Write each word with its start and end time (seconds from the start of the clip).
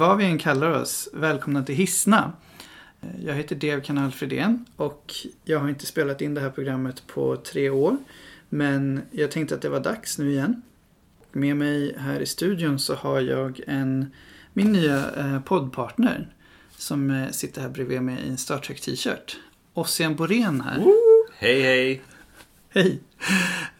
Vad 0.00 0.18
vi 0.18 0.24
än 0.24 0.38
kallar 0.38 0.70
oss, 0.70 1.08
välkomna 1.12 1.62
till 1.62 1.74
Hissna. 1.74 2.32
Jag 3.24 3.34
heter 3.34 3.56
Dev 3.56 3.80
Kanal 3.80 4.10
Fredén 4.10 4.64
och 4.76 5.12
jag 5.44 5.58
har 5.58 5.68
inte 5.68 5.86
spelat 5.86 6.20
in 6.20 6.34
det 6.34 6.40
här 6.40 6.50
programmet 6.50 7.06
på 7.06 7.36
tre 7.36 7.70
år. 7.70 7.96
Men 8.48 9.02
jag 9.10 9.30
tänkte 9.30 9.54
att 9.54 9.62
det 9.62 9.68
var 9.68 9.80
dags 9.80 10.18
nu 10.18 10.30
igen. 10.30 10.62
Med 11.32 11.56
mig 11.56 11.94
här 11.98 12.20
i 12.20 12.26
studion 12.26 12.78
så 12.78 12.94
har 12.94 13.20
jag 13.20 13.60
en, 13.66 14.12
min 14.52 14.72
nya 14.72 15.10
eh, 15.16 15.40
poddpartner 15.40 16.34
som 16.76 17.10
eh, 17.10 17.30
sitter 17.30 17.62
här 17.62 17.68
bredvid 17.68 18.02
mig 18.02 18.18
i 18.26 18.28
en 18.28 18.38
Star 18.38 18.58
Trek 18.58 18.80
t-shirt. 18.80 19.36
Ossian 19.74 20.16
Borén 20.16 20.60
här. 20.60 20.84
Hej 21.38 21.62
hej! 21.62 22.02
Hej! 22.68 23.00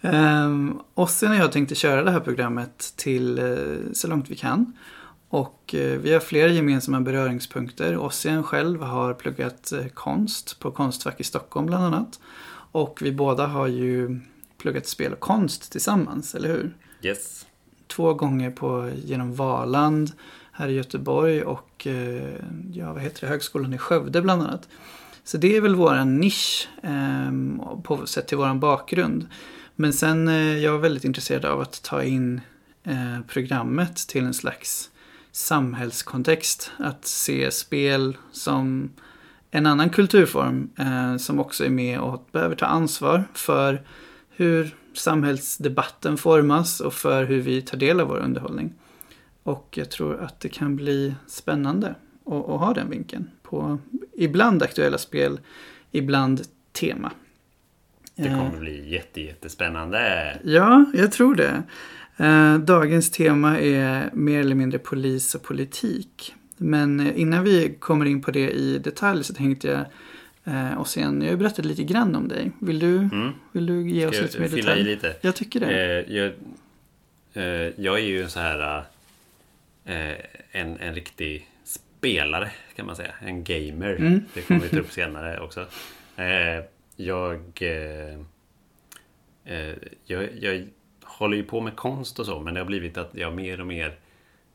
Um, 0.00 0.82
Ossian 0.94 1.32
och 1.32 1.38
jag 1.38 1.52
tänkte 1.52 1.74
köra 1.74 2.02
det 2.02 2.10
här 2.10 2.20
programmet 2.20 2.92
till 2.96 3.38
uh, 3.38 3.92
så 3.92 4.08
långt 4.08 4.30
vi 4.30 4.36
kan. 4.36 4.72
Och 5.32 5.74
uh, 5.74 5.98
vi 5.98 6.12
har 6.12 6.20
flera 6.20 6.48
gemensamma 6.48 7.00
beröringspunkter. 7.00 7.96
Ossian 7.96 8.42
själv 8.42 8.82
har 8.82 9.14
pluggat 9.14 9.72
uh, 9.74 9.88
konst 9.88 10.58
på 10.60 10.70
Konstfack 10.70 11.20
i 11.20 11.24
Stockholm 11.24 11.66
bland 11.66 11.84
annat. 11.84 12.20
Och 12.72 12.98
vi 13.02 13.12
båda 13.12 13.46
har 13.46 13.66
ju 13.66 14.20
pluggat 14.58 14.86
spel 14.86 15.12
och 15.12 15.20
konst 15.20 15.72
tillsammans, 15.72 16.34
eller 16.34 16.48
hur? 16.48 16.76
Yes. 17.02 17.46
Två 17.86 18.14
gånger 18.14 18.50
på, 18.50 18.90
genom 19.04 19.34
Valand 19.34 20.12
här 20.52 20.68
i 20.68 20.72
Göteborg 20.72 21.42
och 21.42 21.86
ja, 22.72 22.92
vad 22.92 23.02
heter 23.02 23.20
det, 23.20 23.26
Högskolan 23.26 23.74
i 23.74 23.78
Skövde 23.78 24.22
bland 24.22 24.42
annat. 24.42 24.68
Så 25.24 25.36
det 25.36 25.56
är 25.56 25.60
väl 25.60 25.74
våran 25.74 26.18
nisch 26.18 26.68
eh, 26.82 27.32
på 27.82 28.06
sett 28.06 28.28
till 28.28 28.36
våran 28.36 28.60
bakgrund. 28.60 29.28
Men 29.76 29.92
sen 29.92 30.28
eh, 30.28 30.58
jag 30.58 30.74
är 30.74 30.78
väldigt 30.78 31.04
intresserad 31.04 31.44
av 31.44 31.60
att 31.60 31.82
ta 31.82 32.02
in 32.02 32.40
eh, 32.84 33.20
programmet 33.28 33.96
till 33.96 34.24
en 34.24 34.34
slags 34.34 34.90
samhällskontext. 35.32 36.72
Att 36.78 37.04
se 37.06 37.50
spel 37.50 38.16
som 38.32 38.90
en 39.50 39.66
annan 39.66 39.90
kulturform 39.90 40.70
eh, 40.78 41.16
som 41.16 41.40
också 41.40 41.64
är 41.64 41.70
med 41.70 42.00
och 42.00 42.28
behöver 42.32 42.56
ta 42.56 42.66
ansvar 42.66 43.24
för 43.34 43.82
hur 44.30 44.74
samhällsdebatten 44.94 46.16
formas 46.16 46.80
och 46.80 46.94
för 46.94 47.24
hur 47.24 47.40
vi 47.40 47.62
tar 47.62 47.78
del 47.78 48.00
av 48.00 48.08
vår 48.08 48.18
underhållning. 48.18 48.72
Och 49.42 49.74
jag 49.76 49.90
tror 49.90 50.20
att 50.20 50.40
det 50.40 50.48
kan 50.48 50.76
bli 50.76 51.14
spännande 51.26 51.94
att, 52.26 52.32
att 52.32 52.60
ha 52.60 52.74
den 52.74 52.90
vinkeln 52.90 53.30
på 53.42 53.78
ibland 54.12 54.62
aktuella 54.62 54.98
spel, 54.98 55.40
ibland 55.90 56.42
tema. 56.72 57.12
Det 58.14 58.28
kommer 58.28 58.58
bli 58.58 58.92
jätte, 58.92 59.20
jättespännande. 59.20 60.38
Ja, 60.44 60.84
jag 60.94 61.12
tror 61.12 61.34
det. 61.34 61.62
Eh, 62.20 62.58
dagens 62.58 63.10
tema 63.10 63.60
är 63.60 64.10
mer 64.12 64.40
eller 64.40 64.54
mindre 64.54 64.78
polis 64.78 65.34
och 65.34 65.42
politik. 65.42 66.34
Men 66.56 67.00
eh, 67.00 67.20
innan 67.20 67.44
vi 67.44 67.74
kommer 67.78 68.06
in 68.06 68.22
på 68.22 68.30
det 68.30 68.50
i 68.50 68.78
detalj 68.78 69.24
så 69.24 69.34
tänkte 69.34 69.68
jag 69.68 69.84
eh, 70.54 70.78
och 70.78 70.88
sen, 70.88 71.22
jag 71.22 71.30
har 71.30 71.36
berättat 71.36 71.64
lite 71.64 71.84
grann 71.84 72.16
om 72.16 72.28
dig. 72.28 72.52
Vill 72.58 72.78
du, 72.78 72.96
mm. 72.98 73.30
vill 73.52 73.66
du 73.66 73.90
ge 73.90 74.06
oss 74.06 74.20
lite 74.20 74.40
mer 74.40 74.48
detalj? 74.48 74.80
I 74.80 74.84
lite? 74.84 75.16
Jag 75.20 75.34
tycker 75.34 75.60
det. 75.60 76.04
jag, 76.08 76.32
jag 77.76 77.98
är 77.98 78.04
ju 78.04 78.28
så 78.28 78.40
här 78.40 78.84
en, 80.52 80.76
en 80.78 80.94
riktig 80.94 81.48
spelare 81.64 82.50
kan 82.76 82.86
man 82.86 82.96
säga. 82.96 83.14
En 83.20 83.44
gamer. 83.44 83.96
Mm. 83.96 84.20
Det 84.34 84.42
kommer 84.42 84.60
vi 84.60 84.68
ta 84.68 84.78
upp 84.80 84.92
senare 84.92 85.40
också. 85.40 85.60
Eh, 86.16 86.64
jag, 86.96 87.40
eh, 87.60 88.18
eh, 89.44 89.74
jag, 90.04 90.28
jag 90.40 90.68
håller 91.20 91.36
ju 91.36 91.42
på 91.42 91.60
med 91.60 91.76
konst 91.76 92.18
och 92.18 92.26
så 92.26 92.40
men 92.40 92.54
det 92.54 92.60
har 92.60 92.66
blivit 92.66 92.96
att 92.96 93.14
jag 93.14 93.34
mer 93.34 93.60
och 93.60 93.66
mer 93.66 93.98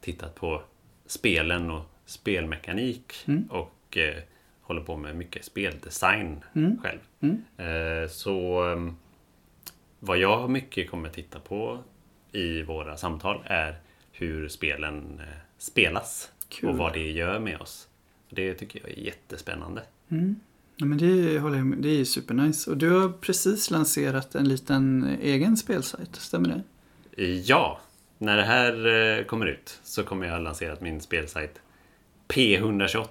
tittat 0.01 0.35
på 0.35 0.61
spelen 1.05 1.71
och 1.71 1.83
spelmekanik 2.05 3.13
mm. 3.27 3.43
och 3.49 3.97
eh, 3.97 4.23
håller 4.61 4.81
på 4.81 4.97
med 4.97 5.15
mycket 5.15 5.45
speldesign 5.45 6.43
mm. 6.55 6.79
själv. 6.81 6.99
Mm. 7.19 7.43
Eh, 7.57 8.09
så 8.09 8.63
ehm, 8.63 8.95
vad 9.99 10.17
jag 10.17 10.49
mycket 10.49 10.89
kommer 10.89 11.09
titta 11.09 11.39
på 11.39 11.79
i 12.31 12.63
våra 12.63 12.97
samtal 12.97 13.43
är 13.45 13.75
hur 14.11 14.47
spelen 14.47 15.19
eh, 15.19 15.37
spelas. 15.57 16.31
Kul. 16.49 16.69
Och 16.69 16.77
vad 16.77 16.93
det 16.93 17.11
gör 17.11 17.39
med 17.39 17.61
oss. 17.61 17.87
Det 18.29 18.53
tycker 18.53 18.79
jag 18.79 18.89
är 18.89 19.01
jättespännande. 19.01 19.81
Mm. 20.09 20.35
Ja, 20.77 20.85
men 20.85 20.97
det 20.97 21.39
håller 21.39 21.57
jag 21.57 21.65
med. 21.65 21.77
Det 21.77 21.99
är 21.99 22.05
supernice. 22.05 22.71
Och 22.71 22.77
du 22.77 22.89
har 22.89 23.09
precis 23.09 23.71
lanserat 23.71 24.35
en 24.35 24.49
liten 24.49 25.09
egen 25.21 25.57
spelsajt, 25.57 26.15
stämmer 26.15 26.49
det? 26.49 27.23
Ja, 27.25 27.79
när 28.17 28.37
det 28.37 28.43
här 28.43 28.85
eh, 29.19 29.25
kommer 29.25 29.45
ut 29.45 29.79
så 29.83 30.03
kommer 30.03 30.25
jag 30.25 30.33
ha 30.33 30.39
lanserat 30.39 30.81
min 30.81 31.01
spelsajt 31.01 31.61
P128. 32.27 33.07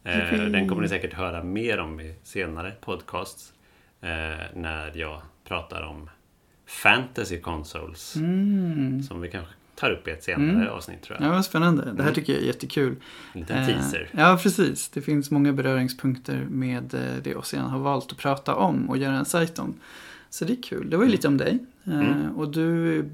Okay. 0.00 0.14
Eh, 0.14 0.44
den 0.44 0.68
kommer 0.68 0.82
ni 0.82 0.88
säkert 0.88 1.12
höra 1.12 1.42
mer 1.44 1.78
om 1.78 2.00
i 2.00 2.14
senare 2.22 2.72
podcasts. 2.80 3.52
Eh, 4.00 4.08
när 4.54 4.96
jag 4.96 5.22
pratar 5.44 5.82
om 5.82 6.10
Fantasy 6.66 7.40
Consoles. 7.40 8.16
Mm. 8.16 9.02
Som 9.02 9.20
vi 9.20 9.30
kanske 9.30 9.54
tar 9.82 9.90
upp 9.90 10.08
i 10.08 10.10
ett 10.10 10.24
senare 10.24 10.50
mm. 10.50 10.68
avsnitt 10.68 11.02
tror 11.02 11.18
jag. 11.20 11.28
Ja, 11.28 11.32
vad 11.32 11.44
spännande. 11.44 11.82
Det 11.82 11.90
här 11.90 12.00
mm. 12.00 12.14
tycker 12.14 12.32
jag 12.32 12.42
är 12.42 12.46
jättekul. 12.46 12.96
En 13.32 13.40
liten 13.40 13.66
teaser. 13.66 14.10
Eh, 14.12 14.20
ja, 14.20 14.38
precis. 14.42 14.88
Det 14.88 15.00
finns 15.00 15.30
många 15.30 15.52
beröringspunkter 15.52 16.46
med 16.50 16.94
eh, 16.94 17.22
det 17.22 17.34
Ossian 17.36 17.70
har 17.70 17.78
valt 17.78 18.12
att 18.12 18.18
prata 18.18 18.54
om 18.54 18.90
och 18.90 18.96
göra 18.96 19.14
en 19.14 19.24
sajt 19.24 19.58
om. 19.58 19.74
Så 20.30 20.44
det 20.44 20.52
är 20.52 20.62
kul. 20.62 20.90
Det 20.90 20.96
var 20.96 21.04
ju 21.04 21.10
lite 21.10 21.28
om 21.28 21.36
dig. 21.36 21.58
Eh, 21.84 22.00
mm. 22.00 22.36
Och 22.36 22.50
du 22.50 23.04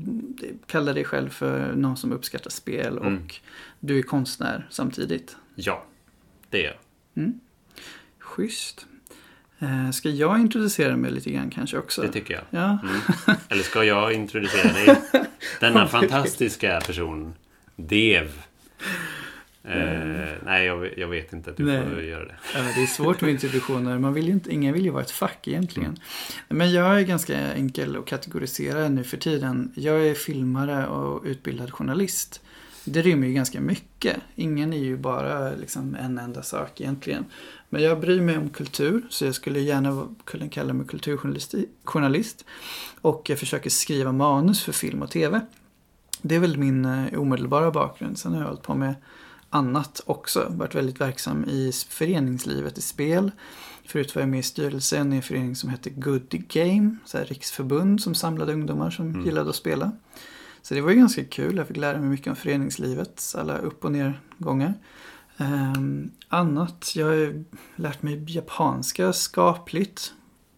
kallar 0.67 0.95
dig 0.95 1.05
själv 1.05 1.29
för 1.29 1.73
någon 1.73 1.97
som 1.97 2.13
uppskattar 2.13 2.51
spel 2.51 2.99
mm. 2.99 3.15
och 3.17 3.35
du 3.81 3.99
är 3.99 4.03
konstnär 4.03 4.67
samtidigt. 4.71 5.37
Ja, 5.55 5.85
det 6.51 6.65
är 6.65 6.65
jag. 6.65 6.77
Mm. 7.25 7.41
Schysst. 8.19 8.87
Eh, 9.59 9.91
ska 9.91 10.11
jag 10.11 10.41
introducera 10.41 10.97
mig 10.97 11.11
lite 11.11 11.31
grann 11.31 11.51
kanske 11.51 11.79
också? 11.79 12.03
Det 12.03 12.13
tycker 12.13 12.35
jag. 12.35 12.43
Ja. 12.51 12.79
Mm. 12.83 13.41
Eller 13.49 13.63
ska 13.63 13.85
jag 13.85 14.13
introducera 14.13 14.73
dig? 14.73 14.97
Denna 15.61 15.87
fantastiska 15.87 16.81
person. 16.87 17.35
Dev. 17.77 18.43
Eh, 19.65 20.29
nej, 20.45 20.67
jag, 20.67 20.99
jag, 20.99 21.09
vet 21.09 21.33
inte. 21.33 21.53
Du 21.57 21.65
nej. 21.65 21.83
får 21.91 22.03
göra 22.03 22.25
det. 22.25 22.37
Det 22.75 22.83
är 22.83 22.87
svårt 22.87 23.21
med 23.21 23.31
introduktioner. 23.31 23.99
Man 23.99 24.15
vill 24.15 24.27
ju 24.27 24.33
inte, 24.33 24.55
ingen 24.55 24.75
vill 24.75 24.85
ju 24.85 24.91
vara 24.91 25.03
ett 25.03 25.11
fack 25.11 25.49
egentligen. 25.49 25.91
Mm. 25.91 26.01
Men 26.49 26.73
jag 26.73 27.01
är 27.01 27.05
ganska 27.05 27.53
enkel 27.53 27.97
att 27.97 28.07
kategorisera 28.07 28.89
nu 28.89 29.05
för 29.05 29.17
tiden. 29.17 29.73
Jag 29.75 30.07
är 30.07 30.15
filmare 30.15 30.87
och 30.87 31.23
utbildad 31.25 31.73
journalist. 31.73 32.41
Det 32.85 33.03
rymmer 33.03 33.27
ju 33.27 33.33
ganska 33.33 33.61
mycket. 33.61 34.17
Ingen 34.35 34.73
är 34.73 34.79
ju 34.79 34.97
bara 34.97 35.51
liksom 35.51 35.97
en 36.01 36.19
enda 36.19 36.43
sak 36.43 36.81
egentligen. 36.81 37.25
Men 37.69 37.83
jag 37.83 38.01
bryr 38.01 38.21
mig 38.21 38.39
om 38.39 38.49
kultur 38.49 39.07
så 39.11 39.25
jag 39.25 39.35
skulle 39.35 39.61
gärna 39.61 40.09
kunna 40.25 40.49
kalla 40.49 40.73
mig 40.73 40.87
kulturjournalist. 40.87 42.45
Och 43.01 43.31
jag 43.31 43.39
försöker 43.39 43.71
skriva 43.71 44.13
manus 44.13 44.63
för 44.63 44.73
film 44.73 45.03
och 45.03 45.11
tv. 45.11 45.41
Det 46.23 46.35
är 46.35 46.41
väl 46.41 46.59
min 46.59 46.85
eh, 46.85 47.21
omedelbara 47.21 47.71
bakgrund. 47.71 48.19
Sen 48.19 48.33
har 48.33 48.41
jag 48.41 48.49
hållit 48.49 48.63
på 48.63 48.75
med 48.75 48.95
annat 49.51 50.03
också. 50.07 50.47
Varit 50.51 50.75
väldigt 50.75 51.01
verksam 51.01 51.45
i 51.45 51.73
föreningslivet 51.89 52.79
i 52.79 52.81
spel. 52.81 53.31
Förut 53.85 54.15
var 54.15 54.23
jag 54.23 54.29
med 54.29 54.41
i 54.41 54.43
styrelsen 54.43 55.13
i 55.13 55.17
en 55.17 55.23
förening 55.23 55.57
som 55.57 55.71
hette 55.71 55.91
Good 55.91 56.45
Game. 56.49 56.97
Så 57.05 57.19
här 57.19 57.25
riksförbund 57.25 58.01
som 58.01 58.15
samlade 58.15 58.53
ungdomar 58.53 58.91
som 58.91 59.09
mm. 59.09 59.25
gillade 59.25 59.51
att 59.51 59.57
spela. 59.57 59.93
Så 60.63 60.75
det 60.75 60.81
var 60.81 60.91
ju 60.91 60.97
ganska 60.97 61.25
kul. 61.25 61.57
Jag 61.57 61.67
fick 61.67 61.77
lära 61.77 61.99
mig 61.99 62.09
mycket 62.09 62.27
om 62.27 62.37
föreningslivet. 62.37 63.35
Alla 63.39 63.59
upp 63.59 63.85
och 63.85 63.93
nergångar. 63.93 64.75
Um, 65.41 66.11
annat, 66.29 66.93
jag 66.95 67.07
har 67.07 67.45
lärt 67.77 68.03
mig 68.03 68.25
japanska 68.27 69.13
skapligt. 69.13 70.13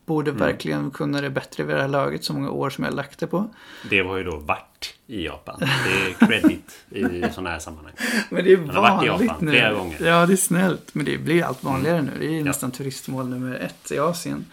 Borde 0.06 0.30
mm. 0.30 0.42
verkligen 0.42 0.90
kunna 0.90 1.20
det 1.20 1.30
bättre 1.30 1.64
vid 1.64 1.76
det 1.76 1.82
här 1.82 1.88
laget, 1.88 2.24
så 2.24 2.32
många 2.32 2.50
år 2.50 2.70
som 2.70 2.84
jag 2.84 2.94
lagt 2.94 3.18
det 3.18 3.26
på. 3.26 3.54
Det 3.90 4.02
var 4.02 4.16
ju 4.16 4.24
då 4.24 4.36
vart 4.36 4.94
i 5.06 5.24
Japan. 5.24 5.60
Det 5.60 5.66
är 5.66 6.26
credit 6.26 6.84
i 6.90 7.22
sådana 7.32 7.50
här 7.50 7.58
sammanhang. 7.58 7.94
Men 8.30 8.44
det 8.44 8.52
är 8.52 8.56
vanligt 8.56 8.74
varit 8.76 9.04
i 9.04 9.06
Japan 9.06 9.36
nu. 9.40 9.50
flera 9.50 9.72
gånger. 9.72 10.06
Ja, 10.06 10.26
det 10.26 10.32
är 10.32 10.36
snällt. 10.36 10.94
Men 10.94 11.04
det 11.04 11.18
blir 11.18 11.44
allt 11.44 11.64
vanligare 11.64 11.98
mm. 11.98 12.10
nu. 12.14 12.20
Det 12.20 12.34
är 12.34 12.38
ja. 12.38 12.44
nästan 12.44 12.70
turistmål 12.70 13.28
nummer 13.28 13.54
ett 13.54 13.92
i 13.92 13.98
Asien. 13.98 14.44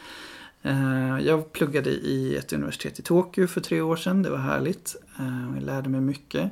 Uh, 0.66 1.20
jag 1.22 1.54
pluggade 1.54 1.90
i 1.90 2.36
ett 2.36 2.54
universitet 2.54 3.00
i 3.00 3.02
Tokyo 3.02 3.48
för 3.48 3.62
tre 3.62 3.82
år 3.82 3.96
sedan. 3.96 4.24
Det 4.24 4.30
var 4.30 4.38
härligt. 4.38 4.96
Uh, 5.20 5.56
jag 5.56 5.64
lärde 5.64 5.90
mig 5.90 6.02
mycket 6.02 6.52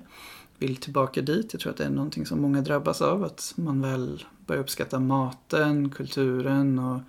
vill 0.57 0.75
tillbaka 0.75 1.21
dit. 1.21 1.53
Jag 1.53 1.61
tror 1.61 1.71
att 1.71 1.77
det 1.77 1.85
är 1.85 1.89
någonting 1.89 2.25
som 2.25 2.41
många 2.41 2.61
drabbas 2.61 3.01
av. 3.01 3.23
Att 3.23 3.53
man 3.55 3.81
väl 3.81 4.25
börjar 4.45 4.61
uppskatta 4.61 4.99
maten, 4.99 5.89
kulturen 5.89 6.79
och 6.79 7.01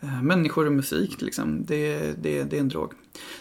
eh, 0.00 0.22
människor 0.22 0.66
och 0.66 0.72
musik. 0.72 1.20
Liksom. 1.20 1.64
Det, 1.64 1.98
det, 2.22 2.44
det 2.44 2.56
är 2.56 2.60
en 2.60 2.68
drog. 2.68 2.92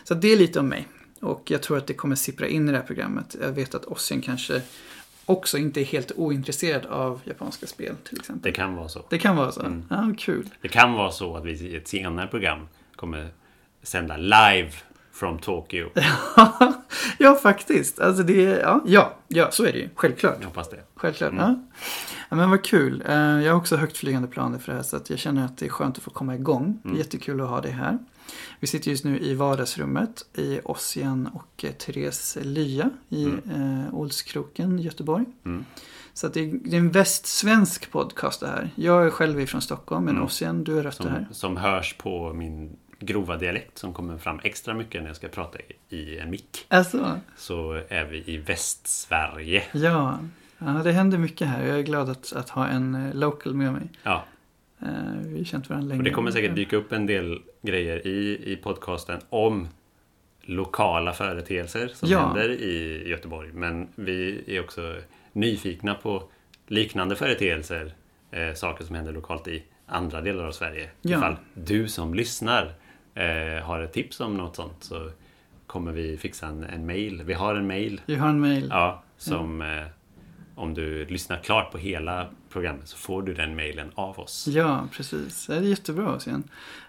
Så 0.04 0.13
det 0.13 0.33
är 0.33 0.38
lite 0.38 0.59
om 0.59 0.68
mig. 0.68 0.88
Och 1.19 1.51
jag 1.51 1.62
tror 1.62 1.77
att 1.77 1.88
det 1.88 1.94
kommer 1.94 2.15
sippra 2.15 2.48
in 2.48 2.69
i 2.69 2.71
det 2.71 2.77
här 2.77 2.86
programmet. 2.86 3.36
Jag 3.42 3.51
vet 3.51 3.75
att 3.75 3.86
Ossian 3.86 4.21
kanske 4.21 4.62
också 5.25 5.57
inte 5.57 5.81
är 5.81 5.86
helt 5.86 6.12
ointresserad 6.15 6.86
av 6.86 7.21
japanska 7.24 7.68
spel 7.68 7.95
till 8.04 8.19
exempel. 8.19 8.51
Det 8.51 8.56
kan 8.56 8.75
vara 8.75 8.89
så. 8.89 9.06
Det 9.09 9.18
kan 9.18 9.36
vara 9.36 9.51
så? 9.51 9.62
Mm. 9.62 9.83
Ja, 9.89 10.13
kul. 10.18 10.50
Det 10.62 10.68
kan 10.68 10.94
vara 10.94 11.12
så 11.12 11.38
att 11.38 11.45
vi 11.45 11.51
i 11.51 11.75
ett 11.75 11.88
senare 11.88 12.27
program 12.27 12.68
kommer 12.95 13.30
sända 13.83 14.18
live 14.18 14.71
from 15.19 15.40
Tokyo. 15.40 15.90
ja, 17.18 17.36
faktiskt. 17.36 18.00
Alltså 18.00 18.24
det, 18.24 18.42
ja, 18.42 18.81
ja, 18.86 19.14
ja, 19.28 19.52
så 19.52 19.66
är 19.66 19.72
det 19.72 19.78
ju. 19.80 19.90
Självklart. 19.96 20.36
Jag 20.40 20.48
hoppas 20.48 20.69
det. 20.69 20.80
Självklart. 20.96 21.34
Ja. 21.38 21.56
ja. 22.30 22.36
men 22.36 22.50
vad 22.50 22.64
kul. 22.64 23.04
Eh, 23.08 23.16
Jag 23.16 23.52
har 23.54 23.58
också 23.60 23.75
högt 23.75 23.98
flygande 23.98 24.28
planer 24.28 24.60
för 24.60 24.72
det 24.72 24.75
här 24.75 24.84
så 24.84 24.96
att 24.98 25.10
jag 25.10 25.19
känner 25.19 25.46
att 25.46 25.58
det 25.58 25.66
är 25.66 25.69
skönt 25.69 25.98
att 25.98 26.04
få 26.04 26.10
komma 26.12 26.36
igång. 26.36 26.81
Mm. 26.86 26.98
Jättekul 26.98 27.42
att 27.42 27.50
ha 27.50 27.62
det 27.62 27.69
här. 27.69 27.98
Vi 28.60 28.68
sitter 28.68 28.92
just 28.92 29.04
nu 29.06 29.19
i 29.19 29.34
vardagsrummet 29.34 30.25
i 30.38 30.60
Ossian 30.64 31.28
och 31.34 31.64
eh, 31.66 31.72
Therese 31.72 32.38
Lya 32.42 32.90
i 33.10 33.25
eh, 33.25 33.94
Olskroken, 33.94 34.80
Göteborg. 34.80 35.25
Mm. 35.46 35.66
Så 36.14 36.28
att 36.28 36.34
det, 36.34 36.40
är, 36.40 36.60
det 36.64 36.75
är 36.75 36.80
en 36.80 36.92
västsvensk 36.92 37.92
podcast 37.92 38.40
det 38.40 38.48
här. 38.48 38.69
Jag 38.75 39.06
är 39.06 39.10
själv 39.10 39.40
ifrån 39.42 39.62
Stockholm, 39.62 40.06
men 40.06 40.14
Mm. 40.14 40.25
Ossian, 40.25 40.64
du 40.64 40.75
har 40.75 40.84
rötter 40.84 41.04
Som, 41.04 41.12
här. 41.12 41.28
som 41.31 41.58
hörs 41.58 41.96
på 41.98 42.34
min 42.34 42.78
grova 42.99 43.38
dialekt 43.38 43.77
som 43.77 43.94
kommer 43.94 44.17
fram 44.17 44.39
extra 44.44 44.73
mycket 44.73 45.01
när 45.01 45.09
jag 45.09 45.15
ska 45.15 45.27
prata 45.27 45.57
i, 45.89 46.17
en 46.19 46.29
mick. 46.29 46.65
Alltså, 46.67 47.19
Så 47.38 47.81
är 47.89 48.05
vi 48.05 48.23
i 48.25 48.38
Västsverige. 48.38 49.63
ja. 49.73 50.19
ja. 50.57 50.65
Det 50.83 50.91
händer 50.91 51.17
mycket 51.17 51.47
här. 51.47 51.65
Jag 51.67 51.79
är 51.79 51.83
glad 51.83 52.09
att, 52.09 52.33
att 52.33 52.49
ha 52.49 52.67
en 52.67 52.95
eh, 52.95 53.13
local 53.15 53.53
med 53.53 53.73
mig. 53.73 53.83
Ja, 54.03 54.25
Eh, 54.81 54.88
vi 55.25 55.38
har 55.38 55.45
känt 55.45 55.69
varandra 55.69 55.88
länge. 55.88 55.99
och 55.99 56.03
det 56.03 56.09
kommer 56.11 56.31
säkert 56.31 56.55
dyka 56.55 56.75
upp 56.77 56.91
en 56.91 57.05
del 57.05 57.39
grejer 57.61 58.07
i, 58.07 58.39
i 58.51 58.55
podcasten 58.55 59.19
om 59.29 59.67
lokala 60.41 61.13
företeelser 61.13 61.88
som 61.88 62.09
Ja. 62.09 62.19
händer 62.27 62.49
i 62.49 63.03
Göteborg. 63.09 63.49
Men 63.53 63.88
vi 63.95 64.44
är 64.47 64.59
också 64.63 64.95
nyfikna 65.33 65.94
på 65.94 66.23
liknande 66.67 67.15
företeelser, 67.15 67.94
eh, 68.31 68.53
saker 68.53 68.85
som 68.85 68.95
händer 68.95 69.11
lokalt 69.11 69.47
i 69.47 69.63
andra 69.85 70.21
delar 70.21 70.44
av 70.45 70.51
Sverige. 70.51 70.89
Ja. 71.01 71.17
Ifall 71.17 71.35
du 71.53 71.88
som 71.88 72.13
lyssnar 72.13 72.73
eh, 73.18 73.64
har 73.66 73.80
ett 73.80 73.94
tips 73.94 74.19
om 74.19 74.38
något 74.38 74.56
sånt 74.56 74.75
så 74.80 75.10
kommer 75.68 75.92
vi 75.92 76.18
fixa 76.18 76.48
en, 76.48 76.64
en 76.64 76.86
mail. 76.86 77.24
Vi 77.25 77.34
har 77.34 77.56
en 77.56 77.68
mail 77.68 78.02
Vi 78.06 78.16
har 78.16 78.30
en 78.30 78.40
mail. 78.40 78.68
ja, 78.72 79.04
som 79.18 79.62
eh, 79.62 79.84
om 80.56 80.74
du 80.74 81.06
lyssnar 81.06 81.38
klart 81.38 81.72
på 81.72 81.78
hela 81.78 82.28
programmet 82.50 82.88
så 82.88 82.98
får 82.98 83.22
du 83.22 83.34
den 83.34 83.56
mailen 83.56 83.92
av 83.96 84.19
oss. 84.19 84.48
Ja, 84.48 84.88
precis. 84.92 85.46
Det 85.48 85.56
är 85.56 85.62
jättebra 85.62 86.16
Ossian. 86.16 86.44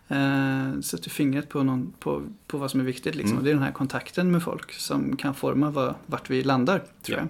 Eh, 0.09 0.81
sätter 0.81 1.11
fingret 1.11 1.49
på, 1.49 1.63
någon, 1.63 1.93
på, 1.99 2.23
på 2.47 2.59
vad 2.59 2.71
som 2.71 2.81
är 2.81 2.85
viktigt. 2.85 3.15
Liksom. 3.15 3.33
Mm. 3.33 3.45
Det 3.45 3.51
är 3.51 3.55
den 3.55 3.63
här 3.63 3.73
kontakten 3.73 4.31
med 4.31 4.43
folk 4.43 4.73
som 4.73 5.17
kan 5.17 5.35
forma 5.35 5.71
vad, 5.71 5.95
vart 6.07 6.31
vi 6.31 6.43
landar, 6.43 6.79
tror 7.03 7.19
Ja. 7.19 7.25
jag. 7.25 7.29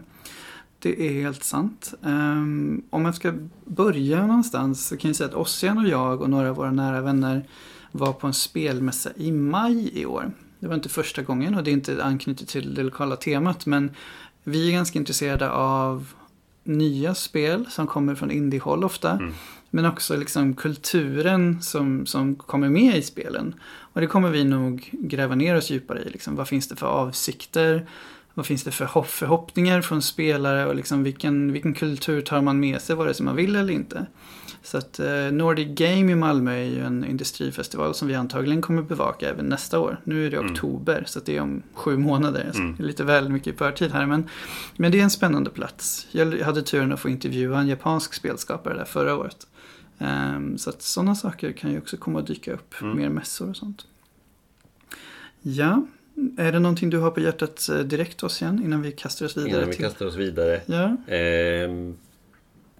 Det 0.80 1.06
är 1.08 1.22
helt 1.22 1.44
sant. 1.44 1.94
Ehm, 2.04 2.82
om 2.90 3.02
man 3.02 3.14
ska 3.14 3.32
börja 3.64 4.26
någonstans 4.26 4.86
så 4.86 4.96
kan 4.96 5.08
jag 5.08 5.16
säga 5.16 5.28
att 5.28 5.34
Ossian 5.34 5.78
och 5.78 5.88
jag 5.88 6.20
och 6.22 6.30
några 6.30 6.50
av 6.50 6.56
våra 6.56 6.70
nära 6.72 7.00
vänner 7.00 7.44
var 7.92 8.12
på 8.12 8.26
en 8.26 8.34
spelmässa 8.34 9.10
i 9.16 9.32
maj 9.32 9.90
i 10.00 10.06
år. 10.06 10.32
Det 10.60 10.66
var 10.66 10.74
inte 10.74 10.88
första 10.88 11.22
gången 11.22 11.54
och 11.54 11.64
det 11.64 11.70
är 11.70 11.72
inte 11.72 12.04
anknutet 12.04 12.48
till 12.48 12.74
det 12.74 12.82
lokala 12.82 13.16
temat 13.16 13.66
men 13.66 13.90
vi 14.44 14.68
är 14.68 14.72
ganska 14.72 14.98
intresserade 14.98 15.50
av 15.50 16.12
nya 16.64 17.14
spel 17.14 17.66
som 17.70 17.86
kommer 17.86 18.14
från 18.14 18.30
indiehåll 18.30 18.84
ofta. 18.84 19.10
Mm. 19.10 19.34
Men 19.70 19.86
också 19.86 20.16
liksom 20.16 20.54
kulturen 20.54 21.62
som, 21.62 22.06
som 22.06 22.36
kommer 22.36 22.68
med 22.68 22.96
i 22.96 23.02
spelen. 23.02 23.54
Och 23.92 24.00
det 24.00 24.06
kommer 24.06 24.30
vi 24.30 24.44
nog 24.44 24.90
gräva 24.92 25.34
ner 25.34 25.56
oss 25.56 25.70
djupare 25.70 26.02
i. 26.02 26.10
Liksom, 26.10 26.36
vad 26.36 26.48
finns 26.48 26.68
det 26.68 26.76
för 26.76 26.86
avsikter? 26.86 27.86
Vad 28.34 28.46
finns 28.46 28.64
det 28.64 28.70
för 28.70 28.84
hopp, 28.84 29.08
förhoppningar 29.08 29.82
från 29.82 30.02
spelare? 30.02 30.66
Och 30.66 30.74
liksom 30.74 31.02
vilken, 31.02 31.52
vilken 31.52 31.74
kultur 31.74 32.20
tar 32.20 32.42
man 32.42 32.60
med 32.60 32.80
sig 32.80 32.96
vare 32.96 33.14
sig 33.14 33.26
man 33.26 33.36
vill 33.36 33.56
eller 33.56 33.72
inte? 33.72 34.06
Så 34.70 34.78
att 34.78 34.98
eh, 35.00 35.32
Nordic 35.32 35.68
Game 35.68 36.12
i 36.12 36.14
Malmö 36.14 36.52
är 36.52 36.64
ju 36.64 36.80
en 36.84 37.04
industrifestival 37.04 37.94
som 37.94 38.08
vi 38.08 38.14
antagligen 38.14 38.62
kommer 38.62 38.82
bevaka 38.82 39.28
även 39.28 39.46
nästa 39.46 39.78
år. 39.80 40.00
Nu 40.04 40.26
är 40.26 40.30
det 40.30 40.36
Mm. 40.36 40.52
oktober 40.52 41.04
så 41.06 41.18
att 41.18 41.26
det 41.26 41.36
är 41.36 41.40
om 41.40 41.62
sju 41.74 41.96
månader. 41.96 42.50
Så 42.52 42.58
Mm. 42.58 42.76
lite 42.78 43.04
väl 43.04 43.28
mycket 43.28 43.54
i 43.54 43.56
förtid 43.56 43.92
här. 43.92 44.06
Men, 44.06 44.28
men 44.76 44.92
det 44.92 44.98
är 44.98 45.02
en 45.02 45.10
spännande 45.10 45.50
plats. 45.50 46.06
Jag 46.10 46.38
hade 46.38 46.62
turen 46.62 46.92
att 46.92 47.00
få 47.00 47.08
intervjua 47.08 47.60
en 47.60 47.68
japansk 47.68 48.14
spelskapare 48.14 48.74
där 48.74 48.84
förra 48.84 49.16
året. 49.16 49.46
Ehm, 49.98 50.58
så 50.58 50.70
att 50.70 50.82
sådana 50.82 51.14
saker 51.14 51.52
kan 51.52 51.70
ju 51.72 51.78
också 51.78 51.96
komma 51.96 52.18
att 52.18 52.26
dyka 52.26 52.52
upp. 52.52 52.74
Mm. 52.82 52.96
Mer 52.96 53.08
mässor 53.08 53.50
och 53.50 53.56
sånt. 53.56 53.86
Ja, 55.42 55.86
är 56.38 56.52
det 56.52 56.58
någonting 56.58 56.90
du 56.90 56.98
har 56.98 57.10
på 57.10 57.20
hjärtat 57.20 57.68
eh, 57.68 57.78
direkt 57.78 58.22
oss 58.22 58.42
igen 58.42 58.62
innan 58.64 58.82
vi 58.82 58.92
kastar 58.92 59.26
oss 59.26 59.36
vidare? 59.36 59.50
Innan 59.50 59.66
vi 59.68 59.74
till... 59.76 59.84
kastar 59.84 60.06
oss 60.06 60.16
vidare. 60.16 60.60
Ja. 60.66 60.96
Ehm, 61.14 61.96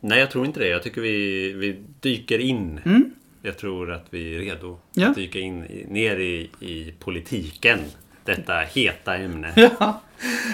nej, 0.00 0.18
jag 0.18 0.30
tror 0.30 0.46
inte 0.46 0.60
det. 0.60 0.68
Jag 0.68 0.82
tycker 0.82 1.00
vi, 1.00 1.52
vi 1.52 1.80
dyker 2.00 2.38
in. 2.38 2.80
Mm. 2.84 3.10
Jag 3.42 3.58
tror 3.58 3.92
att 3.92 4.06
vi 4.10 4.34
är 4.36 4.38
redo 4.38 4.78
Ja. 4.94 5.08
att 5.08 5.14
dyka 5.14 5.38
in 5.38 5.60
ner 5.88 6.16
i, 6.16 6.50
i 6.60 6.92
politiken. 6.98 7.78
Detta 8.24 8.54
heta 8.60 9.16
ämne. 9.16 9.52
Ja, 9.56 10.02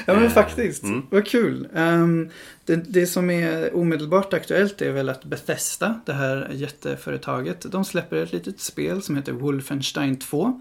ja 0.07 0.15
men 0.15 0.25
Eh, 0.25 0.31
faktiskt. 0.31 0.83
mm. 0.83 1.03
Vad 1.11 1.27
kul. 1.27 1.69
Ehm, 1.75 2.29
det, 2.65 2.77
det 2.77 3.07
som 3.07 3.31
är 3.31 3.77
omedelbart 3.77 4.33
aktuellt 4.33 4.83
är 4.83 4.93
väl 4.93 5.09
att 5.09 5.25
Bethesda, 5.25 6.01
det 6.07 6.13
här 6.13 6.49
jätteföretaget, 6.53 7.73
de 7.73 7.85
släpper 7.85 8.17
ett 8.17 8.33
litet 8.33 8.61
spel 8.61 9.03
som 9.03 9.17
heter 9.17 9.33
Wolfenstein 9.33 10.19
2. 10.19 10.61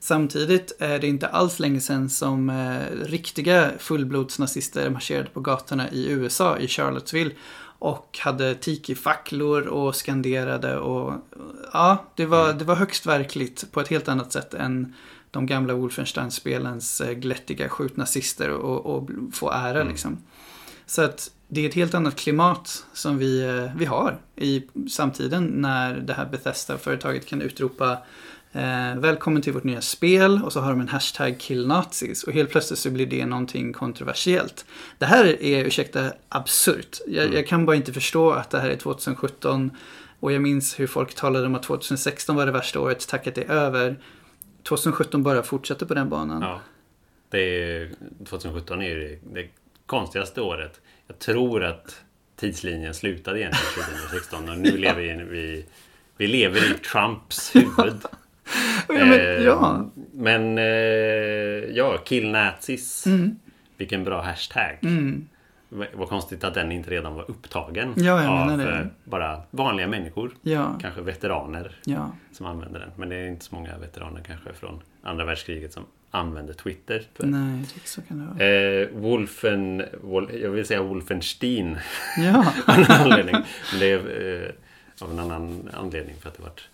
Samtidigt 0.00 0.72
är 0.78 0.98
det 0.98 1.06
inte 1.06 1.26
alls 1.26 1.58
länge 1.58 1.80
sedan 1.80 2.10
som 2.10 2.50
eh, 2.50 3.06
riktiga 3.06 3.70
fullblodsnazister 3.78 4.90
marscherade 4.90 5.28
på 5.32 5.40
gatorna 5.40 5.90
i 5.90 6.10
USA, 6.10 6.58
i 6.58 6.68
Charlottesville. 6.68 7.30
Och 7.84 8.18
hade 8.18 8.54
tiki-facklor 8.54 9.66
och 9.66 9.94
skanderade 9.94 10.78
och 10.78 11.12
ja, 11.72 12.04
det 12.14 12.26
var, 12.26 12.52
det 12.52 12.64
var 12.64 12.74
högst 12.74 13.06
verkligt 13.06 13.72
på 13.72 13.80
ett 13.80 13.88
helt 13.88 14.08
annat 14.08 14.32
sätt 14.32 14.54
än 14.54 14.94
de 15.30 15.46
gamla 15.46 15.74
Wolfenstein-spelens 15.74 17.00
eh, 17.00 17.12
glättiga 17.12 17.68
skjut 17.68 17.96
nazister 17.96 18.50
och, 18.50 18.86
och 18.86 19.10
få 19.32 19.50
ära 19.50 19.80
Mm. 19.80 19.88
liksom. 19.88 20.18
Så 20.86 21.02
att 21.02 21.30
det 21.48 21.60
är 21.60 21.68
ett 21.68 21.74
helt 21.74 21.94
annat 21.94 22.16
klimat 22.16 22.84
som 22.92 23.18
vi, 23.18 23.42
eh, 23.42 23.76
vi 23.76 23.84
har 23.84 24.18
i 24.36 24.62
samtiden 24.90 25.44
när 25.44 25.96
det 25.96 26.12
här 26.12 26.26
Bethesda-företaget 26.26 27.26
kan 27.26 27.42
utropa 27.42 27.98
eh, 28.54 28.96
Välkommen 29.00 29.42
till 29.42 29.52
vårt 29.52 29.64
nya 29.64 29.80
spel 29.80 30.40
och 30.44 30.52
så 30.52 30.60
har 30.60 30.70
de 30.70 30.80
en 30.80 30.88
hashtag 30.88 31.38
killnazis 31.40 32.22
och 32.24 32.32
helt 32.32 32.50
plötsligt 32.50 32.78
så 32.78 32.90
blir 32.90 33.06
det 33.06 33.26
någonting 33.26 33.72
kontroversiellt. 33.72 34.64
Det 34.98 35.06
här 35.06 35.42
är, 35.42 35.64
ursäkta, 35.64 36.12
absurt. 36.28 36.98
Jag, 37.06 37.24
Mm. 37.24 37.36
jag 37.36 37.46
kan 37.46 37.66
bara 37.66 37.76
inte 37.76 37.92
förstå 37.92 38.30
att 38.30 38.50
det 38.50 38.60
här 38.60 38.70
är 38.70 38.76
2017 38.76 39.70
och 40.20 40.32
jag 40.32 40.42
minns 40.42 40.80
hur 40.80 40.86
folk 40.86 41.14
talade 41.14 41.46
om 41.46 41.54
att 41.54 41.62
2016 41.62 42.36
var 42.36 42.46
det 42.46 42.52
värsta 42.52 42.80
året, 42.80 43.08
tack 43.08 43.26
att 43.26 43.34
det 43.34 43.42
är 43.44 43.48
över. 43.50 43.96
2017 44.62 45.22
bara 45.22 45.42
fortsätter 45.42 45.86
på 45.86 45.94
den 45.94 46.08
banan. 46.08 46.42
Ja. 46.42 46.60
Det 47.28 47.38
är, 47.38 47.90
2017 48.28 48.82
är 48.82 48.88
ju 48.88 49.00
det, 49.08 49.40
det 49.40 49.48
konstigaste 49.86 50.40
året. 50.40 50.80
Jag 51.06 51.18
tror 51.18 51.64
att 51.64 51.96
tidslinjen 52.36 52.94
slutade 52.94 53.40
egentligen 53.40 53.88
2016 54.10 54.48
och 54.48 54.58
nu 54.58 54.76
lever 54.76 55.00
vi, 55.02 55.24
vi, 55.30 55.64
vi 56.16 56.26
lever 56.26 56.70
i 56.74 56.78
Trumps 56.78 57.54
huvud. 57.54 57.96
Men, 58.88 59.12
Eh, 59.12 59.18
ja. 59.20 59.90
men 60.12 60.58
eh, 60.58 60.64
ja, 61.76 61.98
kill 62.04 62.30
nazis. 62.30 63.06
Mm. 63.06 63.36
Vilken 63.76 64.04
bra 64.04 64.22
hashtag. 64.22 64.78
Mm. 64.82 65.28
Vad 65.94 66.08
konstigt 66.08 66.44
att 66.44 66.54
den 66.54 66.72
inte 66.72 66.90
redan 66.90 67.14
var 67.14 67.30
upptagen 67.30 67.92
Ja, 67.96 68.22
jag 68.22 68.50
av 68.52 68.58
det. 68.58 68.72
eh, 68.72 68.86
bara 69.04 69.42
vanliga 69.50 69.86
människor. 69.88 70.30
Ja, 70.42 70.78
Kanske 70.80 71.00
veteraner 71.00 71.76
ja. 71.84 72.10
som 72.32 72.46
använder 72.46 72.80
den. 72.80 72.90
Men 72.96 73.08
det 73.08 73.16
är 73.16 73.28
inte 73.28 73.44
så 73.44 73.54
många 73.54 73.78
veteraner 73.78 74.20
kanske 74.26 74.52
från 74.52 74.80
andra 75.02 75.24
världskriget 75.24 75.72
som 75.72 75.82
använder 76.10 76.54
Twitter. 76.54 77.02
För. 77.14 77.26
Nej, 77.26 77.64
så 77.84 78.02
kan 78.02 78.18
det 78.18 78.26
vara. 78.26 78.48
Eh, 78.48 78.88
Wolfen, 78.92 79.82
Wol, 80.02 80.30
jag 80.42 80.50
vill 80.50 80.66
säga 80.66 80.82
Wolfenstein 80.82 81.78
Ja, 82.16 82.38
av 82.66 82.78
en 82.78 82.90
anledning. 82.90 83.34
Men 83.70 83.80
det 83.80 83.90
är 83.90 84.42
eh, 84.44 84.50
av 85.06 85.10
en 85.10 85.18
annan 85.18 85.70
anledning 85.72 86.14
för 86.20 86.28
att 86.28 86.36
det 86.36 86.42
vart 86.42 86.60
eh, 86.60 86.64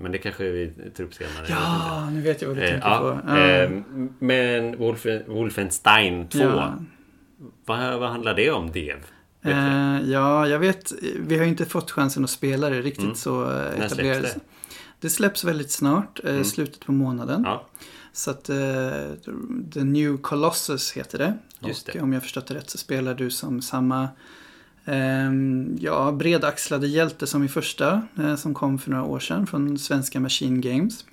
Men 0.00 0.12
det 0.12 0.18
kanske 0.18 0.44
vi 0.50 0.72
tar 0.96 1.04
upp 1.04 1.14
senare. 1.14 1.46
ja 1.48 2.10
nu 2.10 2.20
vet 2.20 2.42
jag 2.42 2.48
vad 2.48 2.56
du 2.58 2.62
Eh, 2.62 2.70
tänker 2.70 2.88
ja, 2.88 2.98
på. 3.24 3.28
Ja. 3.30 3.38
eh, 3.38 3.70
men 4.18 4.78
Wolfen, 4.78 5.22
Wolfenstein 5.28 6.28
2. 6.28 6.38
Ja. 6.38 6.74
Vad, 7.64 7.98
vad 8.00 8.10
handlar 8.10 8.34
det 8.34 8.50
om, 8.50 8.72
Dev? 8.72 8.96
Eh, 9.42 10.00
ja, 10.10 10.48
jag 10.48 10.58
vet. 10.58 10.92
Vi 11.20 11.36
har 11.36 11.44
ju 11.44 11.50
inte 11.50 11.64
fått 11.66 11.90
chansen 11.90 12.24
att 12.24 12.30
spela 12.30 12.70
det 12.70 12.82
riktigt 12.82 13.04
Mm. 13.04 13.14
så 13.14 13.50
eh, 13.60 13.88
släpps 13.88 13.98
det? 14.34 14.36
Det 15.00 15.10
släpps 15.10 15.44
väldigt 15.44 15.70
snart, 15.70 16.20
eh, 16.24 16.30
Mm. 16.30 16.44
slutet 16.44 16.86
på 16.86 16.92
månaden. 16.92 17.42
Ja, 17.46 17.66
Så 18.12 18.30
att 18.30 18.48
eh, 18.48 18.56
The 19.74 19.84
New 19.84 20.16
Colossus 20.16 20.92
heter 20.92 21.18
det. 21.18 21.34
Just 21.60 21.88
och 21.88 21.94
det. 21.94 22.00
om 22.00 22.12
jag 22.12 22.22
förstått 22.22 22.46
det 22.46 22.54
rätt 22.54 22.70
så 22.70 22.78
spelar 22.78 23.14
du 23.14 23.30
som 23.30 23.62
samma 23.62 24.08
ja, 25.78 26.12
bredaxlade 26.12 26.86
hjälte 26.86 27.26
som 27.26 27.44
i 27.44 27.48
första, 27.48 28.02
eh, 28.18 28.36
som 28.36 28.54
kom 28.54 28.78
för 28.78 28.90
några 28.90 29.04
år 29.04 29.18
sedan 29.18 29.46
från 29.46 29.78
svenska 29.78 30.20
Machine 30.20 30.60
Games. 30.60 31.04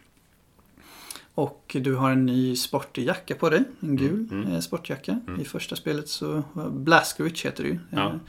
Och 1.33 1.75
du 1.79 1.95
har 1.95 2.11
en 2.11 2.25
ny 2.25 2.55
sportig 2.55 3.05
jacka 3.05 3.35
på 3.35 3.49
dig, 3.49 3.63
en 3.79 3.95
gul 3.95 4.27
Mm, 4.31 4.41
mm. 4.41 4.53
eh, 4.53 4.59
sportjacka. 4.59 5.19
Mm. 5.27 5.41
I 5.41 5.45
första 5.45 5.75
spelet 5.75 6.09
så, 6.09 6.43
Blaskowicz 6.71 7.45
heter 7.45 7.63
det 7.63 7.69
ju. 7.69 7.79
Ja. 7.89 8.19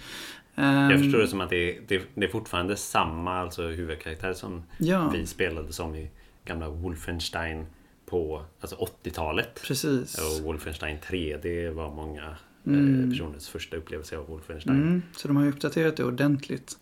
Ehm, 0.56 0.90
jag 0.90 1.00
förstår 1.00 1.18
det 1.18 1.28
som 1.28 1.40
att 1.40 1.50
det 1.50 1.76
är, 1.76 1.80
det, 1.88 2.02
det 2.14 2.24
är 2.24 2.30
fortfarande 2.30 2.76
samma 2.76 3.38
alltså 3.38 3.62
huvudkaraktär 3.62 4.32
som 4.32 4.62
Ja, 4.78 5.08
vi 5.08 5.26
spelade 5.26 5.72
som 5.72 5.94
i 5.94 6.10
gamla 6.44 6.68
Wolfenstein 6.68 7.66
på 8.06 8.44
alltså 8.60 8.76
80-talet. 9.04 9.62
Precis. 9.62 10.18
Och 10.18 10.44
Wolfenstein 10.44 10.98
3, 11.08 11.38
det 11.42 11.70
var 11.70 11.90
många 11.90 12.36
Mm. 12.66 13.04
eh, 13.04 13.10
personers 13.10 13.48
första 13.48 13.76
upplevelse 13.76 14.16
av 14.18 14.26
Wolfenstein. 14.26 14.76
Mm, 14.82 15.02
så 15.16 15.28
de 15.28 15.36
har 15.36 15.44
ju 15.44 15.50
uppdaterat 15.50 15.96
det 15.96 16.04
ordentligt. 16.04 16.78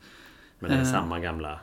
Men 0.58 0.70
det 0.70 0.76
är 0.76 0.80
Eh. 0.80 0.90
samma 0.92 1.20
gamla 1.20 1.60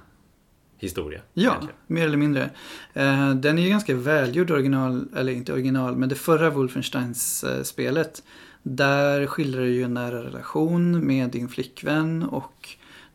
historia. 0.77 1.21
Ja, 1.33 1.49
egentligen. 1.51 1.75
mer 1.87 2.05
eller 2.05 2.17
mindre. 2.17 2.49
Eh, 2.93 3.33
den 3.35 3.57
är 3.57 3.63
ju 3.63 3.69
ganska 3.69 3.95
välgjord 3.95 4.51
original, 4.51 5.07
eller 5.15 5.33
inte 5.33 5.53
original, 5.53 5.95
men 5.95 6.09
det 6.09 6.15
förra 6.15 6.49
Wolfensteins-spelet. 6.49 8.23
Där 8.63 9.27
skildrar 9.27 9.61
du 9.61 9.69
ju 9.73 9.83
en 9.83 9.93
nära 9.93 10.23
relation 10.23 11.07
med 11.07 11.29
din 11.29 11.49
flickvän 11.49 12.23
och 12.23 12.69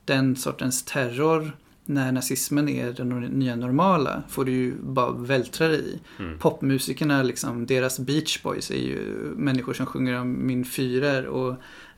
den 0.05 0.37
sortens 0.37 0.85
terror 0.85 1.57
när 1.85 2.13
nazismen 2.13 2.69
är 2.69 2.93
det 2.93 3.05
nya 3.05 3.57
normala 3.57 4.23
får 4.29 4.45
du 4.45 4.53
ju 4.53 4.75
bara 4.83 5.11
vältra 5.13 5.69
dig 5.69 5.81
i. 5.81 5.99
Mm. 6.23 6.39
Popmusikerna, 6.39 7.23
liksom, 7.23 7.67
deras 7.67 7.99
Beach 7.99 8.43
Boys 8.43 8.71
är 8.71 8.75
ju 8.77 8.99
människor 9.37 9.73
som 9.75 9.87
sjunger 9.87 10.21
om 10.21 10.47
min 10.47 10.65
fyrer 10.65 11.27
och 11.27 11.55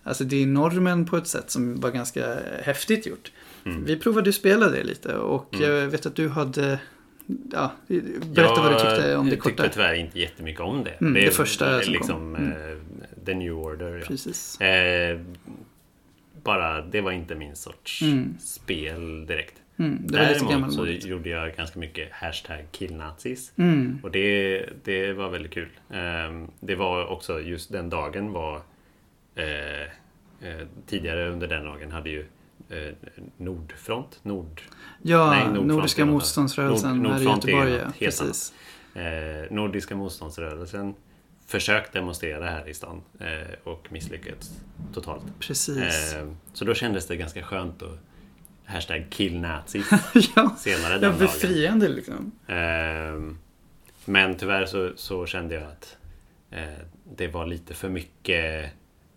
Alltså 0.07 0.25
det 0.25 0.43
är 0.43 0.47
normen 0.47 1.07
på 1.07 1.17
ett 1.17 1.26
sätt 1.26 1.50
som 1.50 1.81
var 1.81 1.91
ganska 1.91 2.37
häftigt 2.62 3.07
gjort. 3.07 3.33
Mm. 3.67 3.85
Vi 3.85 3.97
provade 3.97 4.29
att 4.29 4.35
spela 4.35 4.69
det 4.69 4.85
lite 4.85 5.17
och 5.17 5.55
Mm. 5.55 5.71
jag 5.71 5.87
vet 5.88 6.07
att 6.07 6.14
du 6.17 6.29
hade 6.29 6.79
Ja, 7.53 7.73
berätta 8.35 8.62
vad 8.62 8.73
du 8.73 8.79
tyckte 8.79 9.17
om 9.17 9.26
det 9.26 9.31
Jag 9.33 9.41
korta. 9.41 9.62
tyckte 9.62 9.75
tyvärr 9.75 9.95
inte 9.95 10.19
jättemycket 10.21 10.61
om 10.61 10.85
det. 10.85 10.91
Mm, 10.91 11.14
det, 11.14 11.21
det 11.21 11.31
första 11.31 11.83
som 11.83 11.93
liksom 11.93 12.14
kom. 12.35 12.35
eh, 12.37 13.25
The 13.26 13.35
New 13.35 13.53
Order. 13.53 13.99
Ja. 13.99 14.05
Precis. 14.07 14.61
Eh, 14.61 15.21
bara, 16.43 16.83
det 16.83 17.00
var 17.00 17.12
inte 17.12 17.35
min 17.35 17.57
sorts 17.57 18.03
Mm. 18.03 18.35
spel 18.41 19.26
direkt. 19.26 19.55
Mm, 19.76 20.07
Däremot 20.07 20.38
så 20.38 20.49
gammalmodigt. 20.49 21.07
gjorde 21.07 21.28
jag 21.28 21.57
ganska 21.57 21.78
mycket 21.78 22.12
hashtag 22.12 22.64
killnazis. 22.73 23.52
Mm, 23.57 23.99
Och 24.02 24.11
det, 24.11 24.66
det 24.85 25.12
var 25.12 25.28
väldigt 25.28 25.52
kul. 25.52 25.69
Ehm, 25.90 26.50
Det 26.61 26.75
var 26.75 27.07
också 27.07 27.40
just 27.40 27.73
den 27.73 27.90
dagen 27.90 28.33
var 28.33 28.61
eh, 29.35 29.83
eh, 30.49 30.66
Tidigare 30.87 31.28
under 31.31 31.47
den 31.49 31.64
dagen 31.64 31.90
hade 31.90 32.11
ju 32.11 32.26
eh, 32.71 32.95
Nordfront, 33.37 34.19
Nord, 34.23 34.61
ja, 35.02 35.31
Nej, 35.31 35.45
Nordfront 35.45 35.66
Nordiska 35.66 36.07
motståndsrörelsen 36.07 36.99
Nord- 37.02 37.12
här 37.12 37.21
i 37.21 37.25
Göteborg. 37.25 37.71
helt 37.78 37.99
precis. 37.99 38.52
eh, 38.95 39.02
Nordiska 39.50 39.97
motståndsrörelsen 39.97 40.95
försökt 41.47 41.93
demonstrera 41.93 42.47
här 42.50 42.69
i 42.69 42.75
stan 42.75 43.02
eh, 43.21 43.26
och 43.64 43.87
misslyckats 43.93 44.61
totalt. 44.95 45.25
Precis. 45.40 46.14
Eh, 46.14 46.28
så 46.52 46.64
då 46.64 46.75
kändes 46.75 47.07
det 47.07 47.16
ganska 47.16 47.43
skönt 47.43 47.83
att 47.83 47.99
hashtag 48.64 49.06
killnazis 49.11 49.90
ja, 50.37 50.56
senare 50.59 50.92
den 50.92 51.00
dagen. 51.00 51.18
befriande 51.18 51.88
liksom. 51.88 52.33
Ehm, 52.47 53.38
Men 54.04 54.37
tyvärr 54.37 54.66
så, 54.66 54.92
så 54.97 55.26
kände 55.26 55.54
jag 55.54 55.62
att 55.64 55.97
eh, 56.50 56.85
det 57.16 57.28
var 57.28 57.47
lite 57.47 57.75
för 57.75 57.88
mycket 57.88 58.71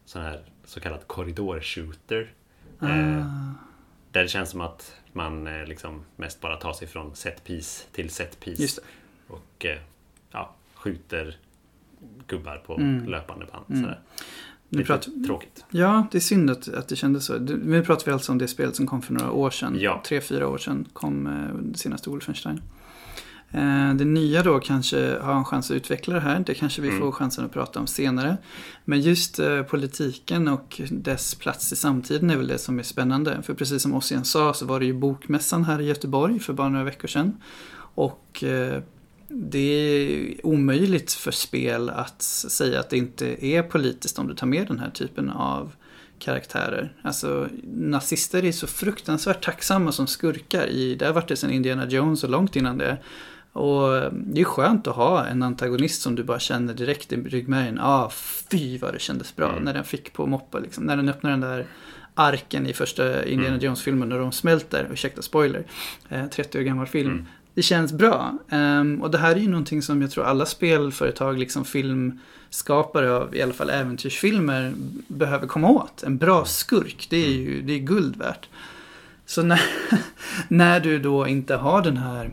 sån 0.06 0.22
här 0.22 0.42
så 0.66 0.80
kallad 0.80 1.08
korridorshooter. 1.08 2.34
Ah, 2.80 2.88
Där 4.12 4.22
det 4.24 4.28
känns 4.28 4.50
som 4.50 4.62
att 4.62 4.94
man 5.14 5.48
eh, 5.48 5.66
liksom 5.66 6.04
mest 6.16 6.42
bara 6.42 6.56
tar 6.56 6.74
sig 6.74 6.88
från 6.88 7.16
set 7.16 7.44
piece 7.44 7.86
till 7.92 8.10
set 8.10 8.40
piece. 8.40 8.62
just 8.62 8.76
det. 8.76 9.34
Och 9.34 9.66
eh, 9.66 9.78
ja, 10.32 10.56
skjuter 10.74 11.38
gubbar 12.28 12.58
på 12.58 12.76
Mm. 12.76 13.06
löpande 13.06 13.46
band. 13.46 13.66
Mm. 13.84 13.96
Nu 14.70 14.84
pratar, 14.84 15.12
tråkigt. 15.26 15.66
ja, 15.70 16.08
det 16.12 16.18
är 16.18 16.20
synd 16.20 16.50
att, 16.50 16.68
att 16.74 16.88
det 16.88 16.96
kändes 16.96 17.26
så. 17.26 17.38
Nu 17.38 17.84
pratar 17.84 18.06
vi 18.06 18.12
alltså 18.12 18.32
om 18.32 18.38
det 18.38 18.48
spelet 18.48 18.76
som 18.76 18.88
kom 18.88 19.02
för 19.02 19.14
några 19.14 19.32
år 19.32 19.50
sedan. 19.50 19.78
Ja. 19.80 20.02
Tre, 20.08 20.22
fyra 20.22 20.48
år 20.48 20.58
sedan 20.58 20.86
kom 20.94 21.28
eh, 21.28 21.74
senaste 21.76 22.10
Wolfenstein. 22.10 22.62
Eh, 23.52 23.94
Det 23.96 24.06
nya 24.06 24.44
då 24.44 24.60
kanske 24.60 25.18
har 25.22 25.34
en 25.34 25.46
chans 25.46 25.72
att 25.72 25.76
utveckla 25.78 26.14
det 26.14 26.20
här. 26.22 26.40
Det 26.46 26.54
kanske 26.54 26.82
vi 26.82 26.88
Mm. 26.88 27.00
får 27.00 27.12
chansen 27.12 27.46
att 27.46 27.52
prata 27.54 27.80
om 27.80 27.88
senare. 27.88 28.38
Men 28.86 29.02
just 29.02 29.40
eh, 29.40 29.62
politiken 29.62 30.48
och 30.48 30.82
dess 30.90 31.36
plats 31.36 31.72
i 31.74 31.76
samtiden 31.76 32.30
är 32.30 32.38
väl 32.38 32.48
det 32.48 32.58
som 32.58 32.80
är 32.80 32.84
spännande. 32.84 33.42
För 33.44 33.54
precis 33.54 33.82
som 33.82 33.94
Ossian 33.94 34.26
sa 34.26 34.54
så 34.54 34.66
var 34.66 34.80
det 34.80 34.86
ju 34.86 34.94
Bokmässan 34.94 35.64
här 35.64 35.82
i 35.82 35.86
Göteborg 35.86 36.40
för 36.40 36.54
bara 36.54 36.70
några 36.70 36.86
veckor 36.86 37.08
sedan. 37.08 37.38
Och 37.96 38.44
eh, 38.44 38.82
det 39.30 39.60
är 39.60 40.46
omöjligt 40.46 41.14
för 41.14 41.32
spel 41.32 41.90
att 41.90 42.22
säga 42.22 42.80
att 42.80 42.90
det 42.90 42.98
inte 42.98 43.46
är 43.46 43.64
politiskt 43.64 44.20
om 44.20 44.28
du 44.28 44.36
tar 44.36 44.48
med 44.48 44.68
den 44.68 44.80
här 44.80 44.90
typen 44.90 45.30
av 45.30 45.72
karaktärer. 46.20 46.94
Alltså 47.02 47.48
nazister 47.64 48.46
är 48.46 48.52
så 48.52 48.68
fruktansvärt 48.68 49.46
tacksamma 49.46 49.92
som 49.92 50.08
skurkar 50.08 50.68
i, 50.68 50.96
det 50.96 51.06
har 51.06 51.14
varit 51.14 51.28
det 51.28 51.36
sedan 51.36 51.52
Indiana 51.52 51.88
Jones 51.88 52.24
och 52.24 52.30
långt 52.30 52.56
innan 52.56 52.78
det. 52.78 52.98
Och 53.54 54.12
det 54.12 54.42
är 54.42 54.46
skönt 54.46 54.88
att 54.88 54.96
ha 54.96 55.26
en 55.26 55.44
antagonist 55.44 56.02
som 56.02 56.16
du 56.16 56.24
bara 56.24 56.40
känner 56.40 56.74
direkt 56.74 57.14
i 57.14 57.16
ryggmärgen. 57.16 57.80
Ah, 57.82 58.12
fy 58.52 58.78
vad 58.78 58.94
det 58.94 59.00
kändes 59.00 59.36
bra 59.36 59.52
Mm. 59.52 59.64
när 59.64 59.74
den 59.74 59.84
fick 59.84 60.14
på 60.14 60.26
moppe 60.26 60.60
liksom. 60.60 60.84
När 60.84 60.98
den 60.98 61.10
öppnar 61.10 61.32
den 61.32 61.42
där 61.42 61.66
arken 62.16 62.68
i 62.68 62.74
första 62.74 63.26
Indiana 63.26 63.56
Mm. 63.56 63.66
Jones-filmen 63.66 64.10
när 64.10 64.20
de 64.20 64.32
smälter. 64.32 64.90
Ursäkta 64.94 65.22
spoiler. 65.22 65.64
Eh, 66.10 66.28
30 66.28 66.60
år 66.60 66.64
gammal 66.64 66.88
film. 66.88 67.12
Mm. 67.12 67.26
Det 67.58 67.64
känns 67.64 67.94
bra. 67.94 68.38
Um, 68.52 69.02
och 69.02 69.12
det 69.12 69.18
här 69.18 69.36
är 69.36 69.40
ju 69.40 69.48
någonting 69.48 69.82
som 69.82 70.02
jag 70.02 70.12
tror 70.12 70.24
alla 70.24 70.46
spelföretag, 70.46 71.38
liksom 71.38 71.66
filmskapare 71.66 73.12
av 73.12 73.36
i 73.36 73.42
alla 73.42 73.54
fall 73.54 73.70
äventyrsfilmer, 73.70 74.74
behöver 75.08 75.48
komma 75.48 75.70
åt. 75.70 76.04
En 76.04 76.18
bra 76.18 76.46
skurk, 76.46 77.08
det 77.10 77.18
är 77.18 77.30
ju 77.30 77.62
det 77.62 77.74
är 77.74 77.80
guld 77.80 78.16
värt. 78.16 78.50
Så 79.26 79.44
när, 79.44 79.62
när 80.48 80.80
du 80.80 81.00
då 81.00 81.28
inte 81.28 81.56
har 81.56 81.82
den 81.82 81.98
här 81.98 82.32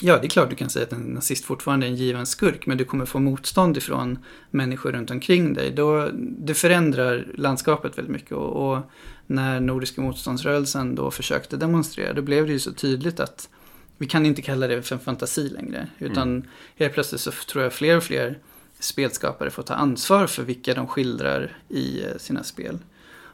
Ja, 0.00 0.18
det 0.18 0.26
är 0.26 0.28
klart 0.28 0.50
du 0.50 0.56
kan 0.56 0.70
säga 0.70 0.84
att 0.86 0.92
en 0.92 1.00
nazist 1.02 1.44
fortfarande 1.44 1.86
är 1.86 1.90
en 1.90 1.96
given 1.96 2.26
skurk, 2.26 2.66
men 2.66 2.78
du 2.78 2.84
kommer 2.84 3.06
få 3.06 3.18
motstånd 3.18 3.76
ifrån 3.76 4.18
människor 4.50 4.92
runt 4.92 5.10
omkring 5.10 5.54
dig. 5.54 5.70
Då, 5.70 6.08
det 6.14 6.54
förändrar 6.54 7.26
landskapet 7.34 7.98
väldigt 7.98 8.12
mycket. 8.12 8.32
Och, 8.32 8.72
och 8.72 8.90
när 9.26 9.60
Nordiska 9.60 10.00
motståndsrörelsen 10.00 10.94
då 10.94 11.10
försökte 11.10 11.56
demonstrera, 11.56 12.12
då 12.12 12.22
blev 12.22 12.46
det 12.46 12.52
ju 12.52 12.58
så 12.58 12.72
tydligt 12.72 13.20
att 13.20 13.48
vi 13.98 14.06
kan 14.06 14.26
inte 14.26 14.42
kalla 14.42 14.66
det 14.66 14.82
för 14.82 14.94
en 14.94 15.00
fantasi 15.00 15.48
längre. 15.48 15.86
Utan 15.98 16.48
helt 16.76 16.94
plötsligt 16.94 17.20
så 17.20 17.30
tror 17.30 17.64
jag 17.64 17.72
fler 17.72 17.96
och 17.96 18.02
fler 18.02 18.38
spelskapare 18.78 19.50
får 19.50 19.62
ta 19.62 19.74
ansvar 19.74 20.26
för 20.26 20.42
vilka 20.42 20.74
de 20.74 20.86
skildrar 20.86 21.56
i 21.68 22.02
eh, 22.04 22.16
sina 22.18 22.42
spel. 22.42 22.78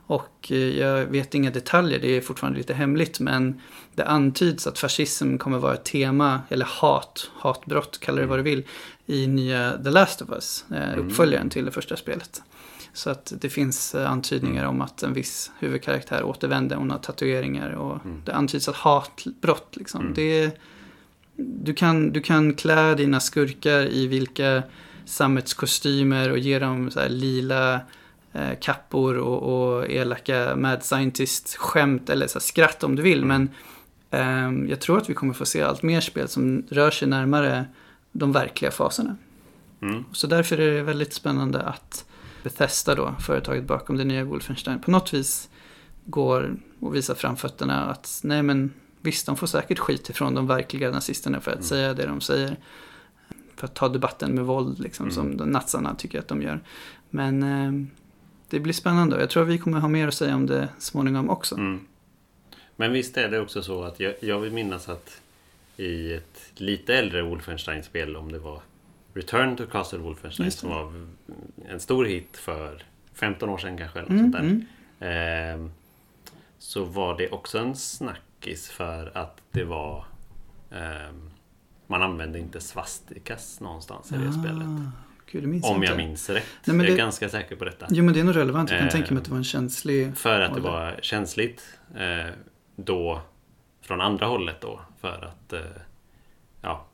Och 0.07 0.49
eh, 0.53 0.59
jag 0.59 1.07
vet 1.07 1.35
inga 1.35 1.51
detaljer, 1.51 1.99
det 1.99 2.17
är 2.17 2.21
fortfarande 2.21 2.59
lite 2.59 2.75
hemligt, 2.75 3.21
men 3.21 3.61
det 3.95 4.05
antyds 4.05 4.67
att 4.67 4.79
fascism 4.79 5.37
kommer 5.37 5.59
vara 5.59 5.75
ett 5.75 5.85
tema, 5.85 6.41
eller 6.49 6.67
hat, 6.67 7.31
hatbrott, 7.35 8.01
kalla 8.01 8.21
det 8.21 8.27
vad 8.27 8.39
du 8.39 8.43
vill, 8.43 8.63
i 9.07 9.27
nya 9.27 9.79
The 9.85 9.91
Last 9.91 10.23
of 10.23 10.31
Us, 10.31 10.65
eh, 10.71 10.93
Mm. 10.93 11.07
uppföljaren 11.07 11.51
till 11.51 11.65
det 11.65 11.71
första 11.71 11.97
spelet. 11.97 12.43
Så 12.93 13.11
att 13.11 13.33
det 13.41 13.49
finns 13.49 13.95
eh, 13.95 14.11
antydningar 14.11 14.65
om 14.65 14.81
att 14.81 15.03
en 15.03 15.13
viss 15.13 15.51
huvudkaraktär 15.59 16.25
återvänder, 16.25 16.77
hon 16.77 16.91
har 16.91 16.99
tatueringar 16.99 17.71
och 17.71 18.05
Mm. 18.05 18.23
det 18.25 18.33
antyds 18.33 18.69
att 18.69 18.77
hatbrott 18.77 19.77
liksom. 19.77 20.01
Mm. 20.01 20.15
Det, 20.15 20.61
du, 21.37 21.75
kan, 21.75 22.13
du 22.13 22.21
kan 22.21 22.55
klä 22.55 22.95
dina 22.95 23.21
skurkar 23.21 23.87
i 23.87 24.07
vilka 24.07 24.63
sammetskostymer 25.05 26.31
och 26.31 26.39
ge 26.39 26.59
dem 26.59 26.91
så 26.91 27.09
lila 27.09 27.81
eh, 28.33 28.59
kappor 28.61 29.17
och, 29.17 29.43
och 29.43 29.91
elaka 29.91 30.57
mad 30.57 30.83
scientist 30.85 31.57
skämt 31.57 32.11
eller 32.11 32.27
så 32.27 32.41
skratt 32.41 32.85
om 32.85 32.97
du 32.97 33.03
vill. 33.03 33.25
Men 33.25 33.49
ehm, 34.11 34.69
jag 34.69 34.81
tror 34.81 34.99
att 34.99 35.11
vi 35.11 35.15
kommer 35.15 35.35
få 35.35 35.45
se 35.45 35.63
allt 35.63 35.83
mer 35.83 36.01
spel 36.01 36.29
som 36.29 36.65
rör 36.71 36.91
sig 36.91 37.09
närmare 37.09 37.65
de 38.13 38.33
verkliga 38.33 38.71
faserna. 38.71 39.17
Mm. 39.83 40.05
Så 40.13 40.27
därför 40.27 40.59
är 40.59 40.75
det 40.75 40.83
väldigt 40.83 41.15
spännande 41.15 41.63
att 41.63 42.05
Bethesda 42.43 42.95
då, 42.95 43.15
företaget 43.21 43.65
bakom 43.65 43.97
det 43.97 44.05
nya 44.05 44.25
Wolfenstein, 44.25 44.79
på 44.81 44.91
något 44.91 45.15
vis 45.15 45.49
går 46.05 46.57
och 46.81 46.95
visar 46.95 47.15
framfötterna 47.15 47.85
att 47.85 48.21
nej 48.25 48.43
men 48.43 48.73
visst, 49.01 49.27
de 49.27 49.37
får 49.37 49.47
säkert 49.47 49.79
skit 49.79 50.11
ifrån 50.11 50.35
de 50.35 50.47
verkliga 50.47 50.91
nazisterna 50.91 51.41
för 51.41 51.51
att 51.51 51.57
Mm. 51.57 51.67
säga 51.69 51.95
det 51.95 52.07
de 52.07 52.21
säger. 52.21 52.57
För 53.57 53.65
att 53.67 53.75
ta 53.75 53.89
debatten 53.89 54.35
med 54.35 54.45
våld 54.45 54.79
liksom, 54.79 55.05
Mm. 55.05 55.15
som 55.15 55.37
de 55.37 55.49
natsarna 55.51 55.95
tycker 55.95 56.19
att 56.19 56.29
de 56.29 56.43
gör. 56.43 56.61
Men 57.11 57.43
eh, 57.43 57.87
det 58.49 58.61
blir 58.61 58.73
spännande 58.73 59.17
och 59.17 59.23
jag 59.23 59.31
tror 59.31 59.43
att 59.43 59.49
vi 59.49 59.59
kommer 59.59 59.79
ha 59.81 59.89
mer 59.89 60.09
att 60.09 60.15
säga 60.15 60.35
om 60.35 60.47
det 60.47 60.69
småningom 60.79 61.31
också. 61.31 61.55
Mm. 61.55 61.81
Men 62.77 62.93
visst 62.93 63.17
är 63.17 63.29
det 63.29 63.41
också 63.41 63.63
så 63.63 63.85
att 63.85 64.01
jag, 64.01 64.15
jag 64.21 64.39
vill 64.41 64.53
minnas 64.53 64.89
att 64.89 65.21
i 65.77 66.13
ett 66.13 66.41
lite 66.55 66.95
äldre 66.95 67.23
Wolfenstein-spel, 67.23 68.17
om 68.17 68.33
det 68.33 68.39
var 68.39 68.61
Return 69.15 69.57
to 69.57 69.67
Castle 69.67 69.99
Wolfenstein, 69.99 70.51
som 70.51 70.71
var 70.71 70.93
en 71.69 71.81
stor 71.81 72.05
hit 72.05 72.37
för 72.37 72.83
15 73.15 73.49
år 73.49 73.59
sedan 73.59 73.77
kanske. 73.79 73.99
Eller 73.99 74.11
Mm, 74.11 74.33
sånt 74.33 74.33
där. 74.33 74.67
Ehm, 75.09 75.71
så 76.59 76.85
var 76.85 77.19
det 77.19 77.31
också 77.31 77.59
en 77.59 77.77
snackis 77.77 78.71
för 78.71 79.19
att 79.19 79.43
det 79.51 79.65
var 79.65 80.05
ehm, 80.71 81.31
man 81.87 82.03
använde 82.03 82.39
inte 82.39 82.61
svastikas 82.61 83.61
någonstans 83.61 84.13
i 84.13 84.17
det 84.17 84.33
spelet. 84.33 84.67
Ah, 84.69 84.91
Gud, 85.33 85.43
det 85.43 85.47
minns 85.47 85.65
Om 85.65 85.77
inte. 85.77 85.87
jag 85.87 85.97
minns 85.97 86.31
rätt. 86.31 86.45
Nej, 86.65 86.77
men 86.77 86.79
jag 86.79 86.87
är 86.87 86.91
det- 86.91 86.99
ganska 86.99 87.29
säker 87.29 87.57
på 87.57 87.65
detta. 87.65 87.87
Jo 87.91 88.05
men 88.05 88.15
det 88.15 88.21
är 88.21 88.25
nog 88.25 88.37
relevant. 88.37 88.71
Jag 88.71 88.79
kan 88.79 88.89
Eh, 88.89 88.93
tänka 88.93 89.15
mig 89.15 89.19
att 89.21 89.25
det 89.25 89.31
var 89.31 89.39
en 89.39 89.45
känslig... 89.45 90.17
För 90.17 90.41
att 90.41 90.55
det 90.55 90.61
var 90.61 90.99
känsligt 91.03 91.63
eh, 91.97 92.33
då 92.77 93.21
från 93.83 94.01
andra 94.01 94.27
hållet 94.27 94.61
då. 94.61 94.81
För 95.01 95.25
att 95.25 95.53
eh, 95.53 95.61
ja, 96.61 96.87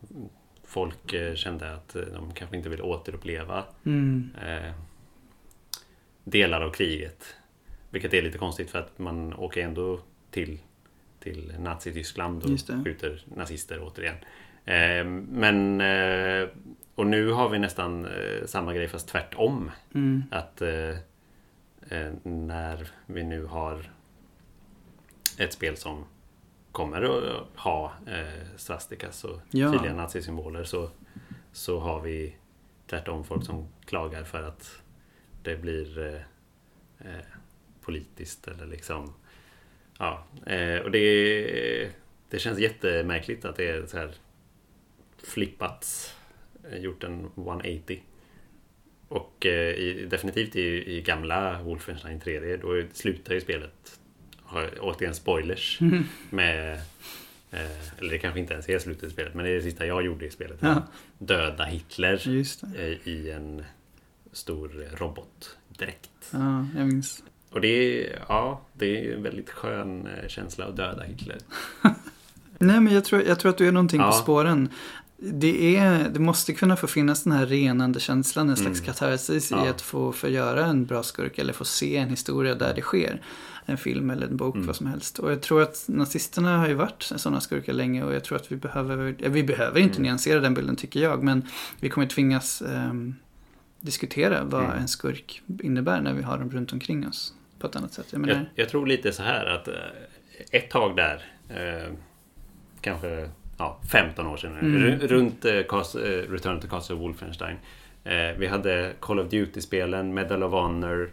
folk 0.77 1.13
eh, 1.13 1.35
kände 1.35 1.75
att 1.75 1.97
eh, 1.97 2.03
de 2.03 2.33
kanske 2.35 2.57
inte 2.57 2.69
vill 2.69 2.83
återuppleva 2.83 3.65
Mm. 3.85 4.31
eh, 4.47 4.73
delar 6.25 6.61
av 6.61 6.71
kriget. 6.71 7.37
Vilket 7.91 8.15
är 8.15 8.23
lite 8.23 8.39
konstigt 8.39 8.71
för 8.71 8.79
att 8.79 8.99
man 8.99 9.35
åker 9.35 9.61
ändå 9.65 10.01
till, 10.31 10.59
till 11.21 11.55
Nazityskland 11.59 12.43
och 12.45 12.85
skjuter 12.85 13.23
nazister 13.35 13.81
återigen. 13.83 14.17
Eh, 14.65 15.05
men 15.31 15.81
eh, 15.81 16.49
och 16.95 17.07
nu 17.07 17.31
har 17.31 17.49
vi 17.49 17.59
nästan 17.59 18.09
samma 18.47 18.75
grej 18.75 18.89
fast 18.89 19.09
tvärtom. 19.09 19.71
Mm. 19.95 20.25
Att 20.31 20.63
när 22.23 22.89
vi 23.07 23.23
nu 23.25 23.45
har 23.45 23.91
ett 25.39 25.53
spel 25.53 25.77
som 25.77 26.05
kommer 26.77 27.03
att 27.03 27.47
ha 27.57 27.93
eh, 28.07 28.47
swastikas 28.57 29.25
och 29.25 29.41
Ja. 29.51 29.73
tydliga 29.73 29.95
nazisymboler 29.95 30.65
så, 30.65 30.91
så 31.53 31.79
har 31.79 32.01
vi 32.01 32.37
tvärtom 32.87 33.25
folk 33.25 33.45
som 33.45 33.69
klagar 33.87 34.25
för 34.25 34.43
att 34.43 34.83
det 35.43 35.57
blir 35.57 35.99
eh, 35.99 36.21
eh, 37.11 37.25
politiskt 37.81 38.49
eller 38.49 38.67
liksom 38.67 39.13
Ja, 39.99 40.27
eh, 40.47 40.79
och 40.79 40.91
det, 40.91 41.91
det 42.31 42.39
känns 42.39 42.59
jättemärkligt 42.59 43.45
att 43.45 43.57
det 43.57 43.69
är 43.69 43.87
så 43.87 43.97
här 43.99 44.15
flippats, 45.23 46.15
eh, 46.71 46.79
gjort 46.79 47.05
en 47.05 47.31
180. 47.37 48.03
Och 49.09 49.47
eh, 49.47 49.75
i, 49.75 50.07
definitivt 50.11 50.57
i, 50.57 50.97
i 50.97 51.01
gamla 51.03 51.63
Wolfenstein 51.63 52.21
3D 52.21 52.57
då 52.63 52.83
slutar 52.93 53.35
ju 53.35 53.41
spelet, 53.41 54.01
återigen 54.81 55.15
spoilers, 55.15 55.79
med 56.31 56.73
eh, 57.51 57.99
eller 57.99 58.11
det 58.11 58.19
kanske 58.19 58.41
inte 58.41 58.53
ens 58.53 58.69
är 58.69 58.79
slutet 58.79 59.05
i 59.05 59.11
spelet, 59.11 59.35
men 59.35 59.45
det 59.45 59.51
är 59.51 59.55
det 59.55 59.63
sista 59.63 59.87
jag 59.87 60.05
gjorde 60.05 60.27
i 60.27 60.31
spelet. 60.31 60.57
Ja. 60.61 60.83
Döda 61.19 61.65
Hitler 61.65 62.23
eh, 62.79 63.09
i 63.09 63.31
en 63.31 63.65
stor 64.33 64.71
robotdräkt. 64.97 66.11
Ja, 66.31 66.67
jag 66.77 66.87
minns. 66.87 67.23
Och 67.51 67.61
det 67.61 67.69
är, 67.69 68.19
ja, 68.29 68.61
det 68.73 69.07
är 69.11 69.15
en 69.17 69.23
väldigt 69.23 69.51
skön 69.51 70.07
eh, 70.07 70.29
känsla 70.29 70.65
att 70.65 70.77
döda 70.77 71.03
Hitler. 71.03 71.39
Nej, 72.59 72.81
men 72.81 72.95
jag 72.95 73.05
tror, 73.05 73.23
jag 73.23 73.41
tror 73.41 73.51
att 73.51 73.59
du 73.59 73.69
är 73.69 73.73
någonting 73.73 74.01
Ja. 74.01 74.07
på 74.07 74.13
spåren. 74.13 74.69
Det, 75.19 75.77
är, 75.77 76.09
det 76.09 76.21
måste 76.21 76.53
kunna 76.53 76.77
få 76.77 76.87
finnas 76.87 77.23
den 77.25 77.33
här 77.33 77.47
renande 77.47 78.01
känslan, 78.01 78.51
en 78.51 78.57
slags 78.57 78.79
Mm. 78.81 78.87
katarsis 78.87 79.53
i 79.53 79.55
Ja. 79.55 79.69
att 79.71 79.81
få 79.83 80.13
förgöra 80.13 80.67
en 80.67 80.87
bra 80.87 81.03
skurk 81.03 81.39
eller 81.39 81.53
få 81.53 81.65
se 81.65 81.97
en 81.97 82.09
historia 82.09 82.55
där 82.55 82.75
det 82.75 82.81
sker. 82.83 83.23
En 83.69 83.77
film 83.77 84.11
eller 84.11 84.27
en 84.27 84.37
bok, 84.37 84.55
Mm. 84.55 84.67
vad 84.67 84.77
som 84.77 84.87
helst. 84.87 85.19
Och 85.19 85.31
jag 85.33 85.43
tror 85.43 85.63
att 85.63 85.85
nazisterna 85.89 86.59
har 86.59 86.69
ju 86.69 86.75
varit 86.75 87.03
sådana 87.03 87.41
skurkar 87.41 87.73
länge 87.73 88.05
och 88.05 88.15
jag 88.15 88.25
tror 88.25 88.37
att 88.37 88.53
vi 88.53 88.57
behöver, 88.57 89.15
vi 89.29 89.43
behöver 89.43 89.81
inte 89.81 89.95
Mm. 89.97 90.03
nyansera 90.03 90.41
den 90.41 90.55
bilden 90.55 90.77
tycker 90.77 91.01
jag, 91.01 91.23
men 91.23 91.47
vi 91.81 91.89
kommer 91.89 92.07
tvingas 92.07 92.63
ehm, 92.63 93.15
diskutera 93.81 94.45
vad 94.45 94.65
Mm. 94.65 94.77
en 94.79 94.89
skurk 94.89 95.43
innebär 95.63 96.01
när 96.01 96.15
vi 96.15 96.23
har 96.23 96.39
dem 96.39 96.51
runt 96.51 96.73
omkring 96.73 97.09
oss 97.09 97.35
på 97.59 97.67
ett 97.67 97.77
annat 97.77 97.93
sätt. 97.93 98.07
Jag 98.11 98.21
menar, 98.21 98.35
Jag, 98.35 98.45
jag 98.55 98.69
tror 98.69 98.87
lite 98.87 99.13
så 99.13 99.23
här 99.23 99.47
att 99.47 99.69
eh, 99.69 99.75
ett 100.51 100.71
tag 100.71 100.97
där, 100.97 101.25
eh, 101.49 101.93
kanske 102.81 103.31
ja, 103.59 103.81
15 103.93 104.27
år 104.27 104.37
sedan, 104.37 104.59
Mm. 104.59 104.83
ru- 104.83 105.07
runt 105.07 105.45
eh, 105.45 105.55
eh, 105.55 106.31
Return 106.31 106.61
to 106.61 106.69
Castle 106.69 106.97
Wolfenstein. 106.97 107.57
Eh, 108.05 108.39
vi 108.39 108.47
hade 108.47 108.93
Call 109.01 109.21
of 109.21 109.31
Duty-spelen, 109.31 110.15
Medal 110.15 110.43
of 110.43 110.53
Honor. 110.53 111.11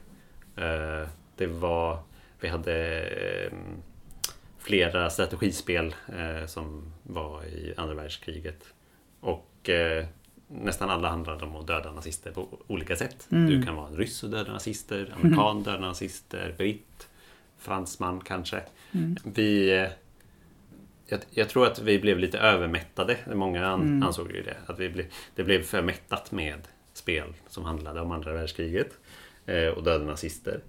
Eh, 0.55 1.07
det 1.37 1.47
var, 1.47 1.99
vi 2.43 2.49
hade 2.49 2.99
eh, 3.01 3.51
flera 4.59 5.09
strategispel 5.09 5.95
eh, 6.17 6.45
som 6.47 6.93
var 7.03 7.43
i 7.45 7.73
andra 7.77 7.95
världskriget. 7.95 8.73
Och 9.19 9.69
eh, 9.69 10.05
nästan 10.47 10.89
alla 10.89 11.09
handlade 11.09 11.45
om 11.45 11.55
att 11.55 11.67
döda 11.67 11.91
nazister 11.91 12.31
på 12.31 12.47
olika 12.67 12.95
sätt. 12.95 13.27
Mm. 13.31 13.49
Du 13.49 13.63
kan 13.63 13.75
vara 13.75 13.87
en 13.87 13.97
ryss 13.97 14.23
och 14.23 14.29
döda 14.29 14.51
nazister, 14.53 15.13
amerikan 15.15 15.63
döda 15.63 15.79
nazister, 15.79 16.55
britt, 16.57 17.07
fransman 17.57 18.21
kanske. 18.25 18.61
Mm. 18.91 19.15
Vi... 19.23 19.69
Jag, 21.07 21.19
jag 21.29 21.49
tror 21.49 21.67
att 21.67 21.79
vi 21.79 21.99
blev 21.99 22.19
lite 22.19 22.39
övermättade. 22.39 23.17
Många 23.33 23.67
an, 23.67 23.81
Mm. 23.81 24.03
ansåg 24.03 24.31
ju 24.31 24.43
det. 24.43 24.57
Att 24.65 24.79
vi 24.79 24.89
ble, 24.89 25.05
det 25.35 25.43
blev 25.43 25.63
för 25.63 25.81
mättat 25.81 26.31
med 26.31 26.59
spel 26.93 27.33
som 27.47 27.63
handlade 27.65 28.01
om 28.01 28.11
andra 28.11 28.33
världskriget 28.33 28.97
eh, 29.45 29.67
och 29.67 29.83
döda 29.83 30.05
nazister. 30.05 30.61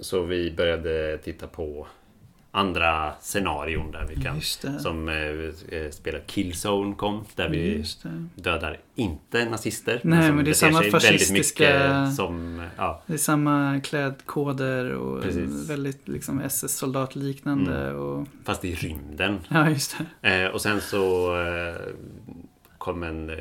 Så 0.00 0.22
vi 0.22 0.50
började 0.50 1.18
titta 1.18 1.46
på 1.46 1.86
andra 2.52 3.12
scenarion 3.20 3.90
där 3.92 4.06
vi 4.14 4.22
kan 4.22 4.40
som 4.80 5.08
eh, 5.08 5.14
eh, 5.78 5.90
spelet 5.90 6.26
Killzone 6.26 6.94
kom 6.94 7.24
där 7.34 7.48
vi 7.48 7.84
det. 8.02 8.42
dödar 8.42 8.78
inte 8.94 9.44
nazister. 9.44 10.00
Nej, 10.04 10.26
som 10.26 10.36
men 10.36 10.44
det 10.44 10.50
är 10.50 10.54
samma 10.54 10.82
fascistiska- 10.82 12.10
som, 12.16 12.64
ja, 12.76 13.02
Det 13.06 13.12
är 13.12 13.16
samma 13.18 13.80
klädkoder 13.84 14.92
och 14.94 15.22
Precis. 15.22 15.70
väldigt 15.70 16.08
liksom 16.08 16.40
SS-soldatliknande 16.40 17.76
Mm. 17.88 17.96
och 18.00 18.26
fast 18.44 18.64
i 18.64 18.74
rymden. 18.74 19.38
ja, 19.48 19.70
just 19.70 19.96
det. 20.20 20.42
Eh, 20.42 20.48
och 20.50 20.60
sen 20.60 20.80
så 20.80 21.34
eh, 21.42 21.74
kom 22.78 23.02
en, 23.02 23.30
eh, 23.30 23.36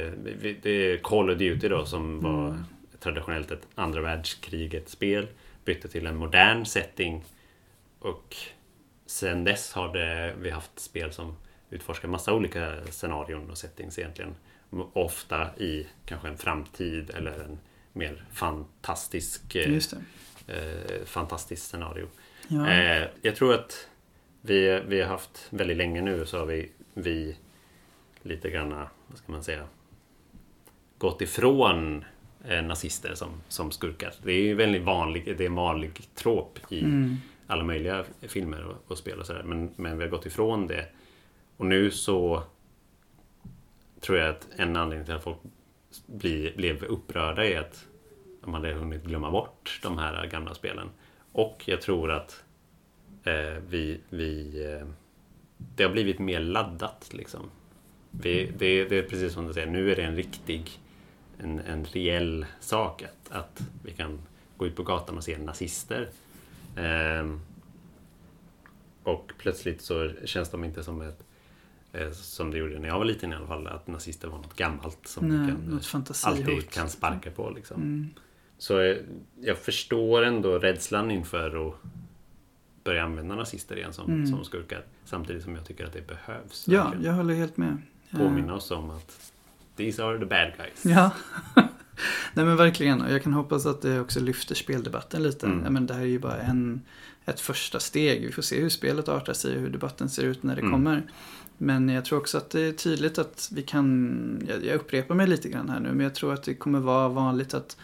det 0.61 0.69
är 0.69 0.97
Call 0.97 1.29
of 1.29 1.37
Duty 1.37 1.67
då 1.69 1.85
som 1.85 2.21
var 2.21 2.45
Mm. 2.47 2.63
traditionellt 2.99 3.51
ett 3.51 3.67
andra 3.75 4.01
världskriget 4.01 4.89
spel. 4.89 5.27
Bytte 5.69 5.87
till 5.87 6.07
en 6.07 6.15
modern 6.15 6.65
setting. 6.65 7.23
Och 7.99 8.35
sen 9.05 9.43
dess 9.43 9.73
har 9.73 9.93
det, 9.93 10.35
vi 10.39 10.49
haft 10.49 10.79
spel 10.79 11.11
som 11.11 11.35
utforskar 11.69 12.07
massa 12.07 12.33
olika 12.33 12.85
scenarion 12.91 13.49
och 13.49 13.57
settings 13.57 13.99
egentligen. 13.99 14.35
Ofta 14.93 15.57
i 15.57 15.87
kanske 16.05 16.27
en 16.27 16.37
framtid 16.37 17.09
eller 17.09 17.39
en 17.39 17.59
mer 17.93 18.25
fantastisk, 18.31 19.55
eh, 19.55 19.79
eh, 20.47 21.05
fantastisk 21.05 21.63
scenario. 21.63 22.07
Ja. 22.47 22.69
Eh, 22.69 23.07
jag 23.21 23.35
tror 23.35 23.53
att 23.53 23.89
vi, 24.41 24.83
vi 24.87 25.01
har 25.01 25.07
haft 25.07 25.47
väldigt 25.49 25.77
länge 25.77 26.01
nu 26.01 26.25
så 26.25 26.39
har 26.39 26.45
vi, 26.45 26.71
vi 26.93 27.37
lite 28.21 28.49
grann, 28.49 28.69
vad 29.07 29.17
ska 29.17 29.31
man 29.31 29.43
säga, 29.43 29.67
gått 30.97 31.21
ifrån 31.21 32.05
nazister 32.43 33.15
som, 33.15 33.29
som 33.47 33.71
skurkar. 33.71 34.13
Det 34.23 34.31
är 34.31 34.41
ju 34.41 34.55
väldigt 34.55 34.83
vanlig, 34.83 35.37
det 35.37 35.43
är 35.43 35.47
en 35.47 35.55
vanlig 35.55 36.09
trop 36.15 36.59
i 36.69 36.79
Mm. 36.79 37.15
alla 37.47 37.63
möjliga 37.63 38.03
filmer 38.21 38.63
och, 38.65 38.91
och 38.91 38.97
spel 38.97 39.19
och 39.19 39.25
sådär. 39.25 39.43
Men, 39.43 39.71
men 39.75 39.97
vi 39.97 40.03
har 40.03 40.11
gått 40.11 40.25
ifrån 40.25 40.67
det. 40.67 40.85
Och 41.57 41.65
nu 41.65 41.91
så 41.91 42.43
tror 43.99 44.17
jag 44.17 44.29
att 44.29 44.47
en 44.55 44.75
anledning 44.75 45.05
till 45.05 45.15
att 45.15 45.23
folk 45.23 45.37
bli, 46.05 46.53
blev 46.57 46.83
upprörda 46.83 47.45
är 47.45 47.59
att 47.59 47.85
de 48.43 48.53
hade 48.53 48.73
hunnit 48.73 49.03
glömma 49.03 49.31
bort 49.31 49.79
de 49.83 49.97
här 49.97 50.27
gamla 50.27 50.53
spelen. 50.53 50.89
Och 51.31 51.63
jag 51.65 51.81
tror 51.81 52.11
att 52.11 52.43
eh, 53.23 53.57
vi, 53.69 53.99
vi 54.09 54.63
eh, 54.73 54.87
det 55.57 55.83
har 55.83 55.91
blivit 55.91 56.19
mer 56.19 56.39
laddat 56.39 57.09
liksom. 57.13 57.49
Vi, 58.11 58.51
det, 58.57 58.85
det 58.85 58.97
är 58.97 59.03
precis 59.03 59.33
som 59.33 59.47
du 59.47 59.53
säger, 59.53 59.67
nu 59.67 59.91
är 59.91 59.95
det 59.95 60.03
en 60.03 60.15
riktig, 60.15 60.69
en, 61.43 61.59
en 61.59 61.85
reell 61.85 62.45
sak 62.59 63.03
att, 63.03 63.31
att 63.31 63.61
vi 63.83 63.91
kan 63.91 64.19
gå 64.57 64.67
ut 64.67 64.75
på 64.75 64.83
gatan 64.83 65.17
och 65.17 65.23
se 65.23 65.37
nazister. 65.37 66.09
Ehm, 66.75 67.39
och 69.03 69.31
plötsligt 69.37 69.81
så 69.81 70.11
känns 70.25 70.49
de 70.49 70.63
inte 70.63 70.83
som 70.83 71.01
ett 71.01 71.23
eh, 71.93 72.11
som 72.11 72.51
det 72.51 72.57
gjorde 72.57 72.79
när 72.79 72.87
jag 72.87 72.97
var 72.97 73.05
liten 73.05 73.33
i 73.33 73.35
alla 73.35 73.47
fall, 73.47 73.67
att 73.67 73.87
nazister 73.87 74.27
var 74.27 74.37
något 74.37 74.55
gammalt 74.55 75.07
som 75.07 75.27
Nej, 75.27 75.55
kan, 75.91 76.03
alltid 76.23 76.69
kan 76.69 76.89
sparka 76.89 77.31
på. 77.31 77.49
Liksom. 77.49 77.81
Mm. 77.81 78.09
Så 78.57 78.79
eh, 78.79 78.97
jag 79.41 79.57
förstår 79.57 80.23
ändå 80.23 80.59
rädslan 80.59 81.11
inför 81.11 81.67
att 81.67 81.75
börja 82.83 83.03
använda 83.03 83.35
nazister 83.35 83.77
igen 83.77 83.93
som, 83.93 84.11
Mm. 84.11 84.27
som 84.27 84.43
skurkar. 84.43 84.83
Samtidigt 85.05 85.43
som 85.43 85.55
jag 85.55 85.65
tycker 85.65 85.85
att 85.85 85.93
det 85.93 86.07
behövs. 86.07 86.67
Ja, 86.67 86.93
jag 87.03 87.13
håller 87.13 87.33
helt 87.33 87.57
med. 87.57 87.77
Påminna 88.11 88.53
oss 88.55 88.71
om 88.71 88.89
att 88.89 89.33
these 89.79 90.03
are 90.03 90.17
the 90.19 90.25
bad 90.25 90.51
guys. 90.57 90.95
Ja. 90.95 91.11
Nej 92.33 92.45
men 92.45 92.55
verkligen. 92.57 93.01
Och 93.01 93.11
jag 93.11 93.23
kan 93.23 93.33
hoppas 93.33 93.65
att 93.65 93.81
det 93.81 93.99
också 93.99 94.19
lyfter 94.19 94.55
speldebatten 94.55 95.23
lite. 95.23 95.45
Mm. 95.45 95.63
Ja, 95.63 95.69
men 95.69 95.85
det 95.87 95.93
här 95.93 96.01
är 96.01 96.05
ju 96.05 96.19
bara 96.19 96.37
en, 96.37 96.81
ett 97.25 97.39
första 97.39 97.79
steg. 97.79 98.25
Vi 98.25 98.31
får 98.31 98.41
se 98.41 98.61
hur 98.61 98.69
spelet 98.69 99.09
artar 99.09 99.33
sig 99.33 99.55
och 99.55 99.61
hur 99.61 99.69
debatten 99.69 100.09
ser 100.09 100.23
ut 100.23 100.43
när 100.43 100.55
det 100.55 100.61
Mm. 100.61 100.71
kommer. 100.71 101.03
Men 101.57 101.89
jag 101.89 102.05
tror 102.05 102.19
också 102.19 102.37
att 102.37 102.49
det 102.49 102.61
är 102.61 102.71
tydligt 102.71 103.17
att 103.17 103.49
vi 103.55 103.61
kan, 103.61 104.43
jag, 104.47 104.65
jag 104.65 104.75
upprepar 104.75 105.15
mig 105.15 105.27
lite 105.27 105.49
grann 105.49 105.69
här 105.69 105.79
nu, 105.79 105.89
men 105.89 105.99
jag 105.99 106.15
tror 106.15 106.33
att 106.33 106.43
det 106.43 106.53
kommer 106.53 106.79
vara 106.79 107.07
vanligt 107.09 107.53
att 107.53 107.77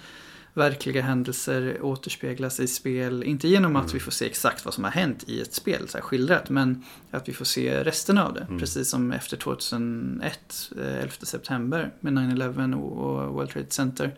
verkliga 0.58 1.02
händelser 1.02 1.78
återspeglas 1.82 2.60
i 2.60 2.68
spel. 2.68 3.24
Inte 3.24 3.48
genom 3.48 3.76
att 3.76 3.84
Mm. 3.84 3.94
vi 3.94 4.00
får 4.00 4.12
se 4.12 4.26
exakt 4.26 4.66
vad 4.66 4.74
som 4.74 4.84
har 4.84 4.92
hänt 4.92 5.24
i 5.28 5.42
ett 5.42 5.54
spel, 5.54 5.88
så 5.88 5.98
här 5.98 6.02
skildrat, 6.04 6.50
men 6.50 6.84
att 7.12 7.30
vi 7.30 7.34
får 7.34 7.46
se 7.46 7.84
resten 7.84 8.18
av 8.18 8.34
det. 8.34 8.42
Mm. 8.42 8.60
Precis 8.60 8.90
som 8.90 9.12
efter 9.12 9.38
2001, 9.38 10.72
eh, 10.82 10.98
11 10.98 11.12
september 11.26 11.92
med 12.00 12.14
9-11 12.14 12.74
och, 12.76 13.34
World 13.34 13.50
Trade 13.50 13.70
Center. 13.70 14.16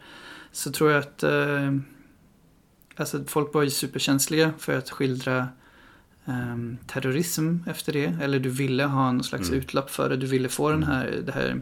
Så 0.51 0.71
tror 0.71 0.91
jag 0.91 0.99
att 0.99 1.23
eh, 1.23 1.73
alltså 2.95 3.23
folk 3.27 3.53
var 3.53 3.63
ju 3.63 3.69
superkänsliga 3.69 4.53
för 4.59 4.77
att 4.77 4.89
skildra 4.89 5.47
ehm, 6.25 6.77
terrorism 6.87 7.55
efter 7.67 7.93
det. 7.93 8.17
Eller 8.21 8.39
du 8.39 8.49
ville 8.49 8.83
ha 8.83 9.11
någon 9.11 9.23
slags 9.23 9.47
Mm. 9.49 9.59
utlopp 9.59 9.89
för 9.89 10.09
det. 10.09 10.17
Du 10.17 10.25
ville 10.27 10.49
få 10.49 10.69
den 10.69 10.83
Mm. 10.83 10.95
här, 10.95 11.21
det 11.25 11.31
här 11.31 11.61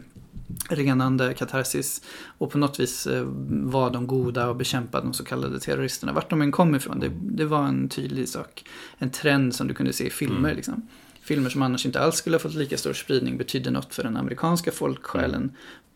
renande 0.70 1.34
katarsis 1.34 2.02
och 2.38 2.52
på 2.52 2.58
något 2.58 2.80
vis 2.80 3.08
eh, 3.08 3.24
var 3.48 3.90
de 3.90 4.08
goda 4.08 4.50
och 4.50 4.56
bekämpade 4.56 5.04
de 5.08 5.14
så 5.14 5.24
kallade 5.24 5.60
terroristerna. 5.60 6.14
Vart 6.14 6.30
de 6.30 6.42
än 6.42 6.52
kom 6.52 6.76
ifrån. 6.76 7.00
Det, 7.00 7.12
det 7.22 7.46
var 7.46 7.64
en 7.64 7.90
tydlig 7.90 8.30
sak. 8.30 8.66
En 8.98 9.10
trend 9.10 9.56
som 9.56 9.68
du 9.68 9.74
kunde 9.74 9.94
se 9.94 10.08
i 10.08 10.10
filmer. 10.10 10.38
Mm. 10.38 10.56
Liksom. 10.56 10.88
Filmer 11.22 11.50
som 11.50 11.62
annars 11.62 11.86
inte 11.86 12.00
alls 12.00 12.16
skulle 12.16 12.36
ha 12.36 12.40
fått 12.40 12.54
lika 12.54 12.78
stor 12.78 12.94
spridning 12.94 13.38
betydde 13.38 13.72
något 13.72 13.94
för 13.94 14.04
den 14.04 14.18
amerikanska 14.18 14.72
folksjälen. 14.72 15.52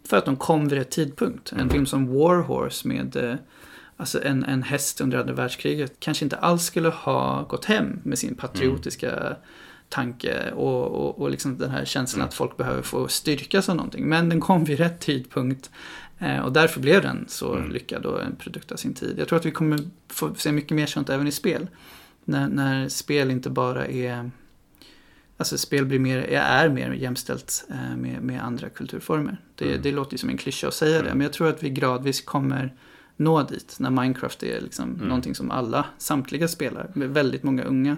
För 0.08 0.18
att 0.18 0.26
de 0.26 0.36
kom 0.36 0.68
vid 0.68 0.78
rätt 0.80 0.92
tidpunkt. 0.92 1.52
En 1.52 1.58
Mm. 1.60 1.70
film 1.70 1.86
som 1.86 2.08
War 2.14 2.42
Horse 2.42 2.88
med 2.88 3.16
eh, 3.16 3.36
alltså 3.98 4.24
en, 4.24 4.44
en 4.44 4.64
häst 4.64 5.02
under 5.02 5.18
andra 5.18 5.34
världskriget 5.34 5.94
kanske 6.00 6.26
inte 6.26 6.38
alls 6.38 6.64
skulle 6.66 6.90
ha 6.90 7.44
gått 7.44 7.66
hem 7.66 8.00
med 8.04 8.20
sin 8.20 8.36
patriotiska 8.36 9.36
tanke 9.90 10.52
och, 10.52 10.88
och, 10.88 11.22
och 11.22 11.30
liksom 11.32 11.58
den 11.58 11.70
här 11.72 11.86
känslan 11.86 12.20
Mm. 12.20 12.28
att 12.28 12.34
folk 12.34 12.58
behöver 12.58 12.82
få 12.82 13.08
styrkas 13.08 13.70
av 13.70 13.76
någonting. 13.76 14.06
Men 14.10 14.30
den 14.30 14.40
kom 14.40 14.64
vid 14.64 14.78
rätt 14.78 15.00
tidpunkt 15.00 15.70
eh, 16.20 16.40
och 16.40 16.52
därför 16.54 16.80
blev 16.80 17.02
den 17.02 17.26
så 17.28 17.56
Mm. 17.56 17.72
lyckad 17.72 18.06
och 18.06 18.24
en 18.24 18.36
produkt 18.36 18.72
av 18.72 18.76
sin 18.76 18.94
tid. 18.94 19.16
Jag 19.20 19.28
tror 19.28 19.40
att 19.40 19.46
vi 19.46 19.52
kommer 19.52 19.80
få 20.08 20.36
se 20.36 20.52
mycket 20.52 20.72
mer 20.76 20.86
sånt 20.86 21.10
även 21.10 21.28
i 21.28 21.32
spel. 21.32 21.68
När, 22.26 22.48
när 22.48 22.90
spel 22.90 23.32
inte 23.32 23.50
bara 23.50 23.86
är 23.88 24.32
Alltså 25.38 25.58
spel 25.58 25.86
blir 25.86 26.00
mer, 26.00 26.18
är 26.32 26.70
mer 26.70 26.92
jämställt 26.94 27.66
eh, 27.70 27.98
med, 27.98 28.22
med 28.24 28.44
andra 28.44 28.70
kulturformer. 28.70 29.38
Det, 29.56 29.66
Mm. 29.70 29.82
det 29.82 29.92
låter 29.92 30.12
ju 30.14 30.18
som 30.18 30.30
en 30.30 30.38
klyscha 30.38 30.68
att 30.68 30.74
säga 30.74 30.94
det, 30.98 31.06
Mm. 31.06 31.18
men 31.18 31.26
jag 31.26 31.34
tror 31.34 31.48
att 31.50 31.64
vi 31.64 31.70
gradvis 31.70 32.22
kommer 32.22 32.74
nå 33.18 33.44
dit. 33.44 33.76
När 33.80 33.90
Minecraft 33.90 34.44
är 34.44 34.62
liksom 34.62 34.94
Mm. 34.96 35.08
någonting 35.08 35.36
som 35.36 35.52
alla, 35.52 35.86
samtliga 35.98 36.48
spelar, 36.48 36.92
med 36.94 37.10
väldigt 37.10 37.44
många 37.44 37.64
unga. 37.64 37.98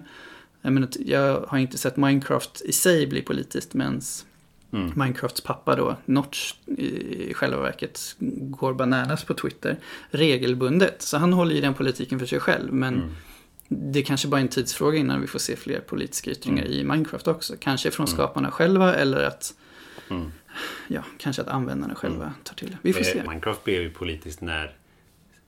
Jag, 0.61 0.73
menar, 0.73 0.89
jag 1.05 1.45
har 1.47 1.57
inte 1.57 1.77
sett 1.77 1.97
Minecraft 1.97 2.61
i 2.61 2.71
sig 2.71 3.07
bli 3.07 3.21
politiskt, 3.21 3.73
men 3.73 4.01
Mm. 4.73 4.91
Minecrafts 4.95 5.41
pappa 5.41 5.75
då, 5.75 5.95
Notch, 6.05 6.53
i 6.77 7.33
själva 7.33 7.61
verket 7.61 8.15
går 8.39 8.73
bananas 8.73 9.23
på 9.23 9.33
Twitter 9.33 9.77
regelbundet. 10.09 11.01
Så 11.01 11.17
han 11.17 11.33
håller 11.33 11.55
i 11.55 11.61
den 11.61 11.73
politiken 11.73 12.19
för 12.19 12.25
sig 12.25 12.39
själv, 12.39 12.73
men 12.73 12.93
Mm. 12.93 13.09
det 13.67 14.03
kanske 14.03 14.27
bara 14.27 14.37
är 14.37 14.41
en 14.41 14.47
tidsfråga 14.47 14.97
innan 14.97 15.21
vi 15.21 15.27
får 15.27 15.39
se 15.39 15.55
fler 15.55 15.79
politiska 15.79 16.31
yttringar 16.31 16.63
Mm. 16.65 16.73
i 16.73 16.83
Minecraft 16.83 17.27
också. 17.27 17.53
Kanske 17.59 17.91
från 17.91 18.05
Mm. 18.05 18.15
skaparna 18.17 18.51
själva 18.51 18.95
eller 18.95 19.23
att, 19.23 19.53
Mm. 20.09 20.31
ja, 20.87 21.03
kanske 21.17 21.41
att 21.41 21.47
användarna 21.47 21.95
själva 21.95 22.23
Mm. 22.23 22.33
tar 22.43 22.55
till 22.55 22.71
det. 22.71 22.77
Vi 22.81 22.93
får 22.93 23.03
se. 23.03 23.23
Minecraft 23.27 23.63
blev 23.63 23.81
ju 23.81 23.89
politiskt 23.89 24.41
när 24.41 24.75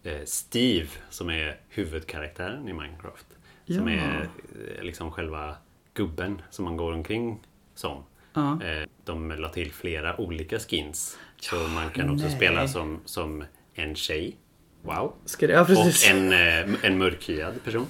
eh, 0.04 0.22
Steve, 0.26 0.88
som 1.10 1.30
är 1.30 1.58
huvudkaraktären 1.70 2.68
i 2.68 2.74
Minecraft, 2.74 3.26
som 3.66 3.88
Ja. 3.88 3.94
är 4.02 4.30
eh, 4.78 4.84
liksom 4.84 5.12
själva 5.12 5.56
gubben 5.94 6.42
som 6.50 6.66
man 6.66 6.78
går 6.78 6.94
omkring 6.94 7.40
som. 7.76 8.04
Ja. 8.34 8.60
Eh, 8.64 8.88
De 9.04 9.32
la 9.32 9.50
till 9.50 9.72
flera 9.72 10.22
olika 10.22 10.60
skins. 10.60 11.18
Så 11.40 11.56
Ja, 11.56 11.68
man 11.68 11.90
kan 11.90 12.10
också 12.10 12.26
nej. 12.26 12.36
spela 12.36 12.68
som, 12.68 13.00
som 13.06 13.44
en 13.74 13.96
tjej. 13.96 14.36
Wow. 14.82 15.14
Ska 15.26 15.48
det, 15.48 15.54
ja 15.54 15.66
precis. 15.66 16.10
Och 16.12 16.16
en, 16.16 16.34
eh, 16.34 16.86
en 16.86 16.98
mörkhyad 16.98 17.64
person. 17.64 17.86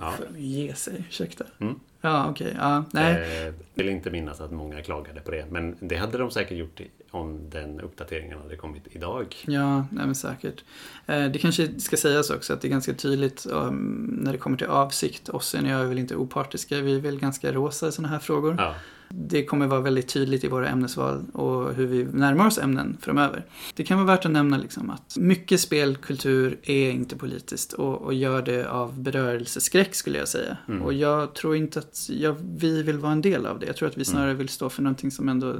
Ja. 0.00 0.10
Får 0.10 0.26
ge 0.36 0.74
sig, 0.74 1.04
ursäkta. 1.08 1.44
Mm. 1.60 1.80
Ja, 2.00 2.30
okej. 2.30 2.54
Ja, 2.58 2.84
nej. 2.92 3.46
Eh, 3.46 3.54
vill 3.74 3.88
inte 3.88 4.10
minnas 4.10 4.40
att 4.40 4.52
många 4.52 4.82
klagade 4.82 5.20
på 5.20 5.30
det. 5.30 5.46
Men 5.50 5.76
det 5.80 5.96
hade 5.96 6.18
de 6.18 6.30
säkert 6.30 6.58
gjort 6.58 6.80
om 7.10 7.50
den 7.50 7.80
uppdateringen 7.80 8.38
hade 8.38 8.56
kommit 8.56 8.82
idag. 8.90 9.36
Ja, 9.46 9.76
nej 9.76 10.06
men 10.06 10.14
säkert. 10.14 10.64
Eh, 11.06 11.24
det 11.24 11.38
kanske 11.38 11.80
ska 11.80 11.96
sägas 11.96 12.30
också 12.30 12.52
att 12.52 12.60
det 12.60 12.68
är 12.68 12.70
ganska 12.70 12.94
tydligt 12.94 13.46
um, 13.50 14.18
när 14.22 14.32
det 14.32 14.38
kommer 14.38 14.56
till 14.56 14.66
avsikt. 14.66 15.28
Ossen 15.28 15.64
och 15.64 15.70
jag 15.70 15.80
är 15.80 15.86
väl 15.86 15.98
inte 15.98 16.16
opartiska, 16.16 16.80
vi 16.80 16.96
är 16.96 17.00
väl 17.00 17.20
ganska 17.20 17.52
rosa 17.52 17.88
i 17.88 17.92
sådana 17.92 18.08
här 18.08 18.18
frågor. 18.18 18.54
Ja. 18.58 18.74
Det 19.10 19.44
kommer 19.44 19.66
vara 19.66 19.80
väldigt 19.80 20.08
tydligt 20.08 20.44
i 20.44 20.48
våra 20.48 20.68
ämnesval 20.68 21.24
och 21.32 21.74
hur 21.74 21.86
vi 21.86 22.04
närmar 22.04 22.46
oss 22.46 22.58
ämnen 22.58 22.96
framöver. 23.00 23.44
Det 23.74 23.84
kan 23.84 23.98
vara 23.98 24.06
värt 24.06 24.24
att 24.24 24.30
nämna 24.30 24.58
liksom 24.58 24.90
att 24.90 25.16
mycket 25.16 25.60
spelkultur 25.60 26.58
är 26.62 26.90
inte 26.90 27.16
politiskt 27.16 27.72
och, 27.72 28.02
och 28.02 28.14
gör 28.14 28.42
det 28.42 28.70
av 28.70 29.02
berörelseskräck 29.02 29.94
skulle 29.94 30.18
jag 30.18 30.28
säga. 30.28 30.56
Mm. 30.68 30.82
Och 30.82 30.92
jag 30.92 31.34
tror 31.34 31.56
inte 31.56 31.78
att 31.78 32.10
jag, 32.12 32.36
vi 32.58 32.82
vill 32.82 32.98
vara 32.98 33.12
en 33.12 33.22
del 33.22 33.46
av 33.46 33.58
det. 33.58 33.66
Jag 33.66 33.76
tror 33.76 33.88
att 33.88 33.96
vi 33.96 34.04
snarare 34.04 34.34
vill 34.34 34.48
stå 34.48 34.68
för 34.68 34.82
någonting 34.82 35.10
som 35.10 35.28
ändå 35.28 35.56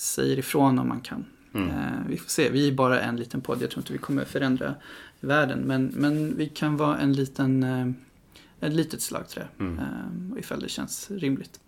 säger 0.00 0.38
ifrån 0.38 0.78
om 0.78 0.88
man 0.88 1.00
kan. 1.00 1.24
Mm. 1.54 1.70
Eh, 1.70 1.76
vi 2.08 2.16
får 2.16 2.28
se, 2.28 2.50
vi 2.50 2.68
är 2.68 2.72
bara 2.72 3.00
en 3.00 3.16
liten 3.16 3.40
podd. 3.40 3.62
Jag 3.62 3.70
tror 3.70 3.80
inte 3.80 3.92
vi 3.92 3.98
kommer 3.98 4.24
förändra 4.24 4.74
världen. 5.20 5.58
Men, 5.58 5.92
men 5.94 6.36
vi 6.36 6.48
kan 6.48 6.76
vara 6.76 6.98
en 6.98 7.12
liten, 7.12 7.62
eh, 7.62 7.88
ett 8.60 8.72
litet 8.72 9.02
slagträ. 9.02 9.48
Mm. 9.58 9.78
Eh, 9.78 10.38
ifall 10.38 10.60
det 10.60 10.68
känns 10.68 11.10
rimligt. 11.10 11.60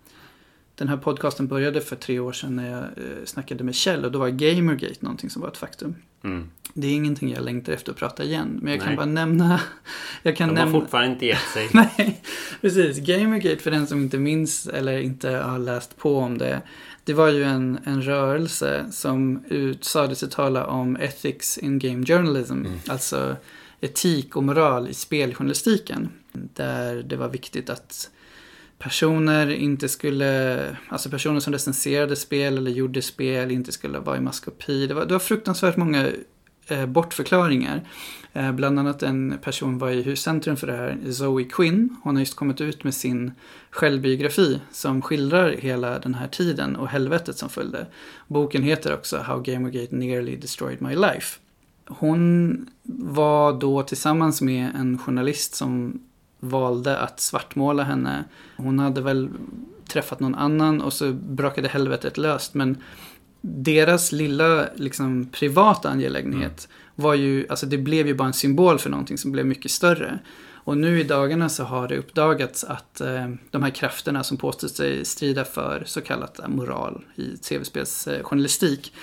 Den 0.75 0.87
här 0.87 0.97
podcasten 0.97 1.47
började 1.47 1.81
för 1.81 1.95
tre 1.95 2.19
år 2.19 2.31
sedan 2.31 2.55
när 2.55 2.71
jag 2.71 2.85
snackade 3.27 3.63
med 3.63 3.75
Kjell 3.75 4.05
och 4.05 4.11
då 4.11 4.19
var 4.19 4.29
Gamergate 4.29 4.97
någonting 4.99 5.29
som 5.29 5.41
var 5.41 5.49
ett 5.49 5.57
faktum. 5.57 5.95
Mm. 6.23 6.49
Det 6.73 6.87
är 6.87 6.93
ingenting 6.93 7.31
jag 7.31 7.43
längtar 7.43 7.73
efter 7.73 7.91
att 7.91 7.97
prata 7.97 8.23
igen. 8.23 8.59
Men 8.61 8.71
jag 8.73 8.81
kan 8.81 8.89
Nej. 8.89 8.97
bara 8.97 9.05
nämna... 9.05 9.59
Jag 10.23 10.37
kan 10.37 10.49
De 10.49 10.57
har 10.57 10.65
nämna... 10.65 10.79
fortfarande 10.79 11.13
inte 11.13 11.25
gett 11.25 11.47
sig. 11.53 11.69
Nej, 11.73 12.21
precis. 12.61 12.97
Gamergate 12.97 13.63
för 13.63 13.71
den 13.71 13.87
som 13.87 14.01
inte 14.01 14.17
minns 14.17 14.67
eller 14.67 14.99
inte 14.99 15.29
har 15.29 15.59
läst 15.59 15.97
på 15.97 16.17
om 16.17 16.37
det. 16.37 16.61
Det 17.05 17.13
var 17.13 17.29
ju 17.29 17.43
en, 17.43 17.79
en 17.83 18.01
rörelse 18.01 18.85
som 18.91 19.43
ut, 19.49 19.83
sade 19.83 20.15
sig 20.15 20.29
tala 20.29 20.65
om 20.65 20.95
ethics 20.95 21.57
in 21.57 21.79
game 21.79 22.05
journalism. 22.05 22.53
Mm. 22.53 22.79
Alltså 22.87 23.35
etik 23.81 24.35
och 24.35 24.43
moral 24.43 24.87
i 24.87 24.93
speljournalistiken. 24.93 26.09
Där 26.31 27.03
det 27.03 27.15
var 27.15 27.29
viktigt 27.29 27.69
att 27.69 28.09
personer 28.79 29.49
inte 29.49 29.89
skulle, 29.89 30.77
alltså 30.87 31.09
personer 31.09 31.39
som 31.39 31.53
recenserade 31.53 32.15
spel 32.15 32.57
eller 32.57 32.71
gjorde 32.71 33.01
spel 33.01 33.51
inte 33.51 33.71
skulle 33.71 33.99
vara 33.99 34.17
i 34.17 34.21
maskopi. 34.21 34.87
Det 34.87 34.93
var, 34.93 35.05
det 35.05 35.13
var 35.13 35.19
fruktansvärt 35.19 35.77
många 35.77 36.09
Eh, 36.67 36.85
bortförklaringar. 36.85 37.81
Eh, 38.33 38.51
bland 38.51 38.79
annat 38.79 39.03
en 39.03 39.37
person 39.41 39.77
var 39.77 39.89
i 39.89 40.01
huscentrum 40.01 40.57
för 40.57 40.67
det 40.67 40.75
här, 40.75 41.11
Zoe 41.11 41.43
Quinn. 41.43 41.97
Hon 42.03 42.15
har 42.15 42.21
just 42.21 42.35
kommit 42.35 42.61
ut 42.61 42.83
med 42.83 42.93
sin 42.93 43.31
självbiografi 43.69 44.61
som 44.71 45.01
skildrar 45.01 45.51
hela 45.51 45.99
den 45.99 46.13
här 46.13 46.27
tiden 46.27 46.75
och 46.75 46.87
helvetet 46.87 47.37
som 47.37 47.49
följde. 47.49 47.85
Boken 48.27 48.63
heter 48.63 48.93
också 48.93 49.17
How 49.17 49.39
Gamergate 49.41 49.95
Nearly 49.95 50.35
Destroyed 50.35 50.81
My 50.81 50.95
Life. 50.95 51.39
Hon 51.85 52.69
var 52.83 53.53
då 53.59 53.83
tillsammans 53.83 54.41
med 54.41 54.75
en 54.75 54.97
journalist 54.97 55.55
som 55.55 56.01
valde 56.39 56.97
att 56.97 57.19
svartmåla 57.19 57.83
henne. 57.83 58.23
Hon 58.57 58.79
hade 58.79 59.01
väl 59.01 59.29
träffat 59.87 60.19
någon 60.19 60.35
annan 60.35 60.81
och 60.81 60.93
så 60.93 61.13
brakade 61.13 61.67
helvetet 61.67 62.17
löst. 62.17 62.53
Men 62.53 62.77
deras 63.45 64.11
lilla 64.11 64.67
liksom, 64.75 65.29
privata 65.31 65.89
angelägenhet 65.89 66.67
var 66.95 67.13
ju, 67.13 67.45
alltså 67.49 67.65
det 67.65 67.77
blev 67.77 68.07
ju 68.07 68.13
bara 68.13 68.27
en 68.27 68.33
symbol 68.33 68.79
för 68.79 68.89
någonting 68.89 69.17
som 69.17 69.31
blev 69.31 69.45
mycket 69.45 69.71
större. 69.71 70.19
Och 70.65 70.77
nu 70.77 70.99
i 70.99 71.03
dagarna 71.03 71.49
så 71.49 71.63
har 71.63 71.87
det 71.87 71.97
uppdagats 71.97 72.63
att 72.63 73.01
eh, 73.01 73.29
de 73.51 73.63
här 73.63 73.69
krafterna 73.69 74.23
som 74.23 74.37
påstår 74.37 74.67
sig 74.67 75.05
strida 75.05 75.45
för 75.45 75.83
så 75.85 76.01
kallat 76.01 76.39
moral 76.47 77.05
i 77.15 77.37
tv-spelsjournalistik. 77.37 78.93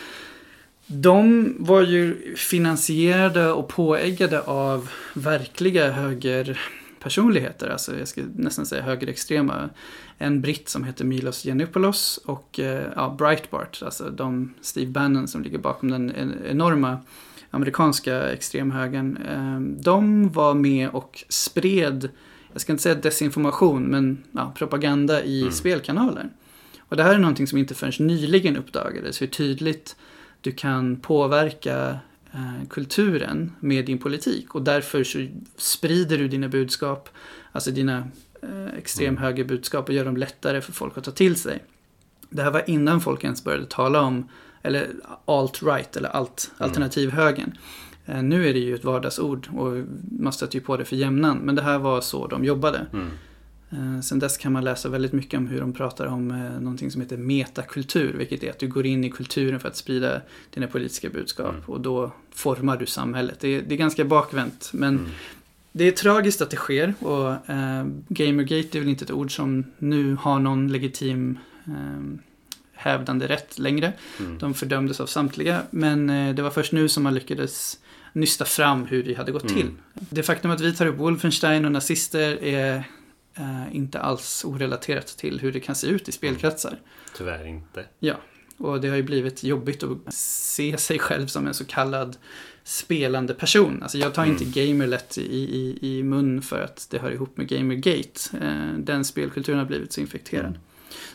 De 0.87 1.55
var 1.59 1.83
ju 1.83 2.35
finansierade 2.37 3.53
och 3.53 3.69
påäggade 3.69 4.41
av 4.41 4.91
verkliga 5.15 5.91
högerpersonligheter, 5.91 7.69
alltså 7.69 7.99
jag 7.99 8.09
ska 8.09 8.23
nästan 8.37 8.67
säga 8.67 8.83
högerextrema. 8.83 9.71
En 10.23 10.41
britt 10.41 10.69
som 10.69 10.85
heter 10.85 11.05
Milos 11.05 11.45
Yiannopoulos 11.47 12.17
och 12.25 12.61
eh, 12.61 12.87
ja, 12.97 13.15
Breitbart, 13.19 13.83
alltså 13.83 14.11
de 14.11 14.55
Steve 14.61 14.91
Bannon 14.91 15.29
som 15.29 15.43
ligger 15.43 15.59
bakom 15.59 15.91
den 15.91 16.11
en- 16.11 16.35
enorma 16.51 16.99
amerikanska 17.51 18.31
extremhögern. 18.33 19.17
Eh, 19.17 19.61
de 19.83 20.29
var 20.33 20.55
med 20.55 20.89
och 20.91 21.25
spred, 21.29 22.09
jag 22.53 22.61
ska 22.61 22.73
inte 22.73 22.83
säga 22.83 22.95
desinformation, 22.95 23.83
men 23.83 24.23
ja, 24.33 24.53
propaganda 24.57 25.25
i 25.25 25.41
Mm. 25.41 25.53
spelkanaler. 25.53 26.29
Och 26.81 26.97
det 26.97 27.03
här 27.03 27.15
är 27.15 27.19
någonting 27.19 27.47
som 27.47 27.59
inte 27.59 27.75
förrän 27.75 28.07
nyligen 28.07 28.57
uppdagades, 28.57 29.23
hur 29.23 29.27
tydligt 29.27 29.97
du 30.41 30.53
kan 30.53 30.97
påverka 30.97 31.99
eh, 32.33 32.69
kulturen 32.71 33.53
med 33.61 33.87
din 33.87 33.99
politik. 33.99 34.55
Och 34.55 34.63
därför 34.63 35.05
så 35.05 35.27
sprider 35.57 36.19
du 36.19 36.29
dina 36.29 36.49
budskap, 36.49 37.09
alltså 37.53 37.71
dina 37.71 38.09
extremhögerbudskap 38.79 39.89
och 39.89 39.95
gör 39.95 40.05
dem 40.05 40.17
lättare 40.17 40.61
för 40.61 40.73
folk 40.73 40.99
att 40.99 41.05
ta 41.05 41.11
till 41.11 41.37
sig. 41.37 41.63
Det 42.31 42.43
här 42.43 42.51
var 42.51 42.71
innan 42.71 43.01
folk 43.01 43.25
ens 43.25 43.45
började 43.45 43.67
tala 43.67 44.01
om, 44.01 44.29
eller 44.63 44.89
alt-right, 45.27 45.97
eller 45.97 46.09
alt, 46.09 46.51
alternativhögern. 46.59 47.53
Eh, 48.07 48.23
nu 48.23 48.49
är 48.49 48.53
det 48.53 48.59
ju 48.61 48.75
ett 48.75 48.85
vardagsord 48.85 49.49
och 49.57 49.85
man 50.19 50.33
stöter 50.33 50.55
ju 50.55 50.61
på 50.61 50.77
det 50.77 50.85
för 50.85 50.97
jämnan. 50.97 51.39
Men 51.39 51.55
det 51.55 51.63
här 51.63 51.79
var 51.79 52.01
så 52.01 52.27
de 52.27 52.45
jobbade. 52.45 52.87
Mm. 52.93 53.09
Eh, 53.71 54.01
Sen 54.01 54.19
dess 54.19 54.37
kan 54.39 54.53
man 54.53 54.65
läsa 54.65 54.89
väldigt 54.89 55.13
mycket 55.13 55.39
om 55.39 55.47
hur 55.47 55.61
de 55.61 55.73
pratar 55.73 56.07
om 56.07 56.31
eh, 56.31 56.61
någonting 56.61 56.91
som 56.91 57.01
heter 57.01 57.17
metakultur, 57.17 58.13
vilket 58.19 58.43
är 58.45 58.51
att 58.51 58.59
du 58.59 58.69
går 58.69 58.87
in 58.87 59.05
i 59.05 59.11
kulturen 59.11 59.61
för 59.61 59.69
att 59.69 59.77
sprida 59.77 60.21
dina 60.55 60.67
politiska 60.67 61.09
budskap 61.11 61.51
Mm. 61.55 61.63
och 61.67 61.81
då 61.81 62.13
formar 62.35 62.77
du 62.77 62.87
samhället. 62.87 63.41
Det 63.41 63.49
är, 63.49 63.63
det 63.63 63.75
är 63.75 63.79
ganska 63.79 64.05
bakvänt, 64.05 64.71
men 64.73 64.99
Mm. 64.99 65.11
Det 65.73 65.85
är 65.85 65.93
tragiskt 65.93 66.41
att 66.43 66.51
det 66.51 66.57
sker 66.57 66.95
och 67.01 67.51
eh, 67.51 67.85
Gamergate 68.09 68.79
är 68.79 68.81
väl 68.81 68.89
inte 68.89 69.05
ett 69.05 69.11
ord 69.11 69.37
som 69.37 69.65
nu 69.79 70.15
har 70.15 70.39
någon 70.39 70.73
legitim 70.73 71.39
eh, 71.67 72.21
hävdande 72.73 73.27
rätt 73.27 73.59
längre. 73.59 73.93
Mm. 74.19 74.39
De 74.39 74.55
fördömdes 74.55 75.01
av 75.01 75.07
samtliga. 75.07 75.63
Men 75.71 76.11
eh, 76.11 76.35
det 76.35 76.43
var 76.43 76.51
först 76.51 76.73
nu 76.73 76.89
som 76.89 77.03
man 77.03 77.15
lyckades 77.15 77.79
nysta 78.13 78.45
fram 78.45 78.87
hur 78.87 79.03
det 79.03 79.15
hade 79.15 79.33
gått 79.33 79.51
Mm. 79.51 79.55
till. 79.55 79.71
Det 79.95 80.23
faktum 80.23 80.51
att 80.51 80.61
vi 80.61 80.73
tar 80.77 80.87
upp 80.87 80.99
Wolfenstein 80.99 81.65
och 81.65 81.73
nazister 81.73 82.45
är 82.45 82.85
eh, 83.35 83.77
inte 83.77 84.01
alls 84.01 84.45
orelaterat 84.45 85.07
till 85.07 85.41
hur 85.41 85.53
det 85.53 85.61
kan 85.61 85.75
se 85.75 85.87
ut 85.87 86.09
i 86.09 86.13
spelkretsar. 86.13 86.79
Tyvärr 87.17 87.47
inte. 87.47 87.85
Ja, 87.99 88.15
och 88.59 88.81
det 88.81 88.89
har 88.89 88.97
ju 88.97 89.03
blivit 89.03 89.45
jobbigt 89.45 89.83
att 89.83 90.15
se 90.15 90.77
sig 90.79 90.99
själv 90.99 91.27
som 91.27 91.47
en 91.47 91.55
så 91.55 91.65
kallad 91.65 92.17
spelande 92.65 93.35
person. 93.35 93.83
Alltså 93.83 93.99
jag 93.99 94.15
tar 94.15 94.25
inte 94.25 94.45
gamer 94.45 94.87
lätt 94.87 95.19
i, 95.19 95.23
i, 95.23 95.79
i 95.81 96.03
mun 96.03 96.43
för 96.43 96.61
att 96.63 96.87
det 96.91 96.99
hör 96.99 97.11
ihop 97.11 97.37
med 97.37 97.49
Gamergate. 97.49 98.21
Eh, 98.43 98.79
Den 98.79 99.05
spelkulturen 99.05 99.59
har 99.59 99.67
blivit 99.67 99.93
så 99.93 100.01
infekterad. 100.01 100.45
Mm. 100.47 100.59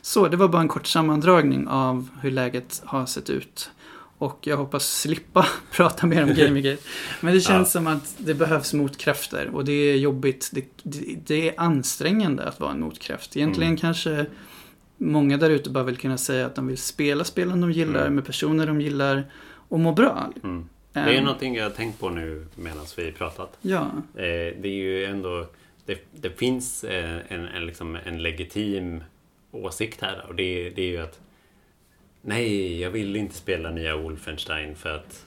Så 0.02 0.28
det 0.28 0.38
var 0.38 0.48
bara 0.48 0.62
en 0.62 0.68
kort 0.68 0.88
sammandragning 0.88 1.68
av 1.68 2.08
hur 2.22 2.32
läget 2.32 2.82
har 2.86 3.06
sett 3.06 3.30
ut. 3.30 3.70
Och 4.18 4.40
jag 4.48 4.58
hoppas 4.58 5.00
slippa 5.00 5.46
prata 5.72 6.08
mer 6.08 6.24
om 6.24 6.34
Gamergate. 6.34 6.82
Men 7.22 7.34
det 7.34 7.42
känns 7.52 7.72
som 7.72 7.88
att 7.88 8.16
det 8.18 8.34
behövs 8.34 8.74
motkrafter 8.74 9.50
och 9.54 9.66
det 9.66 9.72
är 9.74 9.96
jobbigt. 9.96 10.50
Det, 10.54 10.66
det, 10.84 11.18
det 11.26 11.50
är 11.50 11.54
ansträngande 11.58 12.44
att 12.44 12.60
vara 12.60 12.72
en 12.72 12.80
motkraft. 12.80 13.38
Egentligen 13.38 13.70
Mm. 13.70 13.78
kanske 13.80 14.26
många 14.98 15.38
där 15.38 15.50
ute 15.50 15.70
bara 15.70 15.84
vill 15.84 15.98
kunna 15.98 16.18
säga 16.18 16.46
att 16.46 16.56
de 16.56 16.68
vill 16.68 16.78
spela 16.78 17.24
spelen 17.24 17.62
de 17.62 17.72
gillar 17.72 18.02
Mm. 18.02 18.16
med 18.16 18.26
personer 18.26 18.68
de 18.68 18.82
gillar 18.82 19.32
och 19.70 19.80
må 19.80 19.92
bra. 19.94 20.34
Mm. 20.44 20.66
Det 21.04 21.14
är 21.14 21.18
Ehm, 21.18 21.24
någonting 21.24 21.56
jag 21.56 21.64
har 21.64 21.70
tänkt 21.72 22.00
på 22.00 22.10
nu 22.10 22.46
medan 22.56 22.86
vi 22.98 23.12
pratat. 23.12 23.58
Ja, 23.62 23.92
Eh, 24.16 24.22
det 24.62 24.66
är 24.68 24.74
ju 24.74 25.06
ändå... 25.06 25.48
Det, 25.86 26.00
det 26.12 26.30
finns 26.30 26.84
eh, 26.84 27.20
en, 27.28 27.46
en, 27.46 27.66
liksom 27.66 27.96
en 28.06 28.24
legitim 28.24 29.04
åsikt 29.52 30.02
här 30.02 30.26
och 30.28 30.36
det, 30.36 30.70
det 30.70 30.82
är 30.82 30.88
ju 30.88 30.98
att 30.98 31.20
Nej, 32.22 32.82
jag 32.82 32.90
vill 32.90 33.16
inte 33.16 33.36
spela 33.36 33.72
nya 33.72 33.98
Wolfenstein 33.98 34.76
för 34.76 34.96
att 34.96 35.26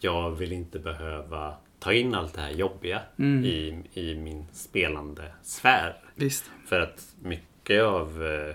jag 0.00 0.30
vill 0.30 0.52
inte 0.52 0.78
behöva 0.78 1.54
ta 1.78 1.92
in 1.92 2.14
allt 2.14 2.34
det 2.34 2.40
här 2.40 2.50
jobbiga 2.50 3.00
Mm. 3.18 3.44
i, 3.44 3.82
i 3.92 4.14
min 4.14 4.44
spelande 4.52 5.22
sfär. 5.42 5.96
visst. 6.14 6.50
För 6.66 6.80
att 6.80 7.14
mycket 7.22 7.82
av 7.82 8.24
eh, 8.26 8.54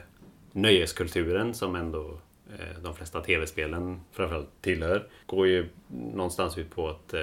nöjeskulturen 0.52 1.54
som 1.54 1.76
ändå 1.76 2.17
de 2.84 2.96
flesta 2.96 3.22
tv-spelen 3.22 4.02
framförallt 4.12 4.62
tillhör 4.62 5.08
går 5.26 5.48
ju 5.48 5.70
någonstans 5.88 6.58
ut 6.58 6.70
på 6.70 6.90
att 6.90 7.14
eh, 7.14 7.22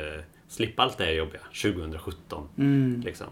slippa 0.49 0.83
allt 0.83 0.99
det 0.99 1.05
här 1.05 1.13
jobbiga 1.13 1.41
2017. 1.63 2.49
Mm. 2.59 3.01
Liksom. 3.05 3.27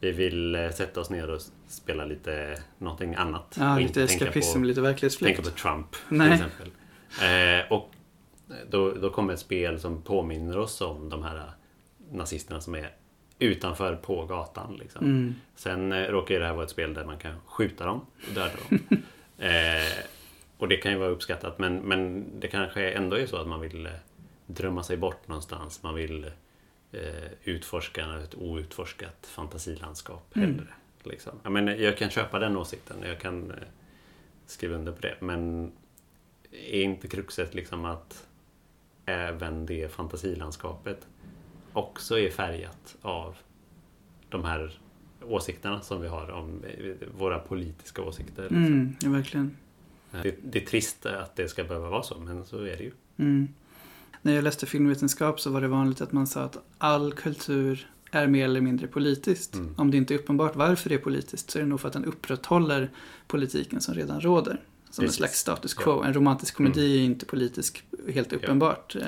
Vi 0.00 0.12
vill 0.12 0.54
eh, 0.54 0.70
sätta 0.70 1.00
oss 1.00 1.10
ner 1.10 1.30
och 1.30 1.40
spela 1.68 2.04
lite 2.04 2.62
någonting 2.78 3.14
annat. 3.14 3.56
Ja, 3.58 3.78
lite 3.78 4.02
eskapism, 4.02 4.64
lite 4.64 4.80
verklighetsflykt. 4.80 5.36
tänka 5.36 5.50
på 5.50 5.56
Trump 5.56 5.96
Nej. 6.08 6.26
till 6.26 6.46
exempel. 6.46 6.70
Eh, 7.22 7.72
och 7.72 7.90
då, 8.70 8.92
då 8.92 9.10
kommer 9.10 9.32
ett 9.32 9.40
spel 9.40 9.80
som 9.80 10.02
påminner 10.02 10.58
oss 10.58 10.80
om 10.80 11.08
de 11.08 11.22
här 11.22 11.50
nazisterna 12.10 12.60
som 12.60 12.74
är 12.74 12.90
utanför 13.38 13.96
på 13.96 14.26
gatan. 14.26 14.76
Liksom. 14.76 15.04
Mm. 15.04 15.34
Sen 15.56 15.92
eh, 15.92 16.02
råkar 16.02 16.40
det 16.40 16.46
här 16.46 16.54
vara 16.54 16.64
ett 16.64 16.70
spel 16.70 16.94
där 16.94 17.04
man 17.04 17.18
kan 17.18 17.40
skjuta 17.46 17.84
dem 17.86 18.00
och 18.28 18.34
döda 18.34 18.50
dem. 18.68 18.78
eh, 19.38 20.06
och 20.58 20.68
det 20.68 20.76
kan 20.76 20.92
ju 20.92 20.98
vara 20.98 21.08
uppskattat 21.08 21.58
men, 21.58 21.76
men 21.78 22.24
det 22.40 22.48
kanske 22.48 22.90
ändå 22.90 23.16
är 23.16 23.26
så 23.26 23.36
att 23.36 23.46
man 23.48 23.60
vill 23.60 23.86
eh, 23.86 23.92
drömma 24.46 24.82
sig 24.82 24.96
bort 24.96 25.28
någonstans. 25.28 25.82
Man 25.82 25.94
vill 25.94 26.24
eh, 26.92 27.00
utforska 27.44 28.16
ett 28.24 28.34
outforskat 28.34 29.26
fantasilandskap 29.26 30.36
Mm. 30.36 30.48
hellre. 30.48 30.66
Liksom. 31.02 31.32
Ja, 31.42 31.50
men 31.50 31.66
jag 31.82 31.96
kan 31.98 32.10
köpa 32.10 32.38
den 32.38 32.56
åsikten. 32.56 32.96
Jag 33.02 33.20
kan 33.20 33.50
eh, 33.50 33.56
skriva 34.46 34.74
under 34.74 34.92
på 34.92 35.00
det. 35.00 35.14
Men 35.20 35.72
är 36.50 36.82
inte 36.82 37.08
kruxet 37.08 37.54
liksom 37.54 37.84
att 37.84 38.26
även 39.06 39.66
det 39.66 39.92
fantasilandskapet 39.92 41.06
också 41.72 42.18
är 42.18 42.30
färgat 42.30 42.96
av 43.02 43.36
de 44.28 44.44
här 44.44 44.78
åsikterna 45.22 45.80
som 45.80 46.00
vi 46.00 46.08
har 46.08 46.30
om 46.30 46.64
eh, 46.64 47.08
våra 47.18 47.38
politiska 47.38 48.02
åsikter. 48.02 48.42
liksom. 48.42 48.64
Mm, 48.66 48.96
ja, 49.00 49.10
verkligen. 49.10 49.56
Det, 50.22 50.34
det 50.42 50.62
är 50.62 50.66
trist 50.66 51.06
att 51.06 51.36
det 51.36 51.48
ska 51.48 51.64
behöva 51.64 51.90
vara 51.90 52.02
så, 52.02 52.18
men 52.18 52.44
så 52.44 52.58
är 52.58 52.76
det 52.76 52.82
ju. 52.82 52.92
Mm. 53.16 53.48
När 54.22 54.34
jag 54.34 54.44
läste 54.44 54.66
filmvetenskap 54.66 55.40
så 55.40 55.50
var 55.50 55.60
det 55.60 55.68
vanligt 55.68 56.00
att 56.00 56.12
man 56.12 56.26
sa 56.26 56.42
att 56.42 56.58
all 56.78 57.12
kultur 57.12 57.90
är 58.10 58.26
mer 58.26 58.44
eller 58.44 58.60
mindre 58.60 58.86
politiskt. 58.86 59.54
Mm. 59.54 59.74
Om 59.78 59.90
det 59.90 59.96
inte 59.96 60.14
är 60.14 60.18
uppenbart 60.18 60.56
varför 60.56 60.88
det 60.88 60.94
är 60.94 60.98
politiskt 60.98 61.50
så 61.50 61.58
är 61.58 61.62
det 61.62 61.68
nog 61.68 61.80
för 61.80 61.88
att 61.88 61.94
den 61.94 62.04
upprätthåller 62.04 62.90
politiken 63.26 63.80
som 63.80 63.94
redan 63.94 64.20
råder. 64.20 64.60
Som 64.96 65.02
en 65.02 65.06
Precis. 65.08 65.16
slags 65.16 65.38
status 65.38 65.74
quo. 65.74 66.02
En 66.02 66.14
romantisk 66.14 66.54
komedi 66.54 66.98
är 66.98 67.04
inte 67.04 67.26
politisk 67.26 67.84
helt 68.14 68.32
uppenbart. 68.32 68.96
Eh, 68.96 69.02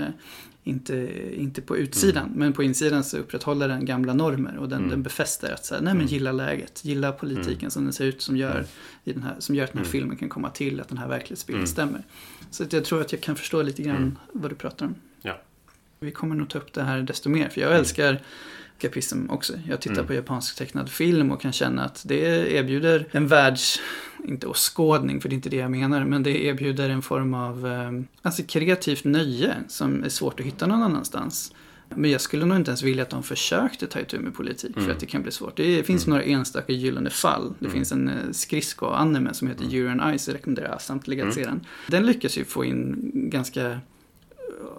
inte, 0.65 1.09
inte 1.41 1.63
på 1.63 1.77
utsidan, 1.77 2.33
men 2.35 2.53
på 2.53 2.63
insidan 2.63 3.05
så 3.05 3.17
upprätthåller 3.19 3.69
den 3.69 3.85
gamla 3.85 4.15
normer 4.15 4.57
och 4.57 4.69
den, 4.69 4.79
Mm. 4.79 4.91
den 4.91 5.03
befäster 5.03 5.53
att 5.53 5.65
säga, 5.65 5.81
nej 5.81 5.95
men 5.95 6.01
Mm. 6.01 6.13
gilla 6.13 6.33
läget, 6.33 6.85
gilla 6.85 7.13
politiken 7.13 7.71
som 7.71 7.85
den 7.85 7.93
ser 7.93 8.05
ut 8.05 8.23
som 8.23 8.37
gör, 8.37 8.51
Mm. 8.55 8.65
i 9.05 9.13
den 9.13 9.23
här, 9.23 9.37
som 9.39 9.55
gör 9.55 9.65
att 9.65 9.73
den 9.73 9.79
här 9.79 9.85
Mm. 9.85 9.93
filmen 9.93 10.17
kan 10.17 10.29
komma 10.29 10.51
till, 10.51 10.81
att 10.81 10.89
den 10.89 10.99
här 10.99 11.09
verklighetsbilden 11.09 11.61
Mm. 11.61 11.67
stämmer. 11.67 12.03
Så 12.51 12.63
att 12.63 12.73
jag 12.73 12.85
tror 12.85 13.01
att 13.01 13.13
jag 13.13 13.21
kan 13.21 13.37
förstå 13.37 13.63
lite 13.63 13.83
grann 13.83 13.97
Mm. 13.97 14.17
vad 14.33 14.51
du 14.51 14.55
pratar 14.55 14.87
om. 14.87 14.95
Ja. 15.23 15.41
Vi 16.01 16.11
kommer 16.11 16.35
nog 16.35 16.49
ta 16.51 16.59
upp 16.59 16.73
det 16.73 16.83
här 16.83 17.03
desto 17.03 17.29
mer, 17.29 17.49
för 17.49 17.61
jag 17.61 17.77
älskar 17.77 18.23
eskapism 18.79 19.31
också. 19.31 19.53
Jag 19.69 19.81
tittar 19.81 19.95
Mm. 19.95 20.07
på 20.07 20.15
japansk 20.15 20.57
tecknad 20.57 20.89
film 20.91 21.31
och 21.31 21.41
kan 21.41 21.53
känna 21.53 21.85
att 21.85 22.03
det 22.07 22.53
erbjuder 22.55 23.07
en 23.11 23.27
världs, 23.29 23.81
inte 24.25 24.47
åskådning, 24.47 25.21
för 25.21 25.29
det 25.29 25.33
är 25.35 25.37
inte 25.37 25.49
det 25.49 25.57
jag 25.57 25.71
menar, 25.71 26.05
men 26.05 26.23
det 26.23 26.45
erbjuder 26.45 26.91
en 26.91 27.03
form 27.03 27.35
av 27.35 27.67
eh, 27.67 27.91
alltså 28.23 28.43
kreativt 28.43 29.05
nöje 29.05 29.55
som 29.69 30.05
är 30.05 30.09
svårt 30.09 30.41
att 30.41 30.47
hitta 30.47 30.67
någon 30.67 30.83
annanstans. 30.83 31.53
Men 31.97 32.11
jag 32.11 32.21
skulle 32.21 32.47
nog 32.47 32.57
inte 32.57 32.71
ens 32.71 32.83
vilja 32.83 33.03
att 33.03 33.11
de 33.11 33.23
försökte 33.23 33.87
ta 33.87 34.01
itu 34.01 34.19
med 34.19 34.35
politik 34.35 34.73
för 34.75 34.81
Mm. 34.81 34.93
att 34.93 35.01
det 35.01 35.07
kan 35.07 35.23
bli 35.23 35.33
svårt. 35.33 35.57
Det 35.57 35.83
finns 35.87 36.07
Mm. 36.07 36.11
några 36.19 36.25
enstaka 36.33 36.73
gyllene 36.73 37.11
fall. 37.11 37.55
Det 37.59 37.65
Mm. 37.67 37.73
finns 37.73 37.93
en 37.93 38.09
eh, 38.09 38.15
skridsko-anime 38.33 39.33
som 39.33 39.49
heter 39.49 39.65
Mm. 39.75 40.01
On 40.01 40.19
Ice, 40.19 40.29
jag 40.29 40.35
rekommenderar 40.35 40.79
samtliga 40.79 41.27
att 41.29 41.37
Mm. 41.37 41.45
se 41.45 41.51
den. 41.51 41.61
Den 41.87 42.07
lyckas 42.07 42.39
ju 42.39 42.45
få 42.45 42.65
in 42.65 43.11
ganska 43.15 43.81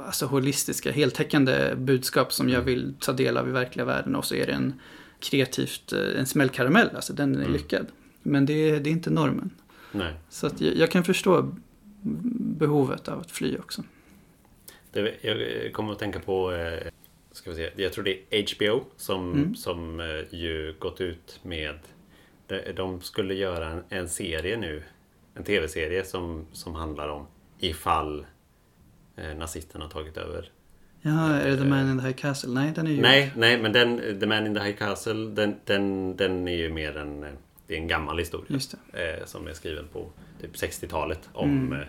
alltså 0.05 0.25
holistiska, 0.25 0.91
heltäckande 0.91 1.75
budskap 1.75 2.33
som 2.33 2.49
jag 2.49 2.61
Mm. 2.61 2.65
vill 2.65 2.93
ta 2.99 3.13
del 3.13 3.37
av 3.37 3.49
i 3.49 3.51
verkliga 3.51 3.85
världen 3.85 4.15
och 4.15 4.25
så 4.25 4.35
är 4.35 4.45
det 4.45 4.51
en 4.53 4.73
kreativt, 5.19 5.93
eh, 5.93 6.19
en 6.19 6.25
smällkaramell, 6.25 6.89
alltså 6.95 7.13
den 7.13 7.35
är 7.35 7.39
Mm. 7.39 7.53
lyckad. 7.53 7.87
Men 8.21 8.45
det 8.45 8.53
är, 8.53 8.79
det 8.79 8.89
är 8.89 8.91
inte 8.91 9.09
normen. 9.09 9.49
Nej. 9.91 10.13
Så 10.29 10.47
att 10.47 10.61
jag, 10.61 10.75
jag 10.75 10.91
kan 10.91 11.03
förstå 11.03 11.55
behovet 12.59 13.07
av 13.07 13.19
att 13.19 13.31
fly 13.31 13.57
också. 13.57 13.83
Det, 14.91 15.13
jag 15.21 15.73
kommer 15.73 15.91
att 15.91 15.99
tänka 15.99 16.19
på, 16.19 16.51
eh, 16.53 16.87
ska 17.31 17.49
vi 17.49 17.55
se, 17.55 17.69
jag 17.75 17.93
tror 17.93 18.03
det 18.03 18.19
är 18.29 18.55
HBO 18.55 18.83
som, 18.97 19.33
Mm. 19.33 19.55
som 19.55 19.99
eh, 19.99 20.05
ju 20.39 20.75
gått 20.79 21.01
ut 21.01 21.39
med, 21.43 21.79
de, 22.47 22.61
de 22.75 23.01
skulle 23.01 23.33
göra 23.33 23.67
en, 23.69 23.83
en 23.89 24.09
serie 24.09 24.57
nu, 24.57 24.83
en 25.35 25.43
tv-serie 25.43 26.03
som, 26.05 26.45
som 26.51 26.75
handlar 26.75 27.07
om 27.09 27.27
ifall 27.59 28.25
eh, 29.21 29.38
nazisterna 29.38 29.86
har 29.86 29.91
tagit 29.91 30.17
över. 30.17 30.51
Ja, 31.01 31.34
är 31.34 31.49
det 31.49 31.58
The 31.58 31.63
Man 31.65 31.91
in 31.91 31.99
the 31.99 32.05
High 32.08 32.15
Castle? 32.17 32.49
Nej, 32.53 32.71
den 32.75 32.88
är 32.88 32.91
ju... 32.91 33.01
Nej, 33.01 33.32
nej, 33.36 33.62
men 33.62 33.73
den, 33.73 34.19
The 34.19 34.25
Man 34.25 34.45
in 34.47 34.55
the 34.55 34.62
High 34.62 34.77
Castle, 34.77 35.13
den, 35.29 35.55
den, 35.65 36.15
den 36.17 36.47
är 36.47 36.55
ju 36.58 36.69
mer 36.69 36.97
en, 36.97 37.23
eh, 37.23 37.29
det 37.67 37.73
är 37.73 37.77
en 37.77 37.88
gammal 37.88 38.19
historia. 38.19 38.60
Eh, 38.93 39.25
som 39.25 39.47
är 39.47 39.53
skriven 39.53 39.88
på 39.88 40.10
typ 40.41 40.55
60-talet 40.55 41.29
om, 41.34 41.49
Mm. 41.49 41.73
eh, 41.82 41.88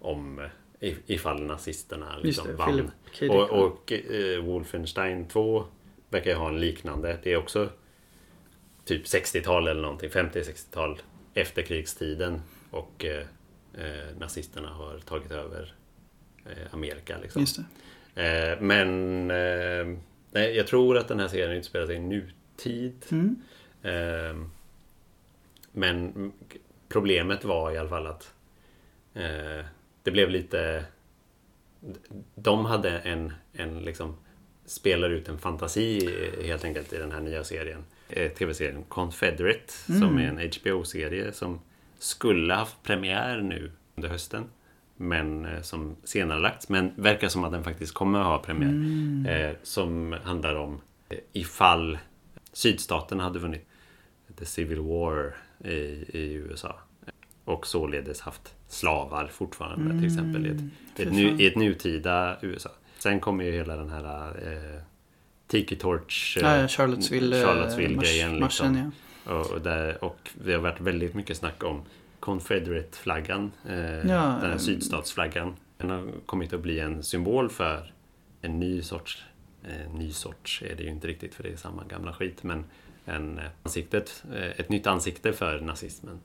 om 0.00 0.38
eh, 0.38 0.44
if- 0.80 1.00
ifall 1.06 1.42
nazisterna 1.42 2.18
liksom 2.22 2.46
det, 2.46 2.52
vann. 2.52 2.90
Och, 3.30 3.50
och 3.50 3.92
eh, 3.92 4.40
Wolfenstein 4.44 5.26
2 5.28 5.64
verkar 6.10 6.30
ju 6.30 6.36
ha 6.36 6.48
en 6.48 6.60
liknande. 6.60 7.18
Det 7.22 7.32
är 7.32 7.36
också 7.36 7.68
typ 8.84 9.04
60-tal 9.04 9.68
eller 9.68 9.82
någonting, 9.82 10.10
50-60-tal 10.10 10.98
efterkrigstiden 11.34 12.42
och 12.70 13.04
eh, 13.04 13.26
eh, 13.74 14.16
nazisterna 14.18 14.68
har 14.68 14.98
tagit 14.98 15.30
över 15.32 15.62
eh, 15.62 15.68
Amerika. 16.70 17.18
Liksom. 17.22 17.64
Eh, 18.14 18.60
men 18.60 18.90
eh, 19.30 19.98
nej, 20.30 20.56
jag 20.56 20.66
tror 20.66 20.98
att 20.98 21.08
den 21.08 21.20
här 21.20 21.28
serien 21.28 21.50
utspelar 21.56 21.86
sig 21.86 21.96
i 21.96 22.00
nutid. 22.00 23.06
Mm. 23.10 23.36
Men 25.72 26.32
problemet 26.88 27.44
var 27.44 27.70
i 27.72 27.78
alla 27.78 27.88
fall 27.88 28.06
att 28.06 28.34
eh, 29.14 29.64
det 30.02 30.10
blev 30.10 30.30
lite... 30.30 30.84
De 32.34 32.64
hade 32.64 32.98
en, 32.98 33.32
en 33.52 33.78
liksom 33.80 34.16
spelar 34.66 35.10
ut 35.10 35.28
en 35.28 35.38
fantasi 35.38 36.06
eh, 36.06 36.46
helt 36.46 36.64
enkelt 36.64 36.92
i 36.92 36.96
den 36.98 37.12
här 37.12 37.20
nya 37.20 37.44
serien. 37.44 37.84
Eh, 38.08 38.30
TV-serien 38.32 38.84
Confederate 38.88 39.72
Mm. 39.88 40.00
som 40.00 40.18
är 40.18 40.28
en 40.28 40.50
HBO-serie 40.52 41.32
som 41.32 41.60
skulle 41.98 42.54
haft 42.54 42.82
premiär 42.82 43.40
nu 43.40 43.72
under 43.96 44.08
hösten. 44.08 44.44
Men 44.96 45.44
eh, 45.44 45.62
som 45.62 45.96
senare 46.04 46.40
lagts. 46.40 46.68
Men 46.68 46.92
verkar 46.96 47.28
som 47.28 47.44
att 47.44 47.52
den 47.52 47.64
faktiskt 47.64 47.94
kommer 47.94 48.18
att 48.20 48.26
ha 48.26 48.38
premiär. 48.38 48.68
Mm. 48.68 49.26
Eh, 49.26 49.56
som 49.62 50.16
handlar 50.24 50.54
om 50.54 50.80
eh, 51.08 51.18
ifall 51.32 51.98
sydstaterna 52.52 53.22
hade 53.22 53.38
vunnit 53.38 53.66
The 54.38 54.44
Civil 54.44 54.80
War 54.80 55.36
i, 55.64 55.74
i 56.18 56.32
USA. 56.32 56.74
och 57.44 57.66
således 57.66 58.20
haft 58.20 58.54
slavar 58.68 59.26
fortfarande 59.26 59.90
till 59.90 60.06
exempel 60.06 60.46
i 60.46 60.50
ett, 60.50 60.60
fy 60.96 61.02
ett, 61.02 61.12
nu, 61.12 61.42
i 61.42 61.46
ett 61.46 61.56
nutida 61.56 62.36
USA. 62.42 62.70
Sen 62.98 63.20
kommer 63.20 63.44
ju 63.44 63.52
hela 63.52 63.76
den 63.76 63.90
här 63.90 64.28
eh, 64.42 64.80
Tiki 65.46 65.76
Torch 65.76 66.38
eh, 66.42 66.60
Ja, 66.60 66.68
Charlottesville, 66.68 67.40
eh, 67.40 67.46
Charlottesville-grejen. 67.46 68.40
marschen, 68.40 68.72
liksom. 68.72 68.92
ja. 69.26 69.32
och, 69.32 69.50
och, 69.50 69.60
där, 69.60 70.04
och 70.04 70.30
det 70.44 70.52
har 70.52 70.60
varit 70.60 70.80
väldigt 70.80 71.14
mycket 71.14 71.36
snack 71.36 71.64
om 71.64 71.82
Confederate-flaggan. 72.26 73.52
Eh, 73.68 73.74
Ja, 73.76 74.38
den 74.42 74.50
här 74.50 74.58
sydstatsflaggan. 74.58 75.56
Den 75.76 75.90
har 75.90 76.12
kommit 76.26 76.52
att 76.52 76.60
bli 76.60 76.80
en 76.80 77.02
symbol 77.02 77.48
för 77.50 77.92
en 78.40 78.60
ny 78.60 78.82
sorts 78.82 79.24
eh, 79.64 79.92
ny 79.94 80.12
sorts 80.12 80.62
är 80.62 80.74
det 80.76 80.82
ju 80.82 80.88
inte 80.90 81.06
riktigt 81.08 81.34
för 81.34 81.42
det 81.42 81.48
är 81.52 81.56
samma 81.56 81.84
gamla 81.84 82.12
skit 82.12 82.42
men 82.42 82.64
en, 83.04 83.38
eh, 83.38 83.44
ansiktet, 83.62 84.24
eh, 84.34 84.44
ett 84.60 84.68
nytt 84.68 84.86
ansikte 84.86 85.32
för 85.32 85.60
nazismen 85.60 86.20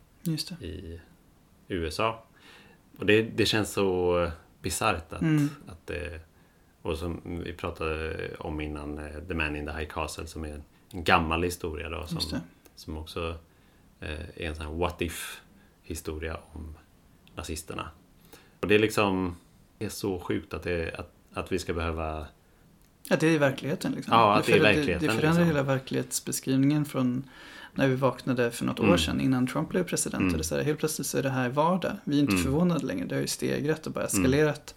i 0.62 1.00
USA. 1.68 2.24
Och 2.98 3.06
det, 3.06 3.22
det 3.22 3.46
känns 3.46 3.72
så 3.74 4.28
bisarrt 4.62 5.14
att, 5.14 5.22
Mm. 5.22 5.50
att 5.68 5.88
det... 5.88 6.20
Och 6.82 6.98
som 6.98 7.22
vi 7.46 7.54
pratade 7.54 8.16
om 8.40 8.62
innan, 8.62 8.98
eh, 8.98 9.20
The 9.28 9.34
Man 9.34 9.56
in 9.56 9.66
the 9.66 9.72
High 9.72 9.90
Castle 9.90 10.28
som 10.28 10.44
är 10.46 10.62
en 10.92 11.04
gammal 11.04 11.44
historia 11.44 11.90
då. 11.90 12.06
Som, 12.08 12.40
som 12.76 12.98
också 12.98 13.36
är 14.00 14.42
en 14.48 14.56
sån 14.56 14.66
här 14.66 14.74
what 14.74 15.02
if 15.02 15.42
historia 15.91 16.38
om 16.54 16.77
nazisterna. 17.36 17.89
Och 18.60 18.67
det 18.67 18.75
är 18.75 18.80
liksom... 18.80 19.36
Det 19.77 19.86
är 19.86 19.89
så 19.89 20.19
sjukt 20.19 20.54
att, 20.54 20.63
det, 20.63 20.93
att, 20.99 21.13
att 21.34 21.51
vi 21.51 21.60
ska 21.60 21.73
behöva... 21.73 22.25
Ja, 23.10 23.15
det 23.19 23.27
är 23.27 23.39
verkligheten 23.39 23.91
liksom. 23.91 24.13
Ja, 24.13 24.36
att 24.36 24.45
det 24.45 24.54
är 24.54 24.60
verkligheten, 24.60 25.08
Det, 25.08 25.13
det 25.13 25.19
förändrar 25.19 25.43
liksom. 25.45 25.58
hela 25.58 25.63
verklighetsbeskrivningen 25.63 26.86
från 26.86 27.23
när 27.73 27.88
vi 27.88 27.95
vaknade 27.95 28.51
för 28.51 28.65
något 28.65 28.80
Mm. 28.80 28.91
år 28.91 28.97
sedan 28.97 29.21
innan 29.21 29.47
Trump 29.47 29.69
blev 29.69 29.84
president. 29.84 30.21
Mm. 30.21 30.32
Och 30.34 30.38
det 30.38 30.43
så 30.43 30.56
här, 30.56 30.63
helt 30.63 30.80
plötsligt 30.80 31.08
så 31.08 31.17
är 31.17 31.23
det 31.23 31.30
här 31.30 31.49
vardag. 31.49 31.91
Vi 32.04 32.15
är 32.17 32.19
inte 32.21 32.32
Mm. 32.34 32.43
förvånade 32.43 32.86
längre. 32.86 33.06
Det 33.06 33.15
har 33.15 33.21
ju 33.21 33.27
stegrat 33.27 33.88
och 33.88 33.93
bara 33.93 34.06
eskalerat 34.06 34.75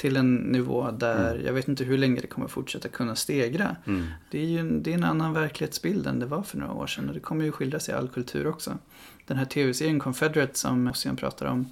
till 0.00 0.16
en 0.16 0.34
nivå 0.34 0.90
där 0.90 1.30
Mm. 1.34 1.46
jag 1.46 1.52
vet 1.52 1.68
inte 1.68 1.84
hur 1.84 1.98
länge 1.98 2.20
det 2.20 2.26
kommer 2.26 2.48
fortsätta 2.48 2.88
kunna 2.88 3.16
stegra. 3.16 3.76
Mm, 3.86 4.06
Det 4.30 4.38
är 4.38 4.46
ju 4.46 4.58
en, 4.58 4.82
det 4.82 4.90
är 4.90 4.94
en 4.94 5.04
annan 5.04 5.32
verklighetsbild 5.32 6.06
än 6.06 6.18
det 6.18 6.26
var 6.26 6.42
för 6.42 6.58
några 6.58 6.72
år 6.72 6.86
sedan. 6.86 7.08
Och 7.08 7.14
det 7.14 7.20
kommer 7.20 7.44
ju 7.44 7.52
skildras 7.52 7.88
i 7.88 7.92
all 7.92 8.08
kultur 8.08 8.46
också. 8.46 8.78
Den 9.26 9.36
här 9.36 9.44
tv-serien 9.44 9.98
Confederate 9.98 10.58
som 10.58 10.88
Ossian 10.88 11.16
pratar 11.16 11.46
om. 11.46 11.66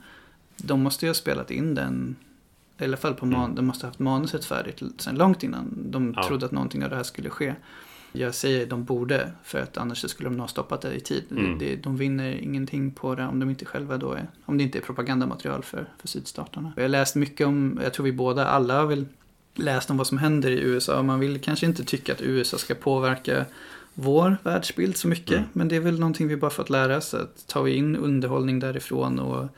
De 0.57 0.83
måste 0.83 1.07
ju 1.07 1.09
ha 1.11 1.15
spelat 1.15 1.51
in 1.51 1.75
den. 1.75 2.17
I 2.79 2.85
alla 2.85 2.97
fall 2.97 3.15
på 3.15 3.27
man, 3.27 3.45
Mm. 3.45 3.57
de 3.57 3.67
måste 3.67 3.87
ha 3.87 3.89
haft 3.91 3.99
manuset 3.99 4.45
färdigt 4.45 4.83
sedan 4.99 5.15
långt 5.15 5.43
innan 5.43 5.75
de 5.91 6.15
Ja. 6.17 6.23
trodde 6.29 6.47
att 6.47 6.53
någonting 6.53 6.85
av 6.85 6.91
det 6.91 6.97
här 6.97 7.03
skulle 7.03 7.31
ske. 7.31 7.55
Jag 8.13 8.35
säger 8.35 8.67
de 8.67 8.85
borde, 8.85 9.33
för 9.45 9.59
att 9.59 9.77
annars 9.77 10.11
skulle 10.11 10.29
de 10.29 10.41
ha 10.41 10.49
stoppat 10.49 10.81
det 10.81 10.95
i 10.95 11.01
tid. 11.01 11.25
Mm. 11.31 11.59
Det, 11.59 11.77
de 11.77 11.97
vinner 11.97 12.31
ingenting 12.31 12.91
på 12.91 13.15
det 13.15 13.25
om 13.25 13.41
de 13.41 13.51
inte 13.51 13.65
själva 13.65 13.97
då 13.97 14.13
är, 14.13 14.27
om 14.45 14.59
det 14.59 14.65
inte 14.65 14.79
är 14.79 14.83
propagandamaterial 14.83 15.63
för, 15.63 15.89
för 15.99 16.09
sydstaterna. 16.09 16.73
Jag 16.77 16.85
har 16.85 16.89
läst 16.89 17.15
mycket 17.15 17.47
om, 17.47 17.81
jag 17.83 17.93
tror 17.93 18.05
vi 18.05 18.13
båda, 18.13 18.47
alla 18.47 18.75
har 18.79 18.87
väl 18.87 19.07
läst 19.55 19.91
om 19.91 19.97
vad 19.97 20.07
som 20.07 20.19
händer 20.19 20.51
i 20.51 20.61
USA. 20.61 21.03
Man 21.03 21.21
vill 21.21 21.41
kanske 21.41 21.67
inte 21.67 21.85
tycka 21.85 22.13
att 22.13 22.23
USA 22.23 22.59
ska 22.59 22.75
påverka 22.75 23.45
vår 23.95 24.37
världsbild 24.43 24.97
så 24.97 25.09
mycket. 25.09 25.37
Mm. 25.37 25.49
Men 25.53 25.69
det 25.69 25.77
är 25.77 25.81
väl 25.81 26.01
någonting 26.01 26.29
vi 26.29 26.37
bara 26.37 26.51
fått 26.51 26.71
lära 26.71 26.97
oss. 26.97 27.15
Att 27.15 27.47
tar 27.47 27.63
vi 27.63 27.75
in 27.75 27.97
underhållning 27.97 28.61
därifrån 28.61 29.19
och 29.19 29.49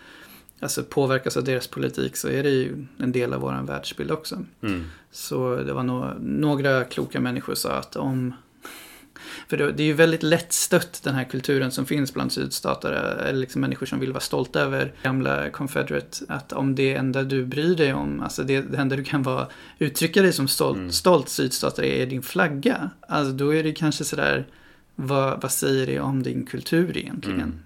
alltså 0.61 0.83
påverkas 0.83 1.37
av 1.37 1.45
deras 1.45 1.67
politik 1.67 2.17
så 2.17 2.29
är 2.29 2.43
det 2.43 2.51
ju 2.51 2.87
en 2.99 3.13
del 3.13 3.33
av 3.33 3.41
vår 3.41 3.67
världsbild 3.67 4.11
också. 4.11 4.45
mm, 4.63 4.85
Så 5.11 5.57
det 5.57 5.73
var 5.73 5.83
nog, 5.83 6.05
några 6.21 6.85
kloka 6.85 7.21
människor 7.21 7.55
sa 7.55 7.73
att 7.73 7.97
om... 7.97 8.33
För 9.49 9.57
det, 9.57 9.73
det 9.73 9.83
är 9.83 9.87
ju 9.87 9.93
väldigt 9.93 10.23
lättstött 10.23 11.01
den 11.05 11.15
här 11.15 11.25
kulturen 11.25 11.71
som 11.71 11.87
finns 11.87 12.15
bland 12.15 12.33
sydstatare, 12.33 12.99
eller 13.29 13.39
liksom 13.41 13.61
människor 13.61 13.87
som 13.87 14.01
vill 14.01 14.13
vara 14.13 14.21
stolta 14.21 14.61
över 14.61 14.93
gamla 15.03 15.51
Confederate. 15.51 16.25
Att 16.29 16.53
om 16.53 16.75
det 16.75 16.95
enda 16.95 17.23
du 17.23 17.45
bryr 17.45 17.77
dig 17.77 17.95
om, 17.95 18.21
alltså 18.21 18.43
det, 18.43 18.61
det 18.61 18.77
enda 18.79 18.97
du 18.97 19.05
kan 19.05 19.23
vara, 19.23 19.47
uttrycka 19.79 20.23
dig 20.23 20.33
som 20.33 20.49
stolt, 20.49 20.77
Mm. 20.79 20.93
stolt 20.93 21.29
sydstatare 21.29 21.87
är 21.87 22.07
din 22.07 22.23
flagga. 22.23 22.91
Alltså 23.09 23.33
då 23.33 23.55
är 23.55 23.63
det 23.63 23.73
kanske 23.73 24.05
sådär, 24.05 24.47
vad, 24.95 25.43
vad 25.43 25.53
säger 25.53 25.87
det 25.87 26.01
om 26.01 26.23
din 26.23 26.47
kultur 26.47 26.97
egentligen? 26.97 27.41
Mm. 27.41 27.59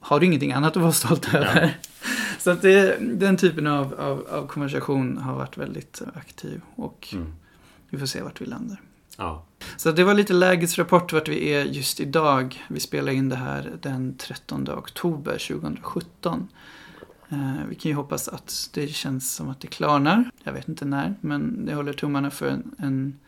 Har 0.00 0.20
du 0.20 0.26
ingenting 0.26 0.52
annat 0.52 0.76
att 0.76 0.82
vara 0.82 0.92
stolt 0.92 1.34
över? 1.34 1.78
Så 2.38 2.50
att 2.50 2.62
det, 2.62 2.96
den 3.00 3.36
typen 3.36 3.66
av, 3.66 3.94
av, 3.94 4.26
av 4.30 4.46
konversation 4.46 5.18
har 5.18 5.34
varit 5.34 5.56
väldigt 5.58 6.02
aktiv 6.14 6.60
och 6.74 7.08
mm. 7.12 7.32
vi 7.90 7.98
får 7.98 8.06
se 8.06 8.22
vart 8.22 8.40
vi 8.40 8.46
landar. 8.46 8.80
Ja. 9.16 9.44
Så 9.76 9.92
det 9.92 10.04
var 10.04 10.14
lite 10.14 10.32
lägesrapport 10.32 11.12
vart 11.12 11.28
vi 11.28 11.52
är 11.52 11.64
just 11.64 12.00
idag. 12.00 12.64
Vi 12.68 12.80
spelar 12.80 13.12
in 13.12 13.28
det 13.28 13.36
här 13.36 13.72
den 13.82 14.16
13 14.16 14.68
oktober 14.70 15.38
2017. 15.48 16.48
Eh, 17.28 17.52
vi 17.68 17.74
kan 17.74 17.90
ju 17.90 17.94
hoppas 17.96 18.28
att 18.28 18.70
det 18.72 18.88
känns 18.88 19.34
som 19.34 19.48
att 19.48 19.60
det 19.60 19.66
klarnar. 19.66 20.30
Jag 20.44 20.52
vet 20.52 20.68
inte 20.68 20.84
när, 20.84 21.14
men 21.20 21.66
jag 21.68 21.76
håller 21.76 21.92
tummarna 21.92 22.30
för 22.30 22.48
en, 22.48 22.74
en 22.78 23.18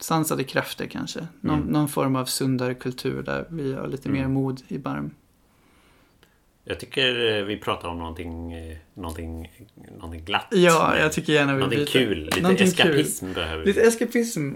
sansade 0.00 0.44
krafter 0.44 0.86
kanske. 0.86 1.26
Någon, 1.40 1.58
Mm. 1.60 1.72
någon 1.72 1.88
form 1.88 2.16
av 2.16 2.24
sundare 2.24 2.74
kultur 2.74 3.22
där 3.22 3.46
vi 3.50 3.74
har 3.74 3.86
lite 3.88 4.08
mer 4.08 4.20
Mm. 4.20 4.32
mod 4.32 4.62
i 4.68 4.78
barm. 4.78 5.10
Jag 6.64 6.80
tycker 6.80 7.38
eh, 7.38 7.44
vi 7.44 7.56
pratar 7.56 7.88
om 7.88 7.98
någonting, 7.98 8.52
eh, 8.52 8.76
någonting, 8.94 9.52
någonting 9.96 10.24
glatt. 10.24 10.46
Ja, 10.50 10.98
jag 10.98 11.12
tycker 11.12 11.32
gärna 11.32 11.52
vi 11.52 11.58
Någonting 11.58 11.78
byter. 11.78 11.86
kul. 11.92 12.24
Lite 12.24 12.40
Någonting 12.40 12.66
eskapism 12.66 13.32
behöver 13.32 13.64
vi. 13.64 13.66
Lite 13.66 13.80
eskapism. 13.80 14.52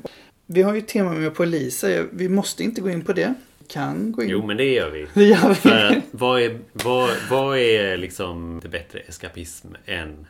Vi 0.47 0.62
har 0.62 0.73
ju 0.73 0.79
ett 0.79 0.88
tema 0.88 1.12
med 1.12 1.35
poliser. 1.35 2.07
Vi 2.12 2.29
måste 2.29 2.64
inte 2.64 2.81
gå 2.81 2.90
in 2.90 3.05
på 3.05 3.12
det. 3.12 3.35
Kan 3.68 4.12
gå 4.12 4.23
in. 4.23 4.29
Jo, 4.29 4.47
men 4.47 4.57
det 4.57 4.73
gör 4.73 4.90
vi. 4.90 5.07
Det 5.14 5.25
gör 5.25 5.49
vi. 5.49 5.55
För 5.55 5.85
att 5.85 6.05
vad 6.11 6.42
är, 6.42 6.59
vad, 6.73 7.11
vad 7.31 7.59
är 7.59 7.97
liksom 7.97 8.55
inte 8.55 8.68
bättre 8.68 8.99
eskapism 8.99 9.68
än 9.87 10.27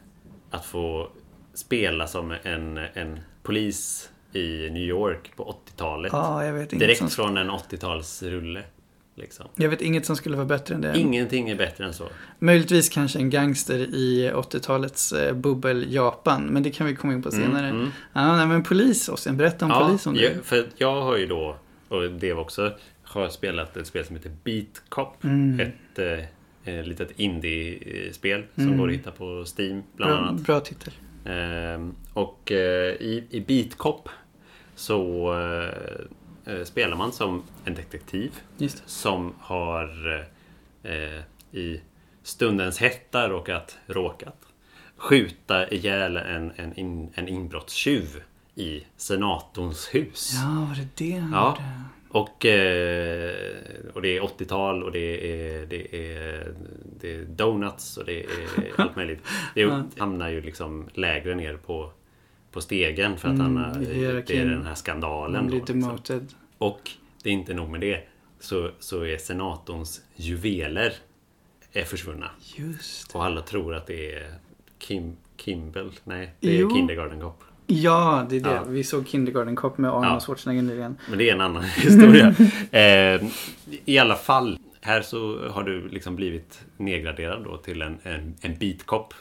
att 0.50 0.66
få 0.66 1.08
spela 1.54 2.06
som 2.06 2.34
en, 2.42 2.76
en 2.76 3.20
polis 3.42 4.10
i 4.32 4.70
New 4.70 4.82
York 4.82 5.32
på 5.36 5.60
80-talet? 5.66 6.12
Ja, 6.12 6.44
jag 6.44 6.52
vet 6.52 6.70
Direkt 6.70 6.98
som, 6.98 7.10
från 7.10 7.36
en 7.36 7.50
80-talsrulle. 7.50 8.62
Liksom. 9.18 9.46
Jag 9.56 9.68
vet 9.68 9.80
inget 9.80 10.06
som 10.06 10.16
skulle 10.16 10.36
vara 10.36 10.46
bättre 10.46 10.74
än 10.74 10.80
det. 10.80 10.98
Ingenting 10.98 11.48
är 11.50 11.54
bättre 11.56 11.84
än 11.84 11.94
så. 11.94 12.08
Möjligtvis 12.38 12.88
kanske 12.88 13.18
en 13.18 13.30
gangster 13.30 13.78
i 13.78 14.30
80-talets 14.34 15.12
eh, 15.12 15.34
bubbel 15.34 15.94
Japan. 15.94 16.42
Men 16.46 16.62
det 16.62 16.70
kan 16.70 16.86
vi 16.86 16.94
komma 16.96 17.12
in 17.12 17.22
på 17.22 17.30
senare. 17.30 17.66
Mm, 17.68 17.80
mm. 17.80 17.90
Ja, 18.12 18.36
nej, 18.36 18.46
men 18.46 18.62
polis, 18.62 19.08
Ossian. 19.08 19.36
Berätta 19.36 19.64
om 19.64 19.86
polis 19.86 20.06
om 20.06 20.16
jag, 20.16 20.32
det. 20.36 20.42
för 20.42 20.66
jag 20.76 21.02
har 21.02 21.16
ju 21.16 21.26
då, 21.26 21.56
och 21.88 22.10
det 22.10 22.32
var 22.32 22.42
också, 22.42 22.72
har 23.02 23.28
spelat 23.28 23.76
ett 23.76 23.86
spel 23.86 24.04
som 24.04 24.16
heter 24.16 24.30
Beat 24.44 24.82
Cop. 24.88 25.24
Mm. 25.24 25.60
Ett 25.60 25.98
eh, 26.64 26.74
eh, 26.74 26.84
litet 26.84 27.10
indie-spel 27.16 28.44
som 28.54 28.64
Mm. 28.64 28.78
går 28.78 28.88
att 28.88 28.94
hitta 28.94 29.10
på 29.10 29.44
Steam 29.58 29.82
bland 29.96 30.12
Bra, 30.12 30.18
annat. 30.28 30.40
bra 30.42 30.60
titel. 30.60 30.92
Ehm, 31.24 31.94
och 32.12 32.52
eh, 32.52 32.92
i, 32.92 33.24
i 33.30 33.40
Beat 33.40 33.74
Cop 33.78 34.08
så 34.74 35.32
eh, 35.34 35.64
eh, 35.64 36.04
spelar 36.64 36.96
man 36.96 37.12
som 37.12 37.42
en 37.64 37.74
detektiv 37.74 38.32
som 38.86 39.34
har 39.40 40.16
eh, 40.82 41.20
i 41.52 41.80
stundens 42.22 42.78
hetta 42.78 43.28
råkat, 43.28 43.78
råkat 43.86 44.36
skjuta 44.96 45.68
ihjäl 45.70 46.16
en, 46.16 46.52
en, 46.56 46.78
in, 46.78 47.10
en 47.14 47.28
inbrottstjuv 47.28 48.22
i 48.54 48.84
senatorns 48.96 49.94
hus. 49.94 50.32
Ja, 50.34 50.66
var 50.68 50.76
det 50.76 50.88
det 51.04 51.18
han 51.18 51.32
Ja. 51.32 51.48
gjorde? 51.48 51.82
Och, 52.10 52.46
eh, 52.46 53.34
och 53.94 54.02
det 54.02 54.16
är 54.16 54.20
80-tal 54.20 54.82
och 54.82 54.92
det 54.92 55.32
är, 55.32 55.66
det, 55.66 55.94
är, 55.96 56.54
det 57.00 57.14
är 57.14 57.24
donuts 57.24 57.96
och 57.96 58.04
det 58.04 58.24
är 58.24 58.28
allt 58.76 58.96
möjligt. 58.96 59.20
Det 59.54 59.82
hamnar 59.98 60.28
ju 60.28 60.40
liksom 60.42 60.88
lägre 60.94 61.34
ner 61.34 61.56
på, 61.56 61.92
på 62.52 62.60
stegen 62.60 63.16
för 63.16 63.28
att 63.28 63.34
Mm, 63.34 63.56
han 63.56 63.64
har, 63.64 63.80
det 64.26 64.30
är 64.38 64.44
den 64.44 64.66
här 64.66 64.74
skandalen. 64.74 65.34
Han 65.36 65.46
blir 65.46 65.58
då, 65.60 65.64
liksom. 65.64 65.80
demoted. 65.80 66.26
Och 66.58 66.90
det 67.22 67.28
är 67.28 67.32
inte 67.32 67.54
nog 67.54 67.68
med 67.70 67.80
det. 67.80 68.00
Så, 68.40 68.70
så 68.78 69.02
är 69.04 69.16
senatorns 69.18 70.00
juveler 70.16 70.92
är 71.72 71.84
försvunna. 71.84 72.30
Just 72.56 73.14
Och 73.14 73.24
alla 73.24 73.40
tror 73.42 73.74
att 73.74 73.86
det 73.86 74.14
är 74.14 74.32
Kim, 74.78 75.16
Kimball. 75.36 75.92
Nej, 76.04 76.34
det 76.40 76.56
är 76.56 76.60
Jo. 76.60 76.70
Kindergarten 76.70 77.20
Cop. 77.20 77.42
Ja, 77.66 78.26
det 78.30 78.36
är 78.36 78.40
det. 78.40 78.50
Ja. 78.50 78.64
Vi 78.68 78.84
såg 78.84 79.08
Kindergarten 79.08 79.56
Cop 79.56 79.78
med 79.78 79.90
Arnold 79.90 80.06
Ja. 80.06 80.20
Schwarzenegger 80.20 80.62
nyligen. 80.62 80.96
Men 81.08 81.18
det 81.18 81.30
är 81.30 81.34
en 81.34 81.40
annan 81.40 81.62
historia. 81.76 82.34
eh, 82.70 83.22
I 83.84 83.98
alla 83.98 84.16
fall, 84.16 84.58
här 84.80 85.02
så 85.02 85.48
har 85.48 85.62
du 85.62 85.88
liksom 85.88 86.16
blivit 86.16 86.60
nedgraderad 86.76 87.44
då 87.44 87.56
till 87.56 87.82
en, 87.82 87.98
en, 88.02 88.34
en 88.40 88.56
beatcop. 88.58 89.14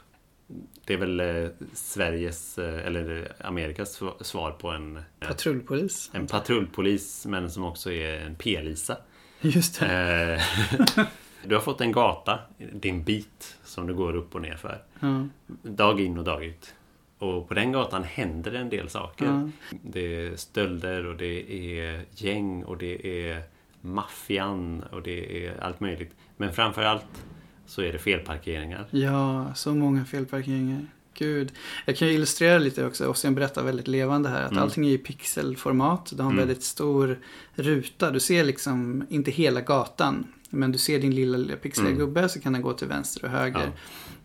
Det 0.86 0.94
är 0.94 0.98
väl 0.98 1.20
eh, 1.20 1.50
Sveriges, 1.74 2.58
eh, 2.58 2.86
eller 2.88 3.32
Amerikas 3.42 4.02
sv- 4.02 4.24
svar 4.24 4.52
på 4.52 4.70
en, 4.70 4.98
eh, 4.98 5.04
Patrullpolis. 5.28 6.10
en 6.14 6.28
patrullpolis, 6.28 7.26
men 7.26 7.52
som 7.52 7.64
också 7.64 7.92
är 7.92 8.20
en 8.20 8.36
p-lisa. 8.36 8.98
Just 9.42 9.80
det. 9.80 10.42
Du 11.46 11.56
har 11.56 11.62
fått 11.62 11.82
en 11.82 11.92
gata, 11.92 12.40
din 12.74 13.04
bit, 13.04 13.58
som 13.64 13.88
du 13.88 13.94
går 13.94 14.16
upp 14.16 14.36
och 14.36 14.42
ner 14.42 14.56
för. 14.56 14.84
Ja. 15.00 15.28
Dag 15.64 16.00
in 16.00 16.18
och 16.18 16.24
dag 16.24 16.44
ut. 16.46 16.74
Och 17.20 17.48
på 17.48 17.54
den 17.54 17.72
gatan 17.72 18.04
händer 18.04 18.52
det 18.52 18.60
en 18.60 18.70
del 18.70 18.90
saker. 18.90 19.26
Ja. 19.26 19.50
Det 19.84 20.16
är 20.28 20.36
stölder 20.36 21.06
och 21.06 21.18
det 21.18 21.54
är 21.80 22.06
gäng 22.12 22.64
och 22.64 22.78
det 22.78 23.22
är 23.30 23.42
maffian 23.82 24.84
och 24.92 25.02
det 25.02 25.46
är 25.48 25.60
allt 25.62 25.80
möjligt. 25.80 26.12
Men 26.38 26.54
framförallt 26.54 27.26
så 27.68 27.82
är 27.82 27.92
det 27.94 28.00
felparkeringar. 28.00 28.88
Ja, 28.92 29.54
så 29.56 29.76
många 29.76 30.06
felparkeringar. 30.06 30.86
Gud. 31.14 31.52
Jag 31.86 31.98
kan 31.98 32.08
ju 32.08 32.14
illustrera 32.14 32.58
lite 32.60 32.86
också. 32.86 33.08
Ossian 33.08 33.36
berättar 33.36 33.64
väldigt 33.64 33.88
levande 33.88 34.30
här. 34.30 34.44
Att 34.44 34.52
Mm. 34.52 34.64
allting 34.64 34.86
är 34.88 34.92
i 34.92 34.98
pixelformat. 34.98 36.10
Du 36.16 36.24
har 36.24 36.30
en 36.30 36.38
Mm. 36.38 36.48
väldigt 36.48 36.64
stor 36.64 37.20
ruta. 37.54 38.12
Du 38.12 38.20
ser 38.20 38.44
liksom 38.44 39.04
inte 39.10 39.32
hela 39.32 39.62
gatan. 39.62 40.28
Men 40.50 40.72
du 40.72 40.78
ser 40.78 41.00
din 41.00 41.16
lilla, 41.16 41.38
lilla 41.38 41.56
pixliga 41.56 41.88
Mm. 41.88 42.00
gubbe 42.00 42.30
så 42.30 42.40
kan 42.40 42.54
den 42.54 42.62
gå 42.62 42.74
till 42.74 42.88
vänster 42.88 43.24
och 43.26 43.30
höger. 43.32 43.72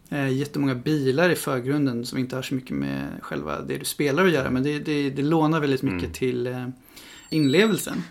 Eh, 0.09 0.29
jättemånga 0.29 0.75
bilar 0.75 1.31
i 1.31 1.35
förgrunden 1.35 2.07
som 2.07 2.19
inte 2.19 2.37
har 2.37 2.43
så 2.43 2.55
mycket 2.55 2.77
med 2.77 3.09
själva 3.23 3.61
det 3.61 3.79
du 3.79 3.85
spelar 3.85 4.25
att 4.27 4.33
göra. 4.33 4.51
Men 4.51 4.63
det, 4.63 4.79
det, 4.79 5.11
det 5.11 5.23
lånar 5.23 5.61
väldigt 5.61 5.83
mycket 5.83 6.01
Mm. 6.03 6.13
till 6.13 6.47
eh, 6.47 6.69
inlevelsen. 7.31 8.03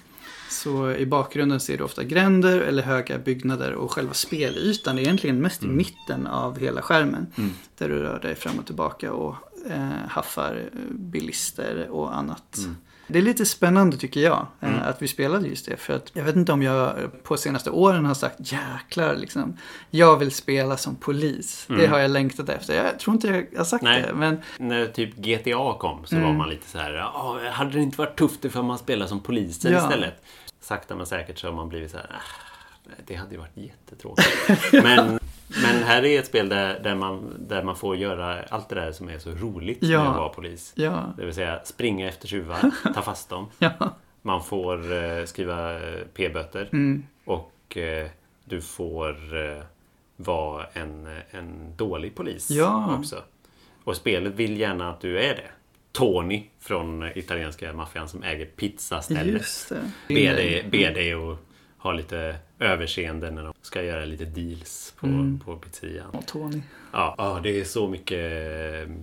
Så 0.51 0.91
i 0.91 1.05
bakgrunden 1.05 1.59
ser 1.59 1.77
du 1.77 1.83
ofta 1.83 2.03
gränder 2.03 2.59
eller 2.61 2.83
höga 2.83 3.17
byggnader 3.17 3.73
och 3.73 3.91
själva 3.91 4.13
spelytan 4.13 4.97
är 4.97 5.01
egentligen 5.01 5.41
mest 5.41 5.61
i 5.61 5.65
Mm. 5.65 5.77
mitten 5.77 6.27
av 6.27 6.59
hela 6.59 6.81
skärmen. 6.81 7.27
Mm. 7.37 7.49
Där 7.77 7.89
du 7.89 7.95
rör 7.99 8.19
dig 8.19 8.35
fram 8.35 8.59
och 8.59 8.65
tillbaka 8.65 9.13
och 9.13 9.35
eh, 9.69 9.89
haffar 10.09 10.55
eh, 10.73 10.79
bilister 10.91 11.87
och 11.89 12.17
annat. 12.17 12.57
Mm. 12.57 12.75
Det 13.11 13.19
är 13.19 13.23
lite 13.23 13.45
spännande 13.45 13.97
tycker 13.97 14.19
jag 14.19 14.47
eh, 14.59 14.69
Mm. 14.69 14.81
att 14.89 15.01
vi 15.01 15.07
spelade 15.07 15.47
just 15.47 15.65
det. 15.65 15.77
För 15.77 15.93
att 15.93 16.09
jag 16.13 16.23
vet 16.23 16.35
inte 16.35 16.51
om 16.51 16.61
jag 16.61 16.93
på 17.23 17.37
senaste 17.37 17.69
åren 17.69 18.05
har 18.05 18.13
sagt 18.13 18.35
jäklar 18.39 19.15
liksom. 19.15 19.57
Jag 19.89 20.17
vill 20.17 20.31
spela 20.31 20.77
som 20.77 20.95
polis. 20.95 21.65
Det 21.67 21.73
Mm. 21.73 21.91
har 21.91 21.99
jag 21.99 22.11
längtat 22.11 22.49
efter. 22.49 22.75
Jag 22.85 22.99
tror 22.99 23.13
inte 23.15 23.27
jag 23.27 23.57
har 23.57 23.65
sagt 23.65 23.83
Nej. 23.83 24.01
det. 24.07 24.13
Men 24.13 24.41
När 24.57 24.85
typ 24.85 25.15
GTA 25.15 25.73
kom 25.79 26.05
så 26.05 26.15
Mm. 26.15 26.27
var 26.27 26.33
man 26.35 26.49
lite 26.49 26.69
så 26.69 26.77
här, 26.77 26.93
"Ja, 26.93 27.39
hade 27.51 27.71
det 27.71 27.79
inte 27.81 27.97
varit 27.97 28.15
tufft 28.17 28.45
ifall 28.45 28.63
man 28.63 28.77
spelar 28.77 29.07
som 29.07 29.19
poliser 29.19 29.71
Ja. 29.71 29.77
istället? 29.83 30.23
Sakta 30.61 30.95
men 30.95 31.05
säkert 31.05 31.39
så 31.39 31.47
har 31.47 31.53
man 31.53 31.69
blivit 31.69 31.91
så 31.91 31.97
här, 31.97 32.05
"Ah, 32.09 32.91
det 33.07 33.15
hade 33.15 33.31
ju 33.31 33.37
varit 33.37 33.57
jättetråkigt. 33.57 34.27
men, 34.73 35.19
men 35.63 35.83
här 35.83 36.05
är 36.05 36.19
ett 36.19 36.27
spel 36.27 36.49
där, 36.49 36.79
där, 36.83 36.95
man, 36.95 37.35
där 37.39 37.63
man 37.63 37.75
får 37.75 37.95
göra 37.95 38.43
allt 38.49 38.69
det 38.69 38.75
där 38.75 38.91
som 38.91 39.09
är 39.09 39.19
så 39.19 39.31
roligt 39.31 39.77
Ja. 39.81 39.99
med 40.03 40.09
att 40.11 40.17
vara 40.17 40.29
polis. 40.29 40.73
ja, 40.75 41.13
Det 41.17 41.25
vill 41.25 41.33
säga 41.33 41.59
springa 41.63 42.09
efter 42.09 42.27
tjuvar, 42.27 42.71
ta 42.95 43.01
fast 43.01 43.29
dem. 43.29 43.47
ja. 43.59 43.71
Man 44.21 44.43
får 44.43 44.93
eh, 44.93 45.25
skriva 45.25 45.73
eh, 45.73 45.99
p-böter 46.13 46.69
Mm. 46.73 47.03
och 47.25 47.77
eh, 47.77 48.07
du 48.45 48.61
får 48.61 49.09
eh, 49.45 49.63
vara 50.17 50.65
en, 50.73 51.19
en 51.31 51.75
dålig 51.75 52.15
polis 52.15 52.49
Ja. 52.51 52.95
också. 52.99 53.23
Och 53.83 53.95
spelet 53.95 54.33
vill 54.33 54.57
gärna 54.59 54.89
att 54.89 55.01
du 55.01 55.19
är 55.19 55.35
det. 55.35 55.51
Tony 55.91 56.43
från 56.59 57.03
italienska 57.15 57.73
maffian 57.73 58.09
som 58.09 58.23
äger 58.23 58.45
pizzastället. 58.45 59.71
Ber 60.07 60.35
dig, 60.35 60.67
ber 60.71 60.93
dig 60.93 61.13
att 61.13 61.37
ha 61.81 61.93
lite 61.93 62.35
överseende 62.59 63.31
när 63.31 63.43
de 63.43 63.53
ska 63.61 63.83
göra 63.83 64.05
lite 64.05 64.25
deals 64.25 64.93
på, 64.99 65.07
Mm. 65.07 65.39
på 65.39 65.55
pizzerian. 65.55 66.09
Och 66.09 66.27
Tony. 66.27 66.61
Ja, 66.91 67.15
ja, 67.17 67.39
det 67.43 67.59
är 67.59 67.63
så 67.63 67.87
mycket 67.87 68.31
eh, 68.87 68.95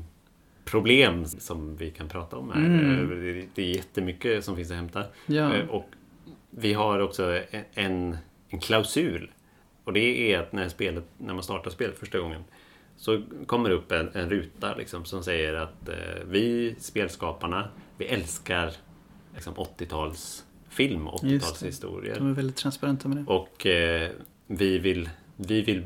problem 0.64 1.24
som 1.26 1.76
vi 1.76 1.90
kan 1.90 2.08
prata 2.08 2.36
om 2.36 2.50
här. 2.50 2.60
Mm. 2.60 3.12
Eh, 3.12 3.44
Det- 3.54 3.62
är 3.62 3.66
jättemycket 3.76 4.44
som 4.44 4.56
finns 4.56 4.70
att 4.70 4.76
hämta. 4.76 5.04
Ja. 5.26 5.54
Eh, 5.54 5.68
Och 5.68 5.88
vi 6.50 6.72
har 6.72 6.98
också 6.98 7.40
en, 7.74 8.16
en 8.48 8.60
klausul. 8.60 9.30
Och 9.84 9.92
det 9.92 10.32
är 10.32 10.38
att 10.38 10.52
när, 10.52 10.68
spelet, 10.68 11.04
när 11.18 11.34
man 11.34 11.42
startar 11.42 11.70
spelet 11.70 11.98
första 11.98 12.18
gången 12.18 12.44
så 12.96 13.22
kommer 13.46 13.68
det 13.68 13.74
upp 13.74 13.92
en, 13.92 14.10
en 14.14 14.30
ruta 14.30 14.74
liksom, 14.74 15.04
som 15.04 15.22
säger 15.24 15.54
att 15.54 15.88
eh, 15.88 15.94
vi 16.26 16.74
spelskaparna, 16.78 17.68
vi 17.98 18.04
älskar 18.06 18.72
liksom, 19.34 19.54
80-tals 19.54 20.44
film, 20.78 21.08
Just 21.22 21.60
det. 21.60 21.66
80-talshistorier. 21.66 22.14
De 22.18 22.30
är 22.30 22.34
väldigt 22.34 22.56
transparenta 22.56 23.08
med 23.08 23.16
det. 23.16 23.24
Och 23.26 23.66
eh, 23.66 24.10
vi 24.46 24.78
vill, 24.78 25.10
vi 25.36 25.62
vill, 25.62 25.84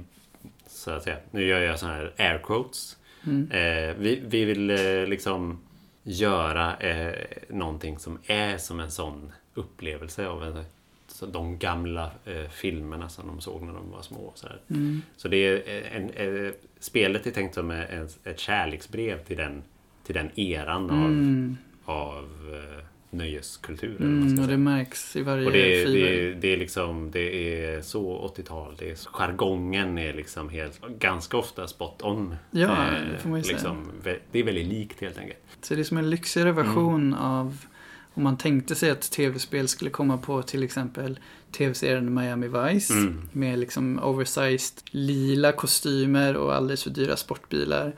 så 0.67 0.91
att 0.91 1.03
säga, 1.03 1.17
nu 1.31 1.45
gör 1.47 1.61
jag 1.61 1.79
så 1.79 1.87
här 1.87 2.13
air 2.19 2.39
quotes. 2.45 2.97
Mm. 3.27 3.51
Eh, 3.51 3.95
vi, 3.99 4.23
vi 4.27 4.45
vill 4.45 4.71
eh, 4.71 5.07
liksom 5.07 5.59
göra 6.03 6.77
eh, 6.77 7.15
någonting 7.49 7.99
som 7.99 8.19
är 8.27 8.59
som 8.59 8.81
en 8.81 8.91
sån 8.91 9.33
upplevelse 9.55 10.27
av 10.27 10.45
en, 10.45 10.65
så 11.07 11.27
de 11.27 11.59
gamla 11.59 12.11
eh, 12.25 12.49
filmerna 12.51 13.09
som 13.09 13.27
de 13.27 13.41
såg 13.41 13.63
när 13.63 13.73
de 13.75 13.91
var 13.91 14.03
små. 14.03 14.33
Så, 14.35 14.47
här. 14.47 14.61
Mm. 14.71 15.03
så 15.17 15.29
det 15.29 15.37
är 15.37 15.83
en, 15.97 16.11
eh, 16.11 16.53
spelet 16.81 17.27
är 17.27 17.31
tänkt 17.31 17.55
som 17.55 17.71
en, 17.71 18.09
ett 18.25 18.39
kärleksbrev 18.39 19.25
till 19.25 19.37
den, 19.37 19.63
till 20.07 20.15
den 20.15 20.41
eran 20.41 20.91
Mm. 20.91 21.57
av, 21.85 22.15
av 22.15 22.25
eh, 22.55 22.85
nöjeskultur. 23.13 23.97
Mm, 24.01 24.25
och 24.25 24.31
säga. 24.37 24.47
det 24.47 24.57
märks 24.57 25.17
i 25.17 25.23
varje 25.23 25.47
Och 25.47 25.53
det, 25.53 25.83
är- 25.83 25.87
fiber. 25.87 26.01
det, 26.11 26.27
är- 26.31 26.35
det 26.35 26.53
är 26.53 26.57
liksom, 26.57 27.11
det 27.11 27.65
är 27.65 27.83
så 27.83 28.33
80-tal. 28.37 28.75
Det 28.79 28.91
är, 28.91 28.97
jargongen 29.13 29.99
är 29.99 30.13
liksom 30.13 30.49
helt, 30.49 30.81
ganska 30.99 31.37
ofta 31.37 31.67
spot 31.67 32.03
on. 32.03 32.37
Ja, 32.51 32.69
Eh, 32.87 32.93
det 33.13 33.19
får 33.19 33.29
man 33.29 33.39
ju 33.39 33.45
säga. 33.45 33.53
liksom, 33.57 33.91
vä- 34.05 34.19
Det 34.33 34.39
är 34.39 34.45
väldigt 34.45 34.67
likt 34.67 35.01
helt 35.01 35.19
enkelt. 35.19 35.39
Så 35.63 35.75
det 35.75 35.81
är 35.81 35.85
som 35.85 35.99
en 35.99 36.11
lyxigare 36.11 36.53
version 36.53 37.01
Mm. 37.07 37.19
av 37.19 37.59
om 38.15 38.23
man 38.23 38.37
tänkte 38.39 38.75
sig 38.75 38.91
att 38.91 39.01
tv-spel 39.11 39.69
skulle 39.69 39.91
komma 39.91 40.19
på 40.19 40.43
till 40.43 40.63
exempel 40.63 41.19
tv-serien 41.53 42.15
Miami 42.15 42.49
Vice. 42.49 42.93
Mm. 42.95 43.29
Med 43.33 43.59
liksom 43.59 43.99
oversized 44.03 44.83
lila 44.91 45.53
kostymer 45.53 46.37
och 46.37 46.55
alldeles 46.55 46.83
för 46.83 46.91
dyra 46.91 47.17
sportbilar. 47.17 47.93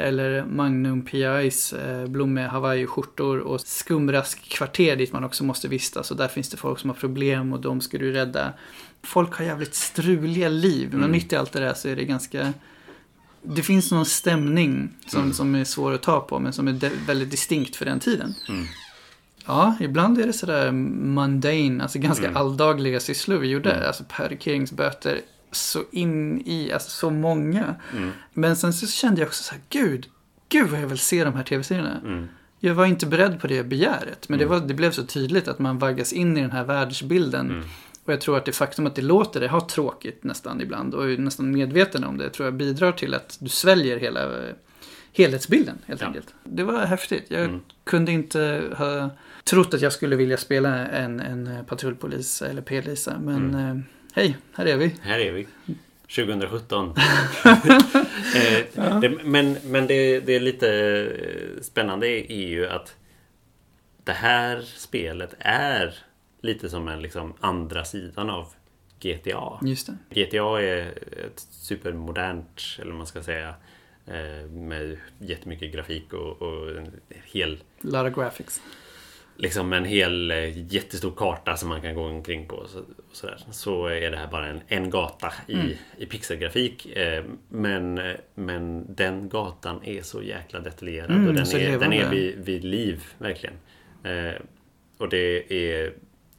Eller 0.00 0.44
Magnum 0.44 1.02
PIs 1.02 1.72
eh, 1.72 2.06
blommiga 2.06 2.48
hawaiiskjortor 2.48 3.38
och 3.38 3.60
skumrask-kvarter 3.60 4.96
dit 4.96 5.12
man 5.12 5.24
också 5.24 5.44
måste 5.44 5.68
vistas. 5.68 6.10
Och 6.10 6.16
där 6.16 6.28
finns 6.28 6.48
det 6.50 6.56
folk 6.56 6.78
som 6.78 6.90
har 6.90 6.94
problem 6.94 7.52
och 7.52 7.60
de 7.60 7.80
ska 7.80 7.98
du 7.98 8.12
rädda. 8.12 8.52
Folk 9.02 9.34
har 9.34 9.44
jävligt 9.44 9.74
struliga 9.74 10.48
liv. 10.48 10.88
Men 10.90 10.98
Mm. 11.00 11.10
mitt 11.10 11.32
i 11.32 11.36
allt 11.36 11.52
det 11.52 11.60
där 11.60 11.74
så 11.74 11.88
är 11.88 11.96
det 11.96 12.04
ganska... 12.04 12.52
Det 13.42 13.62
finns 13.62 13.90
någon 13.92 14.06
stämning 14.06 14.88
som, 15.06 15.20
Mm. 15.22 15.32
som 15.34 15.54
är 15.54 15.64
svår 15.64 15.92
att 15.94 16.02
ta 16.02 16.20
på 16.20 16.38
men 16.38 16.52
som 16.52 16.68
är 16.68 16.72
de- 16.72 16.90
väldigt 17.06 17.30
distinkt 17.30 17.76
för 17.76 17.84
den 17.84 18.00
tiden. 18.00 18.34
Mm. 18.48 18.64
Ja, 19.46 19.74
ibland 19.80 20.18
är 20.20 20.26
det 20.26 20.32
sådär 20.32 20.72
mundane, 20.72 21.82
alltså 21.82 21.98
ganska 21.98 22.24
Mm. 22.24 22.36
alldagliga 22.36 23.00
sysslor 23.00 23.36
vi 23.38 23.48
gjorde. 23.48 23.72
Mm. 23.72 23.86
Alltså 23.86 24.04
parkeringsböter 24.08 25.20
så 25.52 25.84
in 25.90 26.42
i, 26.46 26.72
alltså 26.72 26.90
så 26.90 27.10
många. 27.10 27.74
Mm. 27.96 28.10
Men 28.32 28.56
sen 28.56 28.72
så 28.72 28.86
kände 28.86 29.20
jag 29.20 29.26
också 29.28 29.42
så 29.42 29.52
här, 29.54 29.60
gud, 29.68 30.06
gud 30.48 30.68
vad 30.68 30.80
jag 30.80 30.86
vill 30.86 30.98
se 30.98 31.24
de 31.24 31.34
här 31.34 31.42
tv-serierna. 31.44 32.00
Mm. 32.04 32.28
Jag 32.60 32.74
var 32.74 32.86
inte 32.86 33.06
beredd 33.06 33.40
på 33.40 33.46
det 33.46 33.62
begäret. 33.64 34.28
Men 34.28 34.38
det, 34.38 34.44
Mm. 34.44 34.60
var, 34.60 34.68
det 34.68 34.74
blev 34.74 34.90
så 34.90 35.04
tydligt 35.06 35.48
att 35.48 35.58
man 35.58 35.78
vaggas 35.78 36.12
in 36.12 36.36
i 36.36 36.40
den 36.40 36.50
här 36.50 36.64
världsbilden. 36.64 37.46
Mm. 37.50 37.64
Och 38.04 38.12
jag 38.12 38.20
tror 38.20 38.36
att 38.36 38.44
det 38.44 38.52
faktum 38.52 38.86
att 38.86 38.94
det 38.94 39.02
låter 39.02 39.40
det 39.40 39.48
ha 39.48 39.60
tråkigt 39.68 40.24
nästan 40.24 40.60
ibland 40.60 40.94
och 40.94 41.10
är 41.10 41.18
nästan 41.18 41.50
medveten 41.50 42.04
om 42.04 42.18
det 42.18 42.30
tror 42.30 42.46
jag 42.46 42.54
bidrar 42.54 42.92
till 42.92 43.14
att 43.14 43.36
du 43.40 43.48
sväljer 43.48 43.98
hela 43.98 44.20
helhetsbilden 45.12 45.78
helt 45.86 46.00
Ja. 46.00 46.06
enkelt. 46.06 46.34
Det 46.44 46.62
var 46.64 46.86
häftigt. 46.86 47.24
Jag 47.28 47.44
Mm. 47.44 47.60
kunde 47.84 48.12
inte 48.12 48.62
ha 48.76 49.10
trott 49.44 49.74
att 49.74 49.80
jag 49.80 49.92
skulle 49.92 50.16
vilja 50.16 50.36
spela 50.36 50.86
en, 50.86 51.20
en 51.20 51.64
patrullpolis 51.66 52.42
eller 52.42 52.62
P-Lisa. 52.62 53.18
Men 53.18 53.54
Mm. 53.54 53.76
eh, 53.76 53.82
hej, 54.14 54.36
här 54.54 54.66
är 54.66 54.76
vi. 54.76 54.94
Här 55.02 55.18
är 55.18 55.32
vi. 55.32 55.46
2017. 56.02 56.88
eh, 57.44 59.00
det, 59.00 59.08
men 59.24 59.56
men 59.64 59.86
det, 59.86 60.20
det 60.20 60.32
är 60.32 60.40
lite 60.40 60.70
eh, 61.56 61.62
spännande 61.62 62.32
är 62.32 62.48
ju 62.48 62.66
att 62.66 62.96
det 64.04 64.12
här 64.12 64.62
spelet 64.62 65.34
är 65.38 65.94
lite 66.40 66.68
som 66.68 66.88
en 66.88 67.02
liksom 67.02 67.34
andra 67.40 67.84
sidan 67.84 68.30
av 68.30 68.48
GTA. 69.00 69.60
GTA 70.10 70.62
är 70.62 70.88
ett 71.26 71.46
supermodernt, 71.50 72.62
eller 72.78 72.92
man 72.92 73.06
ska 73.06 73.22
säga, 73.22 73.54
eh, 74.06 74.50
med 74.50 74.98
jättemycket 75.18 75.72
grafik 75.72 76.12
och, 76.12 76.42
och 76.42 76.70
en 76.70 77.00
hel 77.24 77.58
Lara 77.80 78.10
Graphics. 78.10 78.60
Liksom 79.40 79.72
en 79.72 79.84
hel 79.84 80.30
eh, 80.30 80.72
jättestor 80.74 81.12
karta 81.16 81.56
som 81.56 81.68
man 81.68 81.82
kan 81.82 81.94
gå 81.94 82.04
omkring 82.04 82.48
på. 82.48 82.66
Så, 83.12 83.28
och 83.48 83.54
så 83.54 83.86
är 83.86 84.10
det 84.10 84.16
här 84.16 84.26
bara 84.26 84.46
en, 84.46 84.60
en 84.68 84.90
gata 84.90 85.32
i, 85.46 85.54
Mm. 85.54 85.68
i 85.98 86.06
pixelgrafik. 86.06 86.86
Eh, 86.96 87.24
men, 87.48 87.98
eh, 87.98 88.14
men 88.34 88.94
den 88.94 89.28
gatan 89.28 89.80
är 89.84 90.02
så 90.02 90.22
jäkla 90.22 90.60
detaljerad 90.60 91.10
Mm, 91.10 91.28
och 91.28 91.34
den 91.34 91.46
är, 91.46 91.78
den 91.78 91.92
är 91.92 92.10
vid, 92.10 92.44
vid 92.44 92.64
liv, 92.64 93.04
verkligen. 93.18 93.54
Eh, 94.04 94.40
och 94.98 95.08
det 95.08 95.52
är 95.52 95.92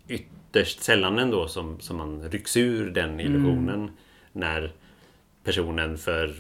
ytterst 0.08 0.82
sällan 0.84 1.20
ändå 1.20 1.47
som, 1.47 1.80
som 1.80 1.97
man 1.97 2.30
rycks 2.30 2.58
ur 2.58 2.89
den 2.91 3.20
illusionen 3.20 3.76
Mm. 3.80 3.91
när 4.32 4.72
personen 5.43 5.97
för 5.97 6.34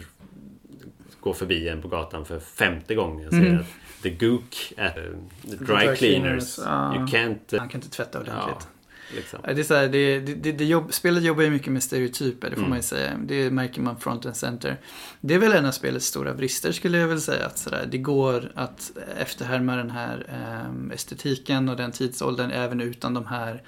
går 1.19 1.33
förbi 1.33 1.69
en 1.69 1.81
på 1.81 1.87
gatan 1.87 2.25
för 2.25 2.39
femte 2.39 2.95
gången 2.95 3.29
säger 3.29 3.45
Mm. 3.45 3.59
att 3.59 3.67
The 4.03 4.09
Gook 4.09 4.55
at 4.77 4.97
uh, 4.97 5.03
the 5.41 5.55
dry, 5.55 5.65
dry 5.85 5.95
cleaners. 5.95 5.97
cleaners, 5.97 6.59
ja. 6.65 6.95
You 6.95 7.05
can't... 7.07 7.53
uh, 7.53 7.59
Han 7.59 7.69
kan 7.69 7.81
inte 7.81 7.89
tvätta 7.89 8.19
ordentligt. 8.19 8.67
liksom. 9.15 9.39
Ja, 9.43 9.53
Det 9.53 9.61
är 9.61 9.63
så 9.63 9.73
här, 9.75 9.87
det, 9.87 10.19
det, 10.19 10.33
det, 10.35 10.51
det 10.51 10.65
jobb, 10.65 10.93
spelet 10.93 11.23
jobbar 11.23 11.43
ju 11.43 11.49
mycket 11.49 11.73
med 11.73 11.83
stereotyper, 11.83 12.49
det 12.49 12.55
får 12.55 12.59
Mm. 12.61 12.69
man 12.69 12.77
ju 12.79 12.83
säga. 12.83 13.11
Det 13.25 13.51
märker 13.51 13.81
man 13.81 13.99
front 13.99 14.25
and 14.25 14.35
center. 14.35 14.77
Det 15.21 15.33
är 15.33 15.39
väl 15.39 15.51
en 15.51 15.65
av 15.65 15.71
spelets 15.71 16.05
stora 16.05 16.33
brister 16.33 16.71
skulle 16.71 16.97
jag 16.97 17.07
väl 17.07 17.21
säga. 17.21 17.45
Att 17.45 17.57
så 17.57 17.69
där, 17.69 17.85
det 17.91 17.97
går 17.97 18.51
att 18.55 18.91
efterhärma 19.17 19.75
den 19.75 19.91
här 19.91 20.25
ehm, 20.29 20.91
estetiken 20.91 21.69
och 21.69 21.77
den 21.77 21.91
tidsåldern 21.91 22.51
även 22.51 22.81
utan 22.81 23.13
de 23.13 23.25
här 23.25 23.63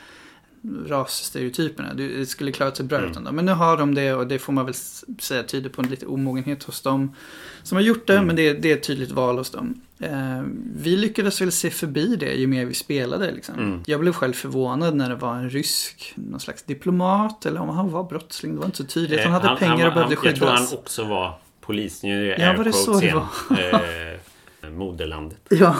rasstereotyperna. 0.87 1.93
Det 1.93 2.25
skulle 2.25 2.51
klara 2.51 2.75
sig 2.75 2.85
bra 2.85 2.97
Mm. 2.97 3.11
utan 3.11 3.23
dem. 3.23 3.35
Men 3.35 3.45
nu 3.45 3.51
har 3.51 3.77
de 3.77 3.95
det 3.95 4.13
och 4.13 4.27
det 4.27 4.39
får 4.39 4.53
man 4.53 4.65
väl 4.65 4.73
säga 5.19 5.43
tyder 5.43 5.69
på 5.69 5.81
en 5.81 5.87
lite 5.89 6.05
omogenhet 6.05 6.63
hos 6.63 6.81
dem 6.81 7.15
som 7.63 7.75
har 7.75 7.83
gjort 7.83 8.07
det. 8.07 8.13
Mm. 8.13 8.27
Men 8.27 8.35
det, 8.35 8.53
det 8.53 8.71
är 8.71 8.75
ett 8.77 8.83
tydligt 8.83 9.11
val 9.11 9.37
hos 9.37 9.49
dem. 9.51 9.81
Eh, 9.99 10.41
vi 10.75 10.97
lyckades 10.97 11.41
väl 11.41 11.51
se 11.51 11.69
förbi 11.69 12.15
det 12.15 12.33
ju 12.33 12.47
mer 12.47 12.65
vi 12.65 12.73
spelade. 12.73 13.31
Liksom. 13.31 13.55
Mm. 13.55 13.79
Jag 13.85 13.99
blev 13.99 14.13
själv 14.13 14.33
förvånad 14.33 14.95
när 14.95 15.09
det 15.09 15.15
var 15.15 15.35
en 15.35 15.49
rysk, 15.49 16.13
någon 16.15 16.39
slags 16.39 16.63
diplomat 16.63 17.45
eller 17.45 17.61
om 17.61 17.69
han 17.69 17.89
var 17.91 18.03
brottsling. 18.03 18.53
Det 18.53 18.59
var 18.59 18.65
inte 18.65 18.77
så 18.77 18.83
tydligt. 18.83 19.19
Han 19.23 19.33
Eh, 19.33 19.41
hade 19.41 19.59
pengar 19.59 19.87
och 19.87 19.93
behövde 19.93 20.15
Jag 20.23 20.35
tror 20.35 20.47
han 20.47 20.57
skyddas. 20.57 20.73
också 20.73 21.03
var 21.03 21.39
polis. 21.61 22.03
Nu 22.03 22.31
är 22.31 22.39
Ja, 22.47 22.53
var 22.57 22.63
det 22.63 22.73
så 22.73 22.99
quotes 22.99 22.99
det 23.49 23.55
igen. 23.63 24.19
Eh, 24.63 24.69
moderlandet. 24.69 25.39
Ja. 25.49 25.75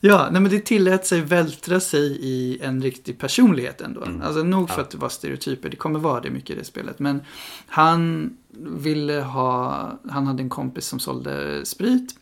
Ja, 0.00 0.28
nej 0.32 0.42
men 0.42 0.50
det 0.50 0.60
tillät 0.60 1.06
sig 1.06 1.20
vältra 1.20 1.80
sig 1.80 2.18
i 2.20 2.58
en 2.62 2.82
riktig 2.82 3.18
personlighet 3.18 3.80
ändå. 3.80 4.02
Mm. 4.04 4.22
Alltså 4.22 4.42
nog 4.42 4.70
för 4.70 4.80
att 4.82 4.90
det 4.90 4.98
var 4.98 5.08
stereotyper, 5.08 5.68
det 5.68 5.76
kommer 5.76 5.98
vara 5.98 6.20
det 6.20 6.30
mycket 6.30 6.50
i 6.50 6.58
det 6.58 6.64
spelet. 6.64 6.98
Men 6.98 7.20
han 7.66 8.30
ville 8.58 9.20
ha, 9.20 9.90
han 10.10 10.26
hade 10.26 10.42
en 10.42 10.48
kompis 10.50 10.86
som 10.86 10.98
sålde 10.98 11.66
sprit. 11.66 12.14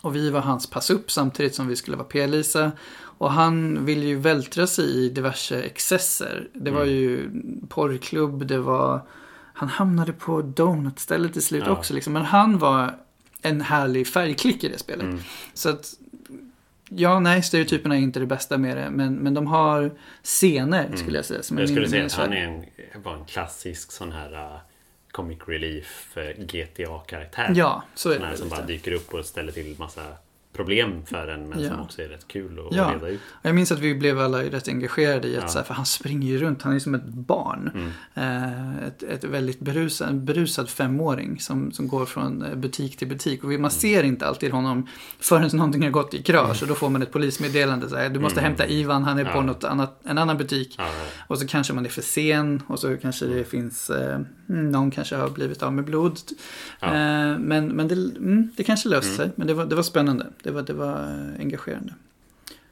Och 0.00 0.16
vi 0.16 0.30
var 0.30 0.40
hans 0.40 0.66
pass 0.70 0.90
upp 0.90 1.10
samtidigt 1.10 1.54
som 1.54 1.68
vi 1.68 1.76
skulle 1.76 1.96
vara 1.96 2.06
P-Lisa. 2.08 2.72
Och 3.18 3.32
han 3.32 3.84
ville 3.84 4.06
ju 4.06 4.18
vältra 4.18 4.66
sig 4.66 4.84
i 4.84 5.08
diverse 5.08 5.62
excesser. 5.62 6.48
Det 6.52 6.70
var 6.70 6.82
Mm. 6.82 6.94
ju 6.94 7.30
porrklubb, 7.68 8.46
det 8.46 8.58
var... 8.58 9.06
Han 9.54 9.68
hamnade 9.68 10.12
på 10.12 10.42
donutstället 10.42 11.32
till 11.32 11.42
slut 11.42 11.62
Ja. 11.66 11.72
också 11.72 11.94
liksom. 11.94 12.12
Men 12.12 12.24
han 12.24 12.58
var 12.58 12.94
en 13.42 13.60
härlig 13.60 14.06
färgklick 14.06 14.64
i 14.64 14.68
det 14.68 14.78
spelet. 14.78 15.02
Mm. 15.02 15.18
Så 15.54 15.68
att, 15.68 15.94
ja, 16.96 17.20
nej, 17.20 17.42
stereotyperna 17.42 17.96
är 17.96 18.00
inte 18.00 18.20
det 18.20 18.26
bästa 18.26 18.58
med 18.58 18.76
det. 18.76 18.90
Men, 18.90 19.14
men 19.14 19.34
de 19.34 19.46
har 19.46 19.90
scener, 20.22 20.96
skulle 20.96 21.18
jag 21.18 21.24
säga. 21.24 21.42
Som 21.42 21.56
Mm. 21.56 21.62
Jag 21.62 21.70
skulle 21.70 21.88
säga 21.88 22.06
att 22.06 22.12
han 22.12 22.32
är 22.32 22.44
en, 22.44 23.02
var 23.02 23.14
en 23.14 23.24
klassisk 23.24 23.92
sån 23.92 24.12
här 24.12 24.32
uh, 24.32 24.56
comic 25.10 25.38
relief 25.46 26.16
uh, 26.16 26.44
GTA-karaktär. 26.44 27.52
Ja, 27.56 27.82
så 27.94 28.08
är 28.08 28.12
Sån 28.12 28.22
det. 28.22 28.28
här 28.28 28.36
som 28.36 28.48
bara 28.48 28.62
dyker 28.62 28.92
upp 28.92 29.14
och 29.14 29.24
ställer 29.24 29.52
till 29.52 29.74
massa 29.78 30.02
problem 30.52 31.06
för 31.06 31.28
en 31.28 31.48
men 31.48 31.60
Ja. 31.62 31.70
som 31.70 31.80
också 31.80 32.02
är 32.02 32.08
rätt 32.08 32.28
kul 32.28 32.58
att 32.58 32.76
Ja. 32.76 32.92
reda 32.94 33.08
ut. 33.08 33.20
Jag 33.42 33.54
minns 33.54 33.72
att 33.72 33.78
vi 33.78 33.94
blev 33.94 34.20
alla 34.20 34.42
rätt 34.42 34.68
engagerade 34.68 35.28
i 35.28 35.36
att 35.36 35.42
Ja. 35.42 35.48
så 35.48 35.58
här, 35.58 35.64
för 35.64 35.74
han 35.74 35.86
springer 35.86 36.28
ju 36.28 36.38
runt, 36.38 36.62
han 36.62 36.74
är 36.74 36.78
som 36.78 36.94
ett 36.94 37.04
barn. 37.04 37.70
Mm. 37.74 37.90
Eh, 38.14 38.86
ett, 38.86 39.02
ett 39.02 39.24
väldigt 39.24 39.60
berusad, 39.60 40.08
en 40.08 40.24
berusad 40.24 40.68
femåring 40.68 41.40
som, 41.40 41.72
som 41.72 41.88
går 41.88 42.06
från 42.06 42.42
eh, 42.42 42.54
butik 42.54 42.96
till 42.96 43.08
butik. 43.08 43.44
Och 43.44 43.48
man 43.50 43.58
Mm. 43.58 43.70
ser 43.70 44.02
inte 44.02 44.26
alltid 44.26 44.52
honom 44.52 44.86
förrän 45.20 45.50
någonting 45.52 45.82
har 45.82 45.90
gått 45.90 46.14
i 46.14 46.22
krasch. 46.22 46.62
Och 46.62 46.68
då 46.68 46.74
får 46.74 46.90
man 46.90 47.02
ett 47.02 47.12
polismeddelande. 47.12 47.88
Så 47.88 47.96
här, 47.96 48.08
du 48.08 48.20
måste 48.20 48.40
Mm. 48.40 48.48
hämta 48.50 48.66
Ivan, 48.66 49.04
han 49.04 49.18
är 49.18 49.24
på 49.24 49.40
något 49.40 49.64
annat, 49.64 50.00
en 50.04 50.18
annan 50.18 50.38
butik. 50.38 50.78
Och 51.26 51.38
så 51.38 51.46
kanske 51.46 51.72
man 51.72 51.84
är 51.84 51.90
för 51.90 52.02
sen 52.02 52.62
och 52.66 52.78
så 52.78 52.96
kanske 52.96 53.26
det 53.26 53.44
finns, 53.44 53.90
eh, 53.90 54.20
någon 54.46 54.90
kanske 54.90 55.16
har 55.16 55.28
blivit 55.30 55.62
av 55.62 55.72
med 55.72 55.84
blod. 55.84 56.18
Eh, 56.80 56.88
men 57.38 57.68
men 57.68 57.88
det, 57.88 57.94
mm, 57.94 58.48
det 58.56 58.64
kanske 58.64 58.88
löste 58.88 59.08
Mm. 59.12 59.16
sig. 59.16 59.30
Men 59.36 59.46
det 59.46 59.54
var, 59.54 59.64
det 59.66 59.74
var 59.74 59.82
spännande. 59.82 60.26
Det 60.42 60.50
var, 60.50 60.62
det 60.62 60.72
var 60.72 60.92
eh, 61.02 61.40
engagerande. 61.40 61.94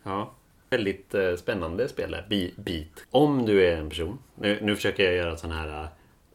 ja. 0.02 0.34
Väldigt 0.70 1.14
eh, 1.14 1.36
spännande 1.36 1.88
spel 1.88 2.10
där. 2.10 2.26
Be- 2.28 2.62
Beat. 2.62 3.06
Om 3.10 3.46
du 3.46 3.66
är 3.66 3.76
en 3.76 3.88
person. 3.88 4.18
Nu, 4.34 4.58
nu 4.62 4.76
försöker 4.76 5.04
jag 5.04 5.14
göra 5.14 5.36
sån 5.36 5.50
här 5.50 5.82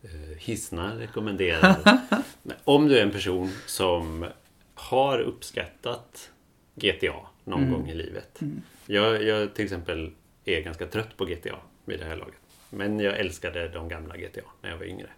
uh, 0.04 0.12
Hisna 0.38 1.00
rekommenderar. 1.00 1.76
Men 2.44 2.56
Om 2.64 2.88
du 2.88 2.98
är 2.98 3.04
en 3.04 3.12
person 3.12 3.50
som 3.66 4.26
har 4.74 5.20
uppskattat 5.20 6.32
GTA 6.76 7.14
någon 7.44 7.60
Mm. 7.64 7.74
gång 7.74 7.90
i 7.90 7.94
livet. 7.96 8.42
Mm. 8.42 8.62
Jag, 8.86 9.24
jag 9.24 9.54
till 9.54 9.64
exempel 9.66 10.12
är 10.46 10.62
ganska 10.62 10.86
trött 10.88 11.18
på 11.18 11.26
GTA 11.26 11.58
vid 11.86 12.00
det 12.00 12.06
här 12.06 12.16
laget. 12.16 12.40
Men 12.70 13.00
jag 13.00 13.20
älskade 13.20 13.68
de 13.68 13.90
gamla 13.90 14.18
GTA 14.18 14.42
när 14.62 14.70
jag 14.70 14.78
var 14.78 14.86
yngre. 14.86 15.10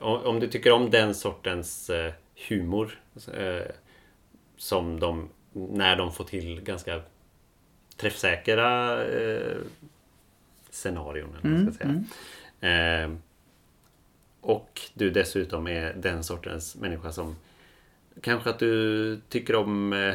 Om 0.00 0.40
du 0.40 0.48
tycker 0.48 0.72
om 0.72 0.90
den 0.90 1.14
sortens 1.14 1.90
eh, 1.90 2.12
humor 2.48 3.00
eh, 3.34 3.62
som 4.56 5.00
de, 5.00 5.28
när 5.52 5.96
de 5.96 6.12
får 6.12 6.24
till 6.24 6.60
ganska 6.60 7.00
träffsäkra 7.96 9.02
eh, 9.04 9.56
scenarion, 10.70 11.28
man 11.30 11.38
ska 11.38 11.48
Mm, 11.48 11.72
säga. 11.72 12.04
mm. 12.60 13.12
Eh, 13.12 13.18
och 14.40 14.80
du 14.94 15.10
dessutom 15.10 15.66
är 15.68 15.92
den 15.94 16.24
sortens 16.24 16.76
människa 16.76 17.12
som 17.12 17.36
kanske 18.22 18.50
att 18.50 18.58
du 18.58 19.20
tycker 19.28 19.54
om 19.54 19.92
eh, 19.92 20.14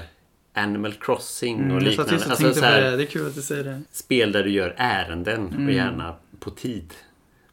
Animal 0.54 0.94
Crossing 0.94 1.56
och 1.56 1.62
Mm, 1.82 1.84
jag 1.86 1.94
satt 1.94 2.12
liknande. 2.12 2.26
och 2.26 2.32
Alltså, 2.32 2.54
så 2.60 2.66
här, 2.66 2.82
det. 2.92 2.98
Det 2.98 3.04
är 3.04 3.08
kul 3.08 3.28
att 3.28 3.36
du 3.36 3.42
säger 3.42 3.64
det. 3.64 3.82
spel 3.92 4.32
där 4.32 4.44
du 4.44 4.50
gör 4.50 4.74
ärenden 4.78 5.48
Mm. 5.48 5.66
och 5.68 5.74
gärna 5.74 6.16
på 6.40 6.50
tid. 6.52 6.94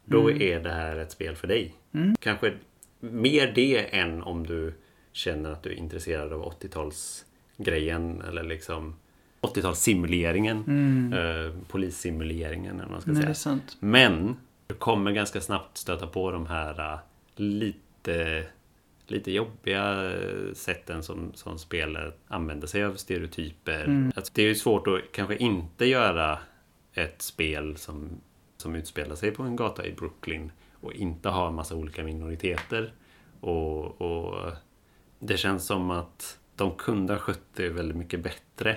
Då 0.05 0.29
Mm. 0.29 0.43
är 0.43 0.61
det 0.61 0.71
här 0.73 0.97
ett 0.97 1.11
spel 1.13 1.37
för 1.37 1.47
dig. 1.49 1.75
Mm. 1.95 2.17
Kanske 2.21 2.53
mer 3.01 3.53
det 3.55 3.95
än 3.99 4.23
om 4.23 4.47
du 4.47 4.75
känner 5.19 5.51
att 5.51 5.63
du 5.63 5.71
är 5.71 5.75
intresserad 5.75 6.33
av 6.33 6.53
80-talsgrejen 6.53 8.29
eller 8.29 8.43
liksom 8.43 8.97
80-talssimuleringen. 9.41 10.65
Mm. 10.67 11.13
Eh, 11.13 11.53
polissimuleringen 11.69 12.75
eller 12.75 12.83
vad 12.83 12.91
man 12.91 13.01
ska 13.01 13.11
Nej, 13.11 13.35
säga. 13.35 13.59
Men 13.81 14.37
du 14.67 14.75
kommer 14.75 15.13
ganska 15.13 15.41
snabbt 15.41 15.77
stöta 15.77 16.07
på 16.07 16.31
de 16.31 16.47
här 16.47 16.93
äh, 16.93 16.99
lite, 17.37 18.45
lite 19.07 19.33
jobbiga 19.33 20.13
äh, 20.13 20.55
sätten 20.55 21.03
som, 21.03 21.33
som 21.35 21.59
spelare 21.59 22.13
använder 22.29 22.67
sig 22.67 22.85
av 22.85 22.95
stereotyper. 22.95 23.85
Mm. 23.85 24.13
Alltså, 24.17 24.33
det 24.35 24.43
är 24.43 24.47
ju 24.47 24.55
svårt 24.55 24.87
att 24.87 25.01
kanske 25.13 25.37
inte 25.37 25.87
göra 25.87 26.39
ett 26.95 27.23
spel 27.23 27.77
som, 27.77 28.09
som 28.57 28.75
utspelar 28.75 29.17
sig 29.17 29.31
på 29.31 29.43
en 29.43 29.57
gata 29.57 29.87
i 29.87 29.93
Brooklyn 29.93 30.53
och 30.81 30.93
inte 30.93 31.29
ha 31.29 31.49
en 31.49 31.55
massa 31.55 31.75
olika 31.75 32.05
minoriteter. 32.05 32.93
Och, 33.41 34.01
och 34.01 34.53
det 35.19 35.37
känns 35.37 35.67
som 35.67 35.91
att 35.91 36.39
de 36.57 36.71
kunde 36.75 37.13
ha 37.13 37.21
skött 37.21 37.43
det 37.55 37.69
väldigt 37.69 37.97
mycket 37.97 38.21
bättre 38.23 38.77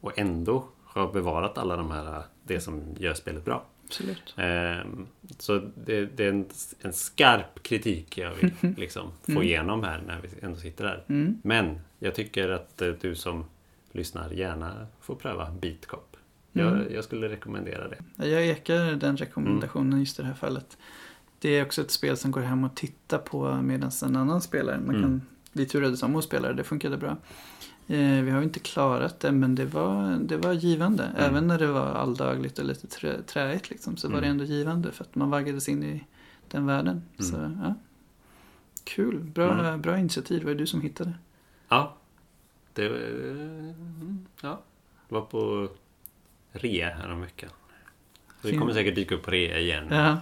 och 0.00 0.18
ändå 0.18 0.68
har 0.84 1.12
bevarat 1.12 1.58
alla 1.58 1.76
de 1.76 1.90
här, 1.90 2.22
det 2.44 2.60
som 2.60 2.82
gör 2.98 3.14
spelet 3.14 3.44
bra. 3.44 3.64
Absolut. 3.86 4.34
Ehm, 4.36 5.06
Så 5.38 5.58
det, 5.84 6.06
det 6.06 6.24
är 6.24 6.28
en, 6.28 6.46
en 6.80 6.92
skarp 6.92 7.62
kritik 7.62 8.18
jag 8.18 8.34
vill 8.34 8.52
liksom 8.76 9.10
få 9.22 9.30
Mm. 9.32 9.42
igenom 9.42 9.82
här 9.82 10.02
när 10.06 10.20
vi 10.20 10.28
ändå 10.42 10.56
sitter 10.56 10.84
här. 10.84 11.04
Mm. 11.08 11.38
Men 11.44 11.80
jag 11.98 12.14
tycker 12.14 12.48
att 12.48 12.82
eh, 12.82 12.88
du 13.00 13.14
som 13.14 13.44
lyssnar 13.92 14.30
gärna 14.30 14.86
får 15.00 15.14
pröva 15.14 15.50
Beatcop. 15.50 16.16
Jag, 16.52 16.72
Mm. 16.72 16.94
jag 16.94 17.04
skulle 17.04 17.28
rekommendera 17.28 17.88
det. 17.88 18.26
Jag 18.28 18.46
ekar 18.46 18.92
den 18.92 19.16
rekommendationen 19.16 19.86
Mm. 19.88 20.00
just 20.00 20.18
i 20.18 20.22
det 20.22 20.28
här 20.28 20.34
fallet. 20.34 20.78
Det 21.38 21.48
är 21.58 21.64
också 21.64 21.82
ett 21.82 21.90
spel 21.90 22.16
som 22.16 22.30
går 22.30 22.40
hem 22.40 22.64
och 22.64 22.76
tittar 22.76 23.18
på 23.18 23.54
medan 23.62 23.90
en 24.02 24.16
annan 24.16 24.40
spelare. 24.40 24.78
Man 24.78 24.94
Mm. 24.94 25.02
kan 25.02 25.22
bli 25.56 25.66
turades 25.66 26.02
om 26.02 26.16
att 26.16 26.24
spela 26.24 26.48
det, 26.48 26.54
det 26.54 26.64
funkade 26.64 26.96
bra. 26.96 27.16
Eh, 27.88 28.22
vi 28.22 28.30
har 28.30 28.38
ju 28.38 28.44
inte 28.44 28.60
klarat 28.60 29.20
det 29.20 29.32
men 29.32 29.54
det 29.54 29.64
var, 29.66 30.18
det 30.18 30.36
var 30.36 30.52
givande. 30.52 31.04
Mm. 31.04 31.16
Även 31.30 31.46
när 31.46 31.58
det 31.58 31.66
var 31.66 31.86
alldagligt 31.86 32.58
och 32.58 32.64
lite 32.64 32.86
trä, 32.86 33.22
träigt 33.22 33.70
liksom, 33.70 33.96
så 33.96 34.08
var 34.08 34.20
det 34.20 34.26
Mm. 34.26 34.30
ändå 34.40 34.44
givande 34.52 34.92
för 34.92 35.04
att 35.04 35.14
man 35.14 35.30
vaggades 35.30 35.68
in 35.68 35.82
i 35.82 36.04
den 36.48 36.66
världen. 36.66 37.02
Mm. 37.18 37.30
Så, 37.30 37.36
ja. 37.64 37.74
Kul, 38.84 39.18
bra, 39.20 39.52
Mm. 39.60 39.80
bra 39.82 39.98
initiativ. 39.98 40.40
Det 40.40 40.46
var 40.46 40.54
du 40.54 40.66
som 40.66 40.80
hittade. 40.80 41.12
Ja, 41.68 41.96
det, 42.72 42.86
mm, 42.86 44.26
ja, 44.42 44.60
det 45.08 45.14
var 45.14 45.22
på 45.22 45.68
rea 46.52 46.88
häromveckan. 46.90 47.50
Så 48.42 48.48
det 48.48 48.56
kommer 48.58 48.72
säkert 48.72 48.94
dyka 48.94 49.14
upp 49.14 49.22
på 49.22 49.30
rea 49.30 49.58
igen. 49.58 49.86
Ja, 49.90 50.16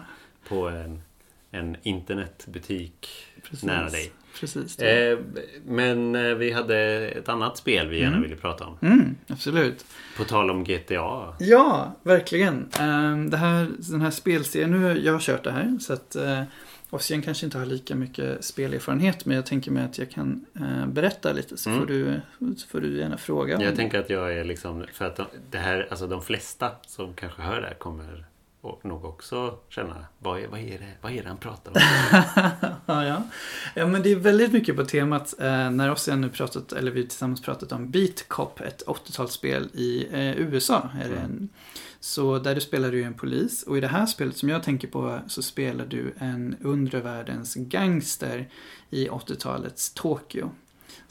På 0.49 0.69
en, 0.69 1.03
en 1.51 1.77
internetbutik 1.83 3.09
precis. 3.43 3.65
nära 3.65 3.89
dig. 3.89 4.13
Precis. 4.41 4.79
Eh, 4.79 5.19
men 5.67 6.15
eh, 6.15 6.35
vi 6.35 6.53
hade 6.53 6.77
ett 7.09 7.29
annat 7.29 7.57
spel 7.57 7.89
vi 7.89 7.97
gärna 7.99 8.17
Mm. 8.17 8.23
ville 8.23 8.37
prata 8.37 8.65
om. 8.65 8.79
Mm, 8.83 9.15
absolut. 9.29 9.85
På 10.17 10.25
tal 10.25 10.51
om 10.51 10.65
GTA. 10.65 11.35
Ja, 11.39 11.97
verkligen. 12.03 12.69
Ehm, 12.81 13.31
Det 13.31 13.37
här, 13.37 13.67
den 13.79 14.01
här 14.01 14.11
spelserien, 14.11 14.71
nu 14.71 14.79
har 14.85 14.95
jag 14.95 15.21
kört 15.21 15.45
det 15.45 15.51
här 15.53 15.79
så 15.81 15.93
att 15.93 16.17
uh, 16.19 16.43
Ossian 16.91 17.23
kanske 17.23 17.47
inte 17.47 17.59
har 17.59 17.67
lika 17.67 17.95
mycket 17.95 18.45
spelerfarenhet 18.45 19.25
men 19.27 19.37
jag 19.37 19.47
tänker 19.47 19.71
mig 19.71 19.85
att 19.85 19.99
jag 19.99 20.11
kan 20.11 20.47
eh, 20.61 20.87
berätta 20.87 21.33
lite 21.33 21.57
så, 21.57 21.71
Mm. 21.71 21.81
får 21.81 21.87
du, 21.87 22.21
så 22.57 22.69
får 22.69 22.81
du 22.81 22.99
gärna 22.99 23.17
fråga. 23.17 23.53
Jag 23.53 23.61
det. 23.73 23.77
tänker 23.77 23.99
att 24.01 24.11
jag 24.11 24.33
är 24.35 24.45
liksom, 24.45 24.85
för 24.93 25.05
att 25.05 25.17
de, 25.17 25.27
det 25.51 25.59
här, 25.59 25.87
alltså 25.91 26.07
de 26.07 26.23
flesta 26.23 26.71
som 26.87 27.15
kanske 27.15 27.43
hör 27.43 27.61
det 27.61 27.67
här 27.67 27.75
kommer 27.75 28.25
och 28.65 28.85
nog 28.85 29.05
också 29.05 29.59
känna, 29.69 30.07
vad 30.19 30.41
är, 30.43 30.49
vad 30.49 30.61
är 30.61 30.79
det, 30.79 30.93
vad 31.01 31.13
är 31.13 31.23
det 31.23 31.29
han 31.29 31.39
pratar 31.39 31.71
om? 31.71 31.77
ja, 32.87 33.05
ja. 33.05 33.23
ja, 33.75 33.87
men 33.87 34.03
det 34.03 34.13
är 34.13 34.17
väldigt 34.17 34.53
mycket 34.53 34.77
på 34.77 34.85
temat 34.85 35.35
eh, 35.41 35.71
när 35.71 35.91
Ossian 35.93 36.21
nu 36.21 36.29
pratat, 36.29 36.73
eller 36.73 36.91
vi 36.91 37.03
tillsammans 37.03 37.43
pratat 37.43 37.73
om 37.73 37.91
Beat 37.91 38.29
Cop, 38.29 38.61
ett 38.61 38.83
80-talsspel 38.87 39.77
i 39.77 40.09
eh, 40.13 40.41
USA. 40.41 40.89
Är 41.03 41.07
Mm. 41.07 41.19
en, 41.25 41.49
så 42.01 42.39
där 42.39 42.55
du 42.55 42.61
spelar 42.61 42.91
du 42.91 43.03
en 43.03 43.15
polis 43.15 43.63
och 43.63 43.79
i 43.79 43.81
det 43.81 43.89
här 43.89 44.07
spelet 44.07 44.37
som 44.37 44.49
jag 44.49 44.63
tänker 44.63 44.89
på 44.89 45.21
så 45.27 45.43
spelar 45.43 45.87
du 45.87 46.15
en 46.19 46.57
undre 46.61 47.01
världens 47.01 47.55
gangster 47.55 48.49
i 48.91 49.09
80-talets 49.09 49.95
Tokyo. 49.95 50.51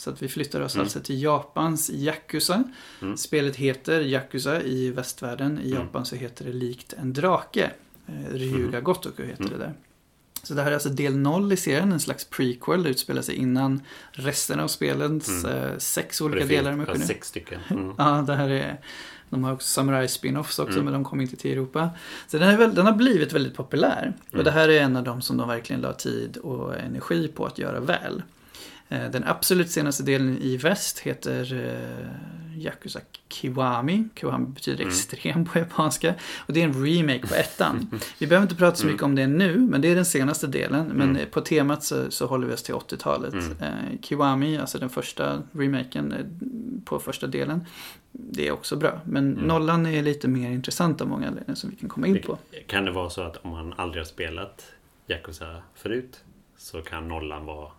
Så 0.03 0.09
att 0.09 0.21
vi 0.21 0.27
flyttar 0.27 0.61
oss 0.61 0.77
alltså 0.77 0.99
till 0.99 1.21
Japans 1.23 1.89
Yakuza. 1.93 2.63
Mm. 3.01 3.17
Spelet 3.17 3.55
heter 3.55 4.01
Yakuza 4.01 4.61
i 4.61 4.91
västvärlden. 4.91 5.59
I 5.63 5.69
Japan 5.73 6.05
så 6.05 6.15
heter 6.15 6.45
det 6.45 6.53
likt 6.53 6.93
en 6.93 7.13
drake. 7.13 7.71
Eh, 8.07 8.33
Ryuga 8.33 8.81
Gotoku 8.81 9.25
heter 9.25 9.43
det 9.43 9.57
där. 9.57 9.73
Så 10.43 10.53
det 10.53 10.61
här 10.61 10.69
är 10.69 10.73
alltså 10.73 10.89
del 10.89 11.17
0 11.17 11.51
i 11.53 11.57
serien, 11.57 11.91
en 11.91 11.99
slags 11.99 12.25
prequel. 12.25 12.83
Det 12.83 12.89
utspelar 12.89 13.21
sig 13.21 13.35
innan 13.35 13.81
resten 14.11 14.59
av 14.59 14.67
spelens 14.67 15.45
eh, 15.45 15.77
sex 15.77 16.21
olika 16.21 16.45
delar. 16.45 16.71
jag 16.71 16.89
ja, 16.89 16.95
sex 16.99 17.27
stycken. 17.27 17.59
Mm. 17.69 17.93
Ja, 17.97 18.23
det 18.27 18.35
här 18.35 18.49
är... 18.49 18.79
De 19.29 19.43
har 19.43 19.53
också 19.53 19.67
Samurai 19.67 20.07
spin-offs 20.07 20.59
också, 20.59 20.73
Mm. 20.73 20.83
men 20.85 20.93
de 20.93 21.03
kom 21.03 21.21
inte 21.21 21.35
till 21.35 21.51
Europa. 21.51 21.89
Så 22.27 22.37
den, 22.37 22.57
väl, 22.57 22.75
den 22.75 22.85
har 22.85 22.93
blivit 22.93 23.33
väldigt 23.33 23.55
populär. 23.55 24.13
Och 24.27 24.33
Mm. 24.33 24.43
det 24.45 24.51
här 24.51 24.69
är 24.69 24.81
en 24.81 24.95
av 24.97 25.03
de 25.03 25.21
som 25.21 25.37
de 25.37 25.47
verkligen 25.47 25.81
la 25.81 25.93
tid 25.93 26.37
och 26.37 26.75
energi 26.79 27.27
på 27.27 27.45
att 27.45 27.57
göra 27.57 27.79
väl. 27.79 28.21
Eh, 28.89 29.09
Den 29.11 29.23
absolut 29.23 29.69
senaste 29.71 30.03
delen 30.03 30.37
i 30.37 30.57
väst 30.57 30.99
heter 30.99 31.53
eh, 31.53 32.59
Yakuza 32.61 32.99
Kiwami. 33.29 34.07
Kiwami 34.15 34.45
betyder 34.45 34.83
Mm. 34.83 34.87
extrem 34.93 35.45
på 35.45 35.59
japanska. 35.59 36.13
Och 36.37 36.53
det 36.53 36.61
är 36.61 36.65
en 36.65 36.85
remake 36.85 37.27
på 37.27 37.35
ettan. 37.35 37.99
Vi 38.19 38.27
behöver 38.27 38.45
inte 38.45 38.55
prata 38.55 38.75
så 38.77 38.87
mycket 38.87 39.03
om 39.03 39.15
det 39.15 39.27
nu, 39.27 39.57
men 39.57 39.81
det 39.81 39.87
är 39.87 39.95
den 39.95 40.05
senaste 40.05 40.47
delen. 40.47 40.85
Men 40.87 41.09
Mm. 41.15 41.29
på 41.31 41.41
temat 41.41 41.83
så, 41.83 42.11
så 42.11 42.25
håller 42.27 42.47
vi 42.47 42.53
oss 42.53 42.63
till 42.63 42.73
80-talet. 42.75 43.33
Mm. 43.33 43.51
Eh, 43.61 43.99
Kiwami, 44.01 44.57
alltså 44.57 44.77
den 44.79 44.89
första 44.89 45.41
remaken 45.51 46.11
eh, 46.11 46.25
på 46.85 46.99
första 46.99 47.27
delen. 47.27 47.65
Det 48.11 48.47
är 48.47 48.51
också 48.51 48.75
bra. 48.75 49.01
Men 49.05 49.33
Mm. 49.33 49.45
nollan 49.47 49.85
är 49.85 50.01
lite 50.03 50.27
mer 50.27 50.51
intressant 50.51 51.01
av 51.01 51.07
många 51.07 51.27
anledningar 51.27 51.55
som 51.55 51.69
vi 51.69 51.75
kan 51.75 51.89
komma 51.89 52.07
in 52.07 52.21
på. 52.21 52.37
Kan 52.67 52.85
det 52.85 52.91
vara 52.91 53.09
så 53.09 53.21
att 53.21 53.37
om 53.37 53.51
man 53.51 53.73
aldrig 53.77 54.01
har 54.01 54.05
spelat 54.07 54.65
Yakuza 55.07 55.61
förut 55.75 56.23
så 56.57 56.81
kan 56.81 57.07
nollan 57.07 57.45
vara 57.45 57.71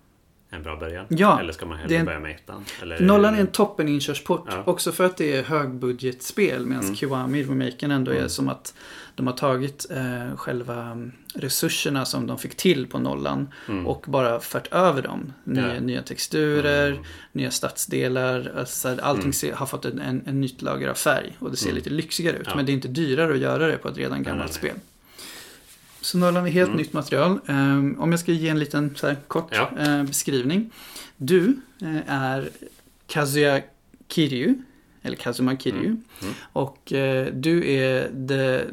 en 0.54 0.62
bra 0.62 0.76
början? 0.76 1.06
Ja, 1.08 1.40
Eller 1.40 1.52
ska 1.52 1.66
man 1.66 1.78
hellre 1.78 1.96
en- 1.96 2.04
börja 2.06 2.20
med 2.20 2.30
ettan? 2.30 2.64
Eller, 2.82 3.00
Nollan 3.00 3.34
är 3.34 3.40
en 3.40 3.46
toppen 3.46 3.88
inkörsport. 3.88 4.46
Ja. 4.50 4.62
Också 4.66 4.92
för 4.92 5.04
att 5.04 5.16
det 5.16 5.36
är 5.36 5.42
högbudgetspel. 5.42 6.66
Medan 6.66 6.82
Mm. 6.84 6.96
Kiwami, 6.96 7.42
remaken, 7.42 7.90
ändå 7.90 8.10
är 8.12 8.16
Mm. 8.16 8.28
som 8.28 8.48
att 8.48 8.74
de 9.14 9.26
har 9.26 9.34
tagit 9.34 9.86
eh, 9.90 10.36
själva 10.36 10.98
resurserna 11.34 12.04
som 12.04 12.26
de 12.26 12.38
fick 12.38 12.54
till 12.56 12.86
på 12.86 12.98
nollan 12.98 13.48
Mm. 13.68 13.86
och 13.86 14.04
bara 14.08 14.40
fört 14.40 14.72
över 14.72 15.02
dem. 15.02 15.32
Nya, 15.44 15.74
Ja. 15.74 15.80
nya 15.80 16.02
texturer, 16.02 16.90
Mm. 16.90 17.02
nya 17.32 17.50
stadsdelar. 17.50 18.52
Alltså, 18.58 18.88
allting 19.02 19.22
Mm. 19.22 19.32
ser, 19.32 19.52
har 19.52 19.66
fått 19.66 19.84
en, 19.84 19.98
en, 20.00 20.22
en 20.26 20.40
nytt 20.40 20.62
lager 20.62 20.88
av 20.88 20.94
färg 20.94 21.36
och 21.38 21.50
det 21.50 21.56
ser 21.56 21.66
Mm. 21.66 21.76
lite 21.76 21.90
lyxigare 21.90 22.36
ut. 22.36 22.46
Ja. 22.46 22.56
Men 22.56 22.66
det 22.66 22.72
är 22.72 22.74
inte 22.74 22.88
dyrare 22.88 23.32
att 23.32 23.38
göra 23.38 23.66
det 23.66 23.76
på 23.76 23.88
ett 23.88 23.96
redan 23.96 24.22
gammalt 24.22 24.44
nej. 24.50 24.54
spel. 24.54 24.76
Så 26.04 26.18
Nollan 26.18 26.46
är 26.46 26.50
helt 26.50 26.68
Mm. 26.68 26.78
nytt 26.78 26.92
material. 26.92 27.38
Ehm, 27.46 27.96
om 28.00 28.10
jag 28.10 28.20
ska 28.20 28.32
ge 28.32 28.48
en 28.48 28.58
liten 28.58 28.94
här, 29.02 29.16
kort 29.28 29.48
Ja. 29.50 29.70
eh, 29.78 30.02
beskrivning. 30.04 30.70
Du 31.16 31.56
eh, 31.82 31.96
är 32.14 32.48
Kazuya 33.06 33.60
Kiryu. 34.08 34.54
Eller 35.02 35.16
Kazuma 35.16 35.56
Kiryu. 35.56 35.78
Mm. 35.86 36.02
Mm. 36.22 36.34
Och 36.52 36.92
eh, 36.92 37.28
du 37.34 37.70
är 37.72 38.08
the, 38.28 38.64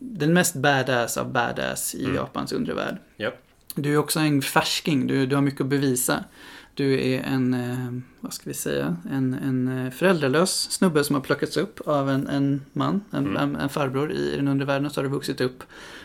den 0.00 0.32
mest 0.32 0.54
badass 0.56 1.16
av 1.16 1.32
badass 1.32 1.94
i 1.94 2.04
Mm. 2.04 2.16
Japans 2.16 2.52
undervärld. 2.52 2.96
Ja. 3.16 3.30
Du 3.74 3.92
är 3.92 3.96
också 3.96 4.20
en 4.20 4.42
färsking, 4.42 5.06
du, 5.06 5.26
du 5.26 5.34
har 5.34 5.42
mycket 5.42 5.60
att 5.60 5.66
bevisa. 5.66 6.24
Du 6.74 7.00
är 7.00 7.22
en, 7.22 8.02
vad 8.20 8.32
ska 8.32 8.50
vi 8.50 8.54
säga, 8.54 8.96
en, 9.12 9.34
en 9.34 9.90
föräldralös 9.92 10.70
snubbe 10.70 11.04
som 11.04 11.14
har 11.14 11.20
plockats 11.22 11.56
upp 11.56 11.80
av 11.86 12.10
en, 12.10 12.26
en 12.28 12.64
man, 12.72 13.00
en, 13.10 13.26
Mm. 13.26 13.36
en, 13.36 13.56
en 13.56 13.68
farbror 13.68 14.12
i 14.12 14.36
den 14.36 14.48
undervärlden 14.48 14.86
och 14.86 14.92
så 14.92 15.00
har 15.00 15.04
du 15.04 15.10
vuxit 15.10 15.40
upp. 15.40 15.62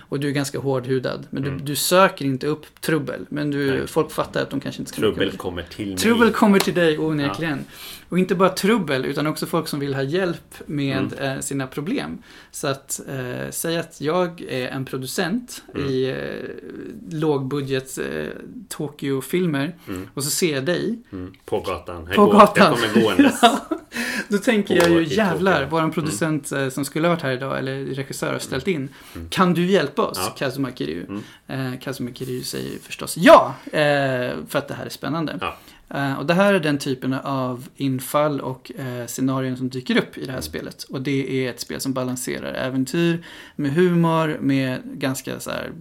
Och 0.10 0.20
du 0.20 0.28
är 0.28 0.32
ganska 0.32 0.60
hårdhudad. 0.60 1.28
Men 1.30 1.44
du, 1.44 1.50
Mm. 1.50 1.66
du 1.66 1.76
söker 1.76 2.26
inte 2.26 2.48
upp 2.48 2.82
trubbel. 2.82 3.26
Men 3.30 3.52
du, 3.52 3.72
Nej. 3.72 3.88
folk 3.88 4.12
fattar 4.12 4.42
att 4.42 4.50
de 4.50 4.60
kanske 4.60 4.82
inte 4.82 4.92
ska 4.92 5.02
Trubbel 5.02 5.32
kommer 5.32 5.64
till 5.64 5.88
mig. 5.88 5.98
Trubbel 5.98 6.32
kommer 6.32 6.60
till 6.60 6.74
dig 6.74 6.98
onekligen. 7.00 7.66
Och 8.10 8.20
inte 8.20 8.36
bara 8.36 8.50
trubbel 8.50 9.06
utan 9.06 9.28
också 9.28 9.46
folk 9.46 9.68
som 9.68 9.80
vill 9.80 9.94
ha 9.96 10.04
hjälp 10.04 10.56
med 10.66 10.98
Mm. 11.14 11.14
eh, 11.38 11.40
sina 11.40 11.68
problem. 11.68 12.18
Så 12.52 12.68
att 12.68 13.02
eh, 13.10 13.50
säga 13.52 13.80
att 13.80 14.02
jag 14.02 14.42
är 14.42 14.68
en 14.68 14.86
producent 14.86 15.64
Mm. 15.76 15.88
i 15.90 16.10
eh, 16.10 17.18
lågbudget 17.20 17.98
eh, 17.98 18.28
Tokyo-filmer 18.70 19.76
Mm. 19.88 20.08
och 20.14 20.24
så 20.24 20.30
ser 20.30 20.54
jag 20.56 20.66
dig. 20.66 21.00
Mm. 21.12 21.34
På 21.46 21.60
gatan. 21.60 22.06
Jag 22.08 22.16
På 22.16 22.26
går, 22.26 22.34
gatan. 22.34 22.78
Jag 22.82 22.92
kommer 22.94 23.04
gåendes. 23.04 23.42
Då 24.28 24.38
tänker 24.38 24.76
På- 24.82 24.82
jag 24.82 25.02
ju 25.02 25.16
jävlar, 25.16 25.54
Tokyo. 25.54 25.70
våran 25.70 25.92
producent 25.92 26.52
eh, 26.52 26.70
som 26.70 26.86
skulle 26.86 27.08
ha 27.08 27.16
varit 27.16 27.24
här 27.24 27.32
idag, 27.32 27.58
eller 27.60 27.86
regissör 27.86 28.32
har 28.32 28.40
ställt 28.40 28.68
in. 28.68 28.90
Mm. 29.16 29.30
Kan 29.30 29.54
du 29.54 29.66
hjälpa 29.66 30.02
oss? 30.02 30.18
Ja. 30.26 30.34
Kazuma 30.38 30.72
Kiryu. 30.72 31.06
Mm. 31.48 31.74
Eh, 31.74 31.80
Kazuma 31.80 32.10
Kiryu 32.14 32.44
säger 32.44 32.80
förstås 32.80 33.18
ja, 33.18 33.56
eh, 33.66 34.32
för 34.48 34.56
att 34.56 34.68
det 34.68 34.74
här 34.74 34.86
är 34.86 34.90
spännande. 34.90 35.38
Ja. 35.42 35.58
Eh, 35.90 36.14
och 36.20 36.26
det 36.26 36.34
här 36.34 36.54
är 36.54 36.60
den 36.60 36.78
typen 36.78 37.14
av 37.14 37.68
infall 37.76 38.42
och 38.42 38.72
eh, 38.78 39.06
scenarion 39.08 39.58
som 39.58 39.70
dyker 39.70 39.98
upp 39.98 40.18
i 40.18 40.26
det 40.26 40.32
här 40.32 40.42
spelet. 40.42 40.84
Och 40.84 41.02
det 41.02 41.46
är 41.46 41.50
ett 41.50 41.60
spel 41.60 41.82
som 41.82 41.94
balanserar 41.94 42.54
äventyr 42.54 43.26
med 43.56 43.74
humor, 43.74 44.38
med 44.42 44.82
ganska 44.94 45.40
så 45.40 45.50
här 45.52 45.72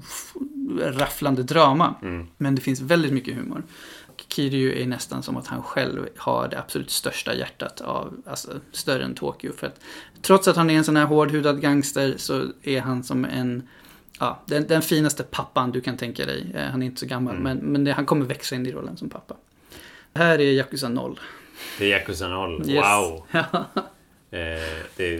rafflande 0.80 1.42
drama. 1.42 1.94
Mm. 2.02 2.26
Men 2.36 2.54
det 2.54 2.60
finns 2.60 2.80
väldigt 2.80 3.12
mycket 3.12 3.36
humor. 3.36 3.62
Kiryu 4.28 4.82
är 4.82 4.86
nästan 4.86 5.22
som 5.22 5.36
att 5.36 5.46
han 5.46 5.62
själv 5.62 6.08
har 6.16 6.48
det 6.48 6.58
absolut 6.58 6.90
största 6.90 7.34
hjärtat 7.34 7.80
av, 7.80 8.14
alltså 8.26 8.50
större 8.72 9.04
än 9.04 9.14
Tokyo. 9.14 9.52
För 9.52 9.66
att 9.66 9.80
trots 10.22 10.48
att 10.48 10.56
han 10.56 10.70
är 10.70 10.74
en 10.78 10.84
sån 10.84 10.96
här 10.96 11.04
hårdhudad 11.04 11.60
gangster 11.60 12.14
så 12.16 12.44
är 12.62 12.80
han 12.80 13.04
som 13.04 13.24
en, 13.24 13.68
ja, 14.20 14.42
den, 14.46 14.66
den 14.66 14.82
finaste 14.82 15.22
pappan 15.22 15.70
du 15.72 15.80
kan 15.80 15.96
tänka 15.96 16.26
dig. 16.26 16.52
Eh, 16.54 16.62
Han 16.70 16.82
är 16.82 16.86
inte 16.86 17.00
så 17.00 17.06
gammal, 17.06 17.36
Mm. 17.36 17.42
men, 17.58 17.72
men 17.72 17.84
det, 17.84 17.92
han 17.92 18.06
kommer 18.06 18.26
växa 18.26 18.54
in 18.54 18.66
i 18.66 18.72
rollen 18.72 18.96
som 18.96 19.08
pappa. 19.10 19.36
Här 20.18 20.38
är 20.40 20.52
Yakuza 20.52 20.88
0. 20.88 21.20
Det 21.78 21.84
är 21.84 21.88
Yakuza 21.88 22.28
0. 22.28 22.70
Yes. 22.70 22.84
Wow! 22.84 23.26
Eh, 24.30 24.38
det, 24.96 25.16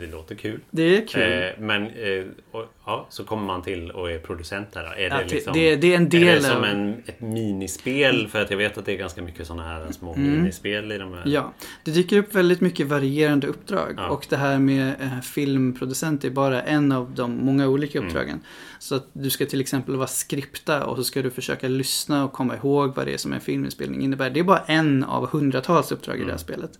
det 0.00 0.06
låter 0.12 0.34
kul. 0.34 0.60
Det 0.70 0.82
är 0.96 1.06
kul. 1.06 1.22
Eh, 1.22 1.48
men 1.58 1.82
eh, 1.86 2.24
och, 2.50 2.66
ja, 2.86 3.06
så 3.10 3.24
kommer 3.24 3.44
man 3.46 3.62
till 3.62 3.90
och 3.90 4.10
är 4.10 4.18
producent 4.18 4.72
där. 4.72 4.82
då. 4.82 4.88
Är 4.88 5.08
Ja, 5.10 5.18
det, 5.18 5.34
liksom, 5.34 5.52
det, 5.52 5.76
det 5.76 5.92
är 5.92 5.96
en 5.96 6.06
är 6.06 6.10
del 6.10 6.42
det 6.42 6.48
som 6.48 6.64
en, 6.64 7.02
ett 7.06 7.20
minispel? 7.20 8.28
För 8.28 8.42
att 8.42 8.50
jag 8.50 8.58
vet 8.58 8.78
att 8.78 8.84
det 8.86 8.92
är 8.92 8.96
ganska 8.96 9.22
mycket 9.22 9.46
sådana 9.46 9.62
här 9.68 9.92
små 9.92 10.14
Mm. 10.14 10.32
minispel 10.32 10.92
i 10.92 10.98
de 10.98 11.12
här. 11.12 11.22
Ja, 11.26 11.52
det 11.84 11.90
dyker 11.90 12.18
upp 12.18 12.34
väldigt 12.34 12.60
mycket 12.60 12.86
varierande 12.86 13.46
uppdrag. 13.46 13.94
Ja. 13.96 14.08
Och 14.08 14.26
det 14.28 14.36
här 14.36 14.58
med 14.58 14.88
eh, 15.00 15.20
filmproducent 15.20 16.24
är 16.24 16.30
bara 16.30 16.62
en 16.62 16.92
av 16.92 17.10
de 17.14 17.36
många 17.44 17.68
olika 17.68 17.98
Mm. 17.98 18.08
uppdragen. 18.08 18.40
Så 18.78 18.94
att 18.94 19.06
du 19.12 19.30
ska 19.30 19.46
till 19.46 19.60
exempel 19.60 19.96
vara 19.96 20.06
skripta 20.06 20.84
och 20.86 20.96
så 20.96 21.04
ska 21.04 21.22
du 21.22 21.30
försöka 21.30 21.68
lyssna 21.68 22.24
och 22.24 22.32
komma 22.32 22.56
ihåg 22.56 22.94
vad 22.94 23.06
det 23.06 23.12
är 23.14 23.18
som 23.18 23.32
en 23.32 23.40
filminspelning 23.40 24.02
innebär. 24.02 24.30
Det 24.30 24.40
är 24.40 24.44
bara 24.44 24.58
en 24.66 25.04
av 25.04 25.28
hundratals 25.30 25.92
uppdrag 25.92 26.16
i 26.16 26.18
det 26.18 26.24
här 26.24 26.30
Mm. 26.30 26.38
spelet. 26.38 26.70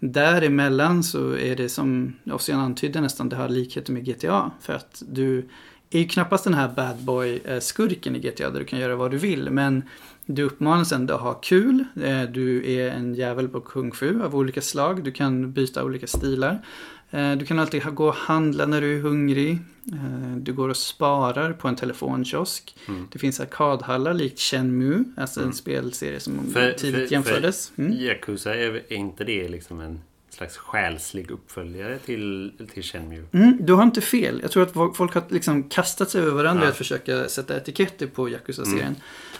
Däremellan 0.00 1.02
så 1.02 1.36
är 1.36 1.56
det 1.56 1.68
som 1.68 2.16
Ossian 2.32 2.60
antydde 2.60 3.00
nästan, 3.00 3.28
det 3.28 3.36
har 3.36 3.48
likheter 3.48 3.92
med 3.92 4.04
GTA. 4.04 4.50
För 4.60 4.72
att 4.72 5.02
du 5.08 5.48
är 5.90 5.98
ju 5.98 6.08
knappast 6.08 6.44
den 6.44 6.54
här 6.54 6.68
bad 6.68 6.96
boy-skurken 6.96 8.16
i 8.16 8.18
GTA 8.18 8.50
där 8.50 8.60
du 8.60 8.64
kan 8.64 8.78
göra 8.78 8.96
vad 8.96 9.10
du 9.10 9.18
vill. 9.18 9.50
Men 9.50 9.82
du 10.26 10.42
uppmanas 10.42 10.92
ändå 10.92 11.14
att 11.14 11.20
ha 11.20 11.34
kul. 11.34 11.84
Eh, 12.02 12.22
du 12.22 12.72
är 12.72 12.90
en 12.90 13.14
jävel 13.14 13.48
på 13.48 13.60
kung 13.60 13.92
fu 13.92 14.22
av 14.22 14.36
olika 14.36 14.62
slag. 14.62 15.04
Du 15.04 15.12
kan 15.12 15.52
byta 15.52 15.84
olika 15.84 16.06
stilar. 16.06 16.62
Eh, 17.10 17.32
Du 17.36 17.44
kan 17.46 17.58
alltid 17.58 17.82
gå 17.94 18.08
och 18.08 18.14
handla 18.14 18.66
när 18.66 18.80
du 18.80 18.96
är 18.96 19.00
hungrig. 19.00 19.58
Eh, 19.92 20.36
Du 20.36 20.52
går 20.52 20.68
och 20.68 20.76
sparar 20.76 21.52
på 21.52 21.68
en 21.68 21.76
telefonkiosk. 21.76 22.76
Mm. 22.88 23.08
Det 23.12 23.18
finns 23.18 23.40
arkadhallar 23.40 24.14
likt 24.14 24.40
Shenmue, 24.40 25.04
alltså 25.16 25.40
en 25.40 25.44
Mm. 25.44 25.54
spelserie 25.54 26.20
som 26.20 26.50
För- 26.52 26.72
tidigt 26.72 27.08
för- 27.08 27.12
jämfördes. 27.14 27.72
Mm. 27.76 27.92
Yakuza, 27.92 28.54
är, 28.54 28.74
är 28.88 28.92
inte 28.96 29.24
det 29.24 29.48
liksom 29.48 29.80
en 29.80 30.00
slags 30.38 30.56
själslig 30.56 31.30
uppföljare 31.30 31.98
till, 31.98 32.52
till 32.74 32.82
Shenmue? 32.82 33.24
Mm, 33.32 33.56
du 33.60 33.72
har 33.72 33.82
inte 33.82 34.00
fel. 34.00 34.38
Jag 34.42 34.50
tror 34.50 34.62
att 34.62 34.96
folk 34.96 35.14
har 35.14 35.22
liksom 35.28 35.62
kastat 35.68 36.10
sig 36.10 36.20
över 36.22 36.32
varandra 36.32 36.64
Ja. 36.64 36.70
att 36.70 36.76
försöka 36.76 37.28
sätta 37.28 37.56
etiketter 37.56 38.06
på 38.06 38.28
Yakuza-serien. 38.28 38.96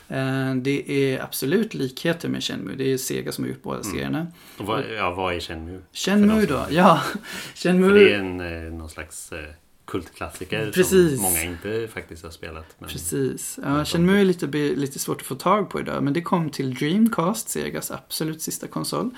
Eh, 0.07 0.55
Det 0.55 0.91
är 0.91 1.23
absolut 1.23 1.73
likheter 1.73 2.29
med 2.29 2.43
Shenmue. 2.43 2.75
Det 2.75 2.93
är 2.93 2.97
Sega 2.97 3.31
som 3.31 3.43
har 3.43 3.49
gjort 3.49 3.61
båda 3.63 3.79
Mm. 3.79 3.91
serierna. 3.91 4.27
Och 4.57 4.65
vad, 4.65 4.83
ja, 4.97 5.11
vad 5.13 5.35
är 5.35 5.39
Shenmue? 5.39 5.79
Shenmue 5.93 6.45
För 6.47 6.53
då? 6.53 6.65
Ja, 6.69 7.01
För 7.31 7.57
Shenmue. 7.57 7.93
det 7.99 8.13
är 8.13 8.19
en, 8.19 8.39
eh, 8.67 8.73
någon 8.73 8.89
slags 8.89 9.31
eh, 9.31 9.39
kultklassiker 9.85 10.71
Precis. 10.71 11.13
som 11.13 11.21
många 11.23 11.43
inte 11.43 11.87
faktiskt 11.93 12.23
har 12.23 12.31
spelat. 12.31 12.65
Men, 12.79 12.89
Precis. 12.89 13.59
Ja, 13.63 13.69
de- 13.69 13.85
Shenmue 13.85 14.19
är 14.21 14.25
lite, 14.25 14.47
lite 14.75 14.99
svårt 14.99 15.21
att 15.21 15.27
få 15.27 15.35
tag 15.35 15.69
på 15.69 15.79
idag. 15.79 16.03
Men 16.03 16.13
det 16.13 16.21
kom 16.21 16.49
till 16.49 16.73
Dreamcast, 16.73 17.49
Segas 17.49 17.91
absolut 17.91 18.41
sista 18.41 18.67
konsol. 18.67 19.09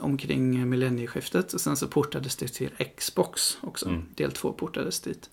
Omkring 0.00 0.68
millennieskiftet. 0.70 1.52
Och 1.54 1.60
sen 1.60 1.76
så 1.76 1.86
portades 1.86 2.36
det 2.36 2.48
till 2.48 2.70
Xbox 2.96 3.58
också. 3.60 3.88
Mm. 3.88 4.04
Del 4.14 4.32
2 4.32 4.52
portades 4.52 5.00
dit. 5.00 5.30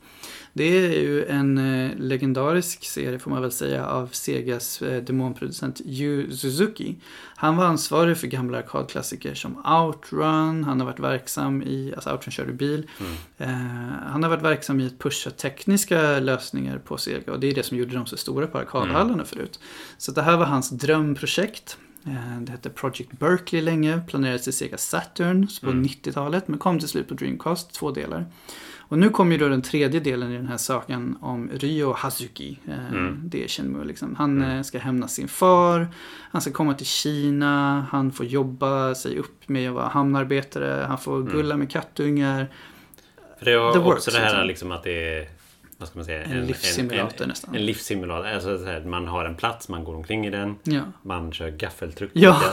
Det 0.53 0.64
är 0.64 1.01
ju 1.01 1.26
en 1.26 1.57
eh, 1.57 1.91
legendarisk 1.97 2.86
serie 2.86 3.20
får 3.20 3.32
man 3.32 3.41
väl 3.41 3.51
säga 3.51 3.88
av 3.88 4.07
Segas 4.07 4.82
eh, 4.82 5.03
demonproducent 5.03 5.82
Yu 5.86 6.32
Suzuki. 6.32 6.95
Han 7.36 7.57
var 7.57 7.66
ansvarig 7.66 8.18
för 8.18 8.28
gamla 8.28 8.57
arkadklassiker 8.57 9.34
som 9.34 9.66
Outrun. 9.66 10.64
Han 10.64 10.80
har 10.80 10.86
varit 10.86 10.99
verksam 10.99 11.64
i, 11.64 11.93
alltså 11.95 12.11
Outrun 12.11 12.32
körde 12.32 12.53
bil. 12.53 12.89
Mm. 12.99 13.14
Eh, 13.38 13.97
han 14.11 14.24
har 14.24 14.30
varit 14.30 14.43
verksam 14.43 14.80
i 14.80 14.86
att 14.88 14.99
pusha 14.99 15.30
tekniska 15.30 16.20
lösningar 16.20 16.78
på 16.78 16.97
Sega 16.97 17.32
och 17.32 17.39
det 17.39 17.47
är 17.47 17.55
det 17.55 17.64
som 17.64 17.78
gjorde 17.78 17.95
dem 17.95 18.05
så 18.05 18.18
stora 18.18 18.47
på 18.47 18.57
arkadhallarna 18.57 19.26
förut. 19.26 19.59
Så 19.97 20.11
det 20.11 20.22
här 20.22 20.38
var 20.38 20.45
hans 20.45 20.70
drömprojekt. 20.70 21.78
Eh, 22.05 22.41
Det 22.41 22.51
hette 22.51 22.69
Project 22.69 23.11
Berkeley 23.11 23.61
länge, 23.61 24.01
planerades 24.07 24.43
till 24.43 24.53
Sega 24.53 24.77
Saturn 24.77 25.47
på 25.63 25.69
Mm. 25.69 25.83
90-talet 25.83 26.47
men 26.47 26.59
kom 26.59 26.79
till 26.79 26.87
slut 26.89 27.07
på 27.07 27.13
Dreamcast, 27.13 27.73
två 27.73 27.91
delar. 27.91 28.25
Och 28.77 28.99
nu 28.99 29.09
kommer 29.09 29.31
ju 29.31 29.37
då 29.37 29.47
den 29.49 29.61
tredje 29.61 29.99
delen 29.99 30.31
i 30.31 30.35
den 30.37 30.47
här 30.47 30.57
sagan 30.57 31.17
om 31.21 31.49
Ryo 31.53 31.93
Hazuki. 31.93 32.59
Eh, 32.67 32.87
Mm. 32.93 33.21
Det 33.23 33.43
är 33.43 33.47
Shenmue 33.47 33.85
liksom. 33.85 34.15
Han 34.15 34.37
Mm. 34.41 34.57
eh, 34.57 34.63
ska 34.63 34.79
hämnas 34.79 35.13
sin 35.13 35.27
far, 35.27 35.87
han 36.31 36.41
ska 36.41 36.51
komma 36.51 36.73
till 36.73 36.85
Kina, 36.85 37.85
han 37.91 38.11
får 38.11 38.25
jobba 38.25 38.95
sig 38.95 39.17
upp 39.17 39.49
med 39.49 39.69
att 39.69 39.75
vara 39.75 39.87
hamnarbetare, 39.87 40.85
han 40.87 40.97
får 40.97 41.15
Mm. 41.21 41.33
gulla 41.33 41.57
med 41.57 41.71
kattungar. 41.71 42.47
För 43.39 43.45
det 43.45 43.51
är 43.51 43.55
The 43.73 43.79
också 43.79 43.81
works, 43.81 44.05
det 44.05 44.11
här 44.19 44.25
liksom. 44.25 44.47
liksom 44.47 44.71
att 44.71 44.83
det 44.83 45.19
är 45.19 45.27
vad 45.84 45.88
ska 45.89 45.99
man 45.99 46.05
säga? 46.05 46.23
En 46.23 46.45
livssimulator 46.45 47.23
en, 47.23 47.29
nästan. 47.29 47.55
En 47.55 47.65
livssimulator. 47.65 48.27
Alltså 48.27 48.57
så 48.57 48.65
här, 48.65 48.81
man 48.81 49.07
har 49.07 49.25
en 49.25 49.36
plats, 49.36 49.69
man 49.69 49.84
går 49.84 49.95
omkring 49.95 50.25
i 50.27 50.29
den. 50.29 50.55
Ja. 50.63 50.81
Man 51.01 51.31
kör 51.31 51.49
gaffeltruck. 51.49 52.11
Ja. 52.13 52.41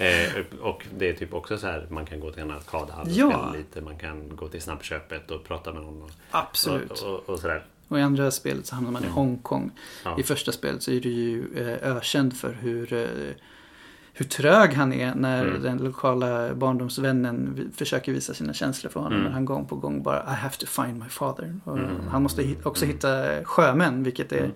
Eh, 0.00 0.44
och 0.60 0.86
det 0.98 1.08
är 1.08 1.12
typ 1.12 1.34
också 1.34 1.58
så 1.58 1.66
här, 1.66 1.86
man 1.90 2.06
kan 2.06 2.20
gå 2.20 2.30
till 2.32 2.42
en 2.42 2.50
arkadhall 2.50 3.06
och 3.06 3.12
Ja. 3.12 3.28
spela 3.30 3.52
lite. 3.52 3.80
Man 3.80 3.98
kan 3.98 4.36
gå 4.36 4.48
till 4.48 4.62
snabbköpet 4.62 5.30
och 5.30 5.44
prata 5.44 5.72
med 5.72 5.82
någon. 5.82 6.02
Och, 6.02 6.10
Absolut. 6.30 6.90
Och, 6.90 7.14
och, 7.14 7.28
och 7.28 7.38
sådär. 7.38 7.64
Och 7.88 7.98
i 7.98 8.02
andra 8.02 8.30
spelet 8.30 8.66
så 8.66 8.74
hamnar 8.74 8.90
man 8.90 9.02
i 9.02 9.04
Mm. 9.06 9.14
Hongkong. 9.14 9.70
Ja. 10.04 10.18
I 10.18 10.22
första 10.22 10.52
spelet 10.52 10.82
så 10.82 10.90
är 10.90 11.00
du 11.00 11.08
ju 11.08 11.44
eh, 11.56 11.96
ökänd 11.96 12.36
för 12.36 12.52
hur, 12.52 12.92
eh, 12.92 13.06
hur 14.18 14.24
trög 14.26 14.72
han 14.74 14.92
är 14.92 15.14
när 15.14 15.44
Mm. 15.46 15.62
den 15.62 15.78
lokala 15.78 16.54
barndomsvännen 16.54 17.70
försöker 17.76 18.12
visa 18.12 18.34
sina 18.34 18.52
känslor 18.52 18.90
för 18.90 19.00
honom. 19.00 19.20
Mm. 19.20 19.32
Han 19.32 19.44
gång 19.44 19.66
på 19.66 19.76
gång 19.76 20.02
bara 20.02 20.18
I 20.22 20.34
have 20.34 20.54
to 20.58 20.66
find 20.66 20.98
my 21.02 21.08
father. 21.08 21.44
Mm. 21.66 21.84
Han 22.10 22.22
måste 22.22 22.42
hi- 22.42 22.56
också 22.62 22.84
Mm. 22.84 22.94
hitta 22.96 23.44
sjömän, 23.44 24.02
vilket 24.02 24.32
är 24.32 24.38
Mm. 24.38 24.50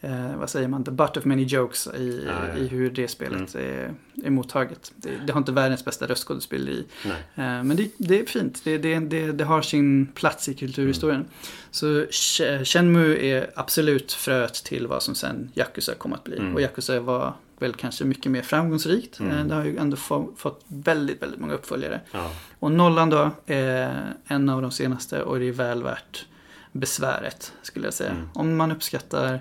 Eh, 0.00 0.36
vad 0.36 0.50
säger 0.50 0.68
man? 0.68 0.84
The 0.84 0.90
butt 0.90 1.16
of 1.16 1.24
many 1.24 1.42
jokes 1.42 1.86
i, 1.86 2.24
Ja, 2.26 2.32
ja. 2.54 2.58
i 2.58 2.66
hur 2.68 2.90
det 2.90 3.08
spelet 3.08 3.54
är, 3.54 3.94
är 4.24 4.30
mottaget. 4.30 4.92
Det, 4.96 5.10
det 5.26 5.32
har 5.32 5.38
inte 5.38 5.52
världens 5.52 5.84
bästa 5.84 6.06
röstskådespel 6.06 6.68
i 6.68 6.84
Nej. 7.04 7.12
Eh, 7.34 7.64
Men 7.64 7.76
det, 7.76 7.90
det 7.96 8.20
är 8.20 8.26
fint. 8.26 8.60
Det, 8.64 8.78
det, 8.78 8.98
har 9.44 9.62
sin 9.62 10.06
plats 10.06 10.48
i 10.48 10.54
kulturhistorien. 10.54 11.24
Så 11.70 11.86
Sh- 11.86 12.64
Shenmue 12.64 13.16
är 13.16 13.50
absolut 13.56 14.12
fröet 14.12 14.54
till 14.54 14.86
vad 14.86 15.02
som 15.02 15.14
sen 15.14 15.50
Yakuza 15.54 15.94
kom 15.94 16.12
att 16.12 16.24
bli. 16.24 16.38
Mm. 16.38 16.54
Och 16.54 16.60
Yakuza 16.60 17.00
var 17.00 17.32
väl 17.62 17.72
kanske 17.74 18.04
mycket 18.04 18.32
mer 18.32 18.42
framgångsrikt. 18.42 19.20
Mm. 19.20 19.38
Eh, 19.38 19.44
Det 19.46 19.54
har 19.54 19.64
ju 19.64 19.76
ändå 19.78 19.96
få, 19.96 20.30
fått 20.36 20.64
väldigt, 20.68 21.22
väldigt 21.22 21.40
många 21.40 21.54
uppföljare. 21.54 22.00
Ja. 22.12 22.30
Och 22.58 22.72
Nollan 22.72 23.10
då 23.10 23.30
är 23.46 24.14
en 24.26 24.48
av 24.48 24.62
de 24.62 24.70
senaste 24.70 25.22
och 25.22 25.38
det 25.38 25.48
är 25.48 25.52
väl 25.52 25.82
värt 25.82 26.26
besväret 26.72 27.52
skulle 27.62 27.86
jag 27.86 27.94
säga. 27.94 28.10
Mm. 28.10 28.28
Om 28.34 28.56
man 28.56 28.72
uppskattar 28.72 29.40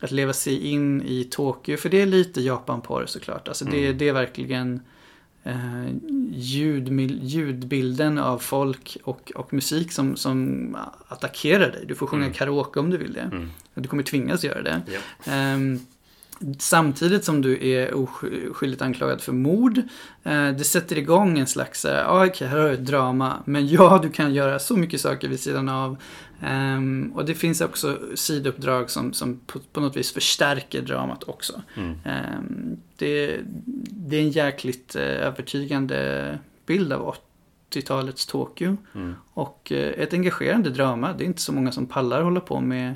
att 0.00 0.10
leva 0.10 0.32
sig 0.32 0.66
in 0.66 1.02
i 1.02 1.24
Tokyo, 1.24 1.76
för 1.76 1.88
det 1.88 2.02
är 2.02 2.06
lite 2.06 2.40
Japan 2.40 2.80
på 2.80 3.00
det 3.00 3.06
såklart. 3.06 3.48
Alltså 3.48 3.64
det, 3.64 3.84
Mm. 3.84 3.98
det 3.98 4.08
är 4.08 4.12
verkligen 4.12 4.80
eh, 5.44 5.84
ljud, 6.32 6.88
ljudbilden 7.22 8.18
av 8.18 8.38
folk 8.38 8.96
och, 9.04 9.32
och 9.34 9.52
musik 9.54 9.92
som, 9.92 10.16
som 10.16 10.76
attackerar 11.08 11.70
dig. 11.72 11.84
Du 11.88 11.94
får 11.94 12.06
sjunga 12.06 12.24
Mm. 12.24 12.34
karaoke 12.34 12.80
om 12.80 12.90
du 12.90 12.96
vill 12.96 13.12
det. 13.12 13.20
Mm. 13.20 13.50
Du 13.74 13.88
kommer 13.88 14.02
tvingas 14.02 14.44
göra 14.44 14.62
det. 14.62 14.82
Ja. 14.86 15.32
Ehm, 15.32 15.80
Samtidigt 16.58 17.24
som 17.24 17.42
du 17.42 17.68
är 17.68 17.94
oskyldigt 17.94 18.82
anklagad 18.82 19.20
för 19.20 19.32
mord. 19.32 19.78
Eh, 20.22 20.48
det 20.48 20.64
sätter 20.64 20.98
igång 20.98 21.38
en 21.38 21.46
slags, 21.46 21.84
ja 21.84 22.04
ah, 22.06 22.26
okej 22.26 22.48
här 22.48 22.58
har 22.58 22.68
du 22.68 22.74
ett 22.74 22.86
drama. 22.86 23.42
Men 23.44 23.68
ja, 23.68 24.00
du 24.02 24.10
kan 24.10 24.34
göra 24.34 24.58
så 24.58 24.76
mycket 24.76 25.00
saker 25.00 25.28
vid 25.28 25.40
sidan 25.40 25.68
av. 25.68 25.96
Ehm, 26.42 27.12
och 27.14 27.24
det 27.24 27.34
finns 27.34 27.60
också 27.60 27.98
sidouppdrag 28.14 28.90
som, 28.90 29.12
som 29.12 29.40
på, 29.46 29.58
på 29.72 29.80
något 29.80 29.96
vis 29.96 30.12
förstärker 30.12 30.82
dramat 30.82 31.22
också. 31.22 31.62
Mm. 31.74 31.98
Ehm, 32.04 32.76
det, 32.96 33.40
det 33.88 34.16
är 34.16 34.20
en 34.20 34.30
jäkligt 34.30 34.96
eh, 34.96 35.02
övertygande 35.02 36.38
bild 36.66 36.92
av 36.92 37.14
80-talets 37.70 38.26
Tokyo. 38.26 38.76
Mm. 38.94 39.14
Och 39.34 39.72
eh, 39.72 40.02
ett 40.02 40.12
engagerande 40.12 40.70
drama. 40.70 41.12
Det 41.12 41.24
är 41.24 41.26
inte 41.26 41.42
så 41.42 41.52
många 41.52 41.72
som 41.72 41.86
pallar 41.86 42.22
hålla 42.22 42.40
på 42.40 42.60
med 42.60 42.94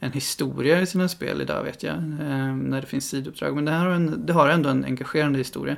en 0.00 0.12
historia 0.12 0.80
i 0.80 0.86
sina 0.86 1.08
spel 1.08 1.40
idag 1.40 1.64
vet 1.64 1.82
jag. 1.82 1.94
Eh, 1.96 2.54
när 2.56 2.80
det 2.80 2.86
finns 2.86 3.08
sidouppdrag. 3.08 3.54
Men 3.54 3.64
det, 3.64 3.70
här 3.70 3.84
har 3.86 3.92
en, 3.94 4.26
det 4.26 4.32
har 4.32 4.48
ändå 4.48 4.68
en 4.68 4.84
engagerande 4.84 5.38
historia. 5.38 5.76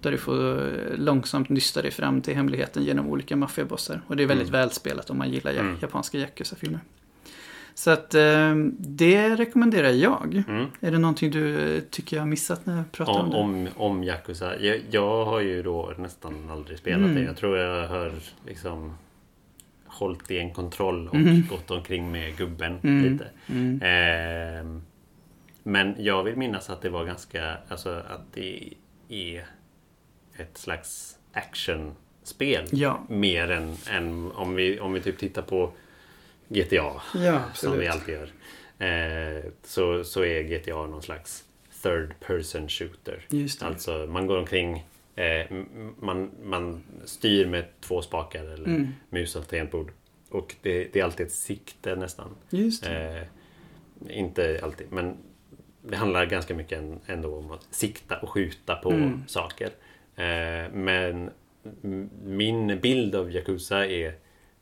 Där 0.00 0.10
du 0.10 0.16
får 0.18 0.60
långsamt 0.96 1.48
nysta 1.48 1.82
dig 1.82 1.90
fram 1.90 2.20
till 2.22 2.34
hemligheten 2.34 2.82
genom 2.84 3.08
olika 3.08 3.36
maffiabossar. 3.36 4.00
Och 4.06 4.16
det 4.16 4.22
är 4.22 4.26
väldigt 4.26 4.48
Mm. 4.48 4.60
välspelat 4.60 5.10
om 5.10 5.18
man 5.18 5.30
gillar 5.30 5.52
Mm. 5.54 5.76
japanska 5.82 6.18
Yakuza-filmer. 6.18 6.80
Så 7.74 7.90
att 7.90 8.14
eh, 8.14 8.54
det 8.78 9.36
rekommenderar 9.36 9.90
jag. 9.90 10.42
Mm. 10.48 10.66
Är 10.80 10.90
det 10.90 10.98
någonting 10.98 11.30
du 11.30 11.80
tycker 11.90 12.16
jag 12.16 12.22
har 12.22 12.28
missat 12.28 12.66
när 12.66 12.76
jag 12.76 12.92
pratar 12.92 13.12
om 13.12 13.32
Om, 13.34 13.64
det? 13.64 13.70
om, 13.76 13.90
om 13.90 14.04
Yakuza. 14.04 14.60
Jag, 14.60 14.80
jag 14.90 15.24
har 15.24 15.40
ju 15.40 15.62
då 15.62 15.92
nästan 15.98 16.50
aldrig 16.50 16.78
spelat 16.78 16.98
Mm. 17.00 17.14
det. 17.14 17.22
Jag 17.22 17.36
tror 17.36 17.58
jag 17.58 17.88
har 17.88 18.12
liksom 18.46 18.92
hållit 19.94 20.30
i 20.30 20.38
en 20.38 20.50
kontroll 20.54 21.08
och 21.08 21.14
Mhm. 21.14 21.46
gått 21.50 21.70
omkring 21.70 22.10
med 22.12 22.36
gubben 22.36 22.78
Mm. 22.84 23.12
lite. 23.12 23.30
Mm. 23.48 23.80
Ehm, 23.82 24.82
men 25.62 25.94
jag 25.98 26.22
vill 26.22 26.36
minnas 26.36 26.70
att 26.70 26.82
det 26.82 26.88
var 26.88 27.04
ganska, 27.04 27.56
alltså 27.68 27.90
att 28.08 28.32
det 28.34 28.72
är 29.08 29.46
ett 30.36 30.58
slags 30.58 31.18
actionspel. 31.32 32.64
Ja. 32.72 33.06
Mer 33.08 33.50
än, 33.50 33.76
än 33.90 34.32
om, 34.32 34.54
vi, 34.54 34.80
om 34.80 34.92
vi 34.92 35.00
typ 35.00 35.18
tittar 35.18 35.42
på 35.42 35.72
GTA. 36.48 37.00
Ja, 37.14 37.42
Som 37.54 37.78
vi 37.78 37.88
alltid 37.88 38.14
gör. 38.14 38.28
Eh, 38.78 39.44
så, 39.62 40.04
så 40.04 40.24
är 40.24 40.42
GTA 40.42 40.86
någon 40.86 41.02
slags 41.02 41.44
third 41.82 42.14
person 42.20 42.68
shooter. 42.68 43.26
Alltså 43.60 44.06
man 44.10 44.26
går 44.26 44.38
omkring 44.38 44.84
eh, 45.16 45.56
man, 46.00 46.30
man 46.42 46.82
styr 47.04 47.46
med 47.46 47.64
två 47.80 48.02
spakar 48.02 48.44
eller 48.44 48.66
Mm. 48.66 48.88
mus 49.10 49.36
och 49.36 49.48
tangentbord. 49.48 49.92
Och 50.30 50.54
det, 50.62 50.88
det 50.92 51.00
är 51.00 51.04
alltid 51.04 51.26
ett 51.26 51.32
sikte 51.32 51.96
nästan. 51.96 52.30
Eh, 52.86 53.22
inte 54.10 54.60
alltid, 54.62 54.86
men 54.92 55.16
det 55.82 55.96
handlar 55.96 56.26
ganska 56.26 56.54
mycket 56.54 56.78
än- 56.78 57.00
ändå 57.06 57.36
om 57.38 57.50
att 57.50 57.66
sikta 57.70 58.18
och 58.18 58.28
skjuta 58.30 58.76
på 58.76 58.90
Mm. 58.90 59.22
saker. 59.26 59.70
Eh, 60.16 60.72
men 60.72 61.30
min 62.24 62.80
bild 62.80 63.14
av 63.14 63.32
Yakuza 63.32 63.86
är 63.86 64.14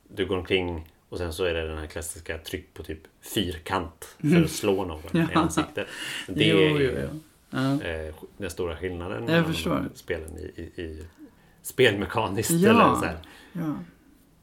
du 0.09 0.27
går 0.27 0.37
omkring 0.39 0.89
och 1.09 1.19
sen 1.19 1.33
så 1.33 1.45
är 1.45 1.55
det 1.55 1.69
den 1.69 1.79
här 1.79 1.87
klassiska 1.87 2.39
tryck 2.39 2.75
på 2.75 2.83
typ 2.83 2.99
fyrkant 3.35 4.17
för 4.21 4.27
Mm. 4.27 4.45
att 4.45 4.51
slå 4.51 4.85
någon 4.85 5.17
i 5.31 5.35
ansiktet. 5.35 5.87
Det 6.29 6.45
Jo, 6.49 6.59
jo, 6.59 6.91
jo. 7.03 7.21
Ja. 7.53 7.83
eh, 7.83 8.15
den 8.37 8.51
stora 8.51 8.77
skillnaden 8.77 9.29
Jag 9.29 9.49
mellan 9.67 9.91
spelen 9.95 10.39
i, 10.39 10.61
i, 10.61 10.83
i 10.83 11.07
spelmekaniskt 11.63 12.51
Ja. 12.51 12.71
eller 12.71 12.95
så 12.95 13.05
här, 13.05 13.19
Ja. 13.53 13.75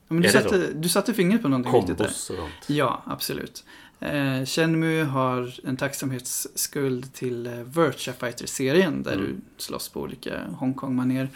Men 0.08 0.22
du, 0.22 0.28
satte, 0.28 0.72
du 0.72 0.88
satte 0.88 1.14
fingret 1.14 1.42
på 1.42 1.48
någonting 1.48 1.72
viktigt 1.72 1.98
där. 1.98 2.04
kombos 2.04 2.30
och 2.30 2.36
sånt. 2.36 2.52
Ja, 2.66 3.02
absolut. 3.06 3.64
Eh, 4.02 4.44
Shenmue 4.44 5.04
har 5.04 5.54
en 5.68 5.76
tacksamhetsskuld 5.76 7.12
till 7.14 7.46
eh, 7.46 7.52
Virtua 7.52 8.14
Fighter-serien 8.14 9.02
där 9.02 9.12
Mm. 9.14 9.26
du 9.26 9.34
slåss 9.56 9.88
på 9.88 10.00
olika 10.00 10.40
Hongkong-manér. 10.58 11.28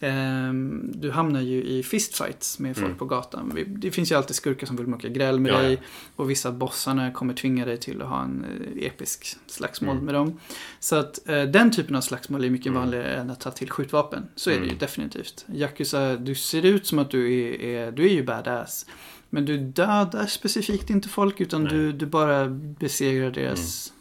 Eh, 0.00 0.52
du 0.82 1.10
hamnar 1.10 1.40
ju 1.40 1.62
i 1.64 1.82
fistfights 1.82 2.58
med 2.58 2.76
folk 2.76 2.86
Mm. 2.86 2.98
på 2.98 3.04
gatan. 3.04 3.52
Vi- 3.54 3.64
Det 3.64 3.90
finns 3.90 4.12
ju 4.12 4.16
alltid 4.16 4.36
skurkar 4.36 4.66
som 4.66 4.76
vill 4.76 4.86
mucka 4.86 5.08
gräl 5.08 5.40
med 5.40 5.52
Ja, 5.52 5.58
dig 5.62 5.72
ja. 5.72 5.80
och 6.16 6.30
vissa 6.30 6.52
bossarna 6.52 7.12
kommer 7.12 7.34
tvinga 7.34 7.64
dig 7.66 7.76
till 7.76 8.02
att 8.02 8.08
ha 8.08 8.22
en 8.22 8.44
eh, 8.44 8.86
episk 8.86 9.36
slagsmål 9.46 9.92
Mm. 9.94 10.04
med 10.04 10.14
dem. 10.14 10.40
Så 10.80 10.96
att 10.96 11.28
eh, 11.28 11.42
den 11.42 11.70
typen 11.70 11.96
av 11.96 12.00
slagsmål 12.00 12.44
är 12.44 12.50
mycket 12.50 12.66
Mm. 12.66 12.78
vanligare 12.80 13.14
än 13.16 13.30
att 13.30 13.40
ta 13.40 13.50
till 13.50 13.70
skjutvapen. 13.70 14.28
Så 14.36 14.50
är 14.50 14.54
det 14.54 14.60
ju 14.60 14.66
Mm. 14.66 14.78
definitivt. 14.78 15.46
Yakuza, 15.54 16.16
du 16.16 16.34
ser 16.34 16.64
ut 16.64 16.86
som 16.86 16.98
att 16.98 17.10
du 17.10 17.32
är, 17.34 17.62
är, 17.62 17.92
du 17.92 18.04
är 18.04 18.12
ju 18.12 18.22
badass. 18.24 18.86
Men 19.30 19.44
du 19.44 19.58
dödar 19.58 20.26
specifikt 20.26 20.90
inte 20.90 21.08
folk 21.08 21.40
utan 21.40 21.62
Nej. 21.64 21.72
Mm. 21.72 21.84
du, 21.86 21.92
du 21.92 22.06
bara 22.06 22.48
besegrar 22.48 23.30
deras 23.30 23.92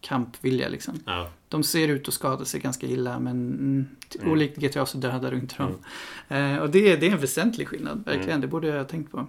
kampvilja 0.00 0.68
liksom. 0.68 0.94
Ja. 1.06 1.30
De 1.48 1.62
ser 1.64 1.88
ut 1.88 2.08
att 2.08 2.14
skada 2.14 2.44
sig 2.44 2.60
ganska 2.60 2.86
illa 2.86 3.18
men 3.18 3.30
mm, 3.36 3.86
Mm. 4.20 4.32
olikt 4.32 4.56
GTA 4.58 4.86
så 4.86 4.98
dödar 4.98 5.30
du 5.30 5.36
inte 5.38 5.54
dem. 5.56 5.74
Eh, 6.28 6.56
och 6.58 6.70
det, 6.70 6.92
är- 6.92 6.96
det 6.96 7.06
är 7.08 7.12
en 7.12 7.18
väsentlig 7.18 7.68
skillnad, 7.68 8.02
verkligen. 8.04 8.28
Mm. 8.30 8.40
Det 8.40 8.46
borde 8.46 8.66
jag 8.68 8.76
ha 8.76 8.84
tänkt 8.84 9.12
på. 9.12 9.26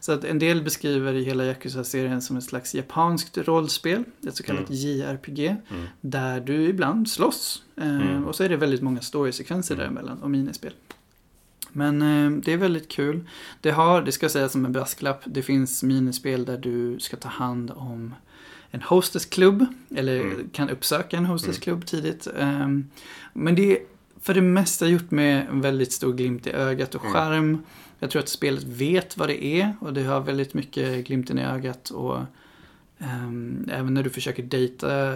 Så 0.00 0.12
att 0.12 0.24
en 0.24 0.38
del 0.38 0.62
beskriver 0.62 1.12
hela 1.12 1.44
Yakuza-serien 1.44 2.22
som 2.22 2.36
ett 2.36 2.44
slags 2.44 2.74
japanskt 2.74 3.38
rollspel, 3.38 4.04
ett 4.28 4.36
så 4.36 4.42
kallat 4.42 4.68
Mm. 4.70 4.74
JRPG, 4.80 5.46
Mm. 5.46 5.84
där 6.00 6.40
du 6.40 6.54
ibland 6.68 7.08
slåss. 7.10 7.62
Eh, 7.76 7.88
Mm. 8.00 8.24
Och 8.24 8.34
så 8.36 8.44
är 8.44 8.48
det 8.48 8.56
väldigt 8.56 8.82
många 8.82 9.00
storysekvenser 9.00 9.74
Mm. 9.74 9.84
däremellan 9.94 10.22
och 10.22 10.30
minispel. 10.30 10.72
Men 11.72 12.02
eh, 12.02 12.30
det 12.44 12.52
är 12.52 12.56
väldigt 12.56 12.88
kul. 12.88 13.20
Det 13.60 13.70
har, 13.70 14.02
det 14.02 14.12
ska 14.12 14.24
jag 14.24 14.30
säga 14.30 14.48
som 14.48 14.64
en 14.64 14.72
brasklapp, 14.72 15.22
det 15.24 15.42
finns 15.42 15.82
minispel 15.82 16.44
där 16.44 16.58
du 16.58 16.98
ska 17.00 17.16
ta 17.16 17.28
hand 17.28 17.70
om 17.74 18.14
en 18.70 18.82
hostessklubb, 18.82 19.66
eller 19.96 20.20
Mm. 20.20 20.48
kan 20.52 20.70
uppsöka 20.70 21.16
en 21.16 21.26
hostessklubb 21.26 21.86
tidigt. 21.86 22.26
Ehm, 22.38 22.90
men 23.32 23.54
det 23.54 23.72
är 23.72 23.78
för 24.20 24.34
det 24.34 24.40
mesta 24.42 24.86
gjort 24.86 25.10
med 25.10 25.46
en 25.50 25.60
väldigt 25.60 25.92
stor 25.92 26.12
glimt 26.12 26.46
i 26.46 26.50
ögat 26.50 26.94
och 26.94 27.00
Mm. 27.00 27.12
charm. 27.12 27.58
Jag 27.98 28.10
tror 28.10 28.22
att 28.22 28.28
spelet 28.28 28.64
vet 28.64 29.16
vad 29.16 29.28
det 29.28 29.44
är 29.44 29.72
och 29.80 29.92
det 29.92 30.02
har 30.04 30.20
väldigt 30.20 30.54
mycket 30.54 31.06
glimten 31.06 31.38
i 31.38 31.42
ögat 31.44 31.90
och 31.90 32.18
även 33.70 33.94
när 33.94 34.02
du 34.02 34.10
försöker 34.10 34.42
dejta 34.42 35.14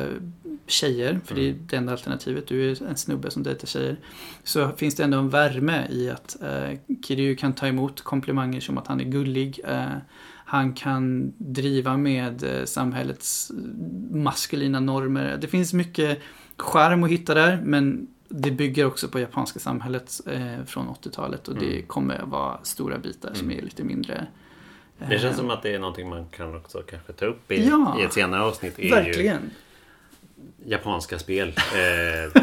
tjejer, 0.66 1.20
för 1.24 1.34
det 1.34 1.48
är 1.48 1.54
det 1.66 1.76
enda 1.76 1.92
alternativet, 1.92 2.46
du 2.46 2.70
är 2.70 2.82
en 2.82 2.96
snubbe 2.96 3.30
som 3.30 3.42
dejtar 3.42 3.66
tjejer. 3.66 3.96
Så 4.44 4.68
finns 4.68 4.94
det 4.94 5.04
ändå 5.04 5.18
en 5.18 5.28
värme 5.28 5.86
i 5.90 6.10
att 6.10 6.36
uh, 6.42 6.78
Kiryu 7.04 7.36
kan 7.36 7.52
ta 7.52 7.66
emot 7.66 8.00
komplimanger 8.00 8.60
som 8.60 8.78
att 8.78 8.86
han 8.86 9.00
är 9.00 9.04
gullig. 9.04 9.60
Uh, 9.68 9.96
han 10.44 10.72
kan 10.72 11.32
driva 11.38 11.96
med 11.96 12.44
uh, 12.44 12.64
samhällets 12.64 13.52
maskulina 14.10 14.80
normer. 14.80 15.38
Det 15.40 15.46
finns 15.46 15.72
mycket 15.72 16.18
charm 16.56 17.04
att 17.04 17.10
hitta 17.10 17.34
där, 17.34 17.60
men 17.64 18.08
det 18.28 18.50
bygger 18.50 18.86
också 18.86 19.08
på 19.08 19.20
japanska 19.20 19.58
samhället 19.60 20.20
eh, 20.26 20.64
från 20.66 20.88
80-talet 20.88 21.48
och 21.48 21.56
mm. 21.56 21.68
det 21.68 21.82
kommer 21.82 22.22
vara 22.22 22.58
stora 22.62 22.98
bitar 22.98 23.28
mm. 23.28 23.40
som 23.40 23.50
är 23.50 23.62
lite 23.62 23.84
mindre 23.84 24.14
eh, 24.14 24.24
Det 25.08 25.18
känns 25.18 25.36
som 25.36 25.50
att 25.50 25.62
det 25.62 25.74
är 25.74 25.78
någonting 25.78 26.08
man 26.08 26.26
kan 26.28 26.54
också 26.56 26.82
kanske 26.82 27.12
ta 27.12 27.26
upp 27.26 27.52
i, 27.52 27.68
ja, 27.68 27.96
i 28.00 28.04
ett 28.04 28.12
senare 28.12 28.42
avsnitt. 28.42 28.78
Är 28.78 28.90
verkligen. 28.90 29.50
Japanska 30.66 31.18
spel. 31.18 31.48
Eh, 31.48 32.42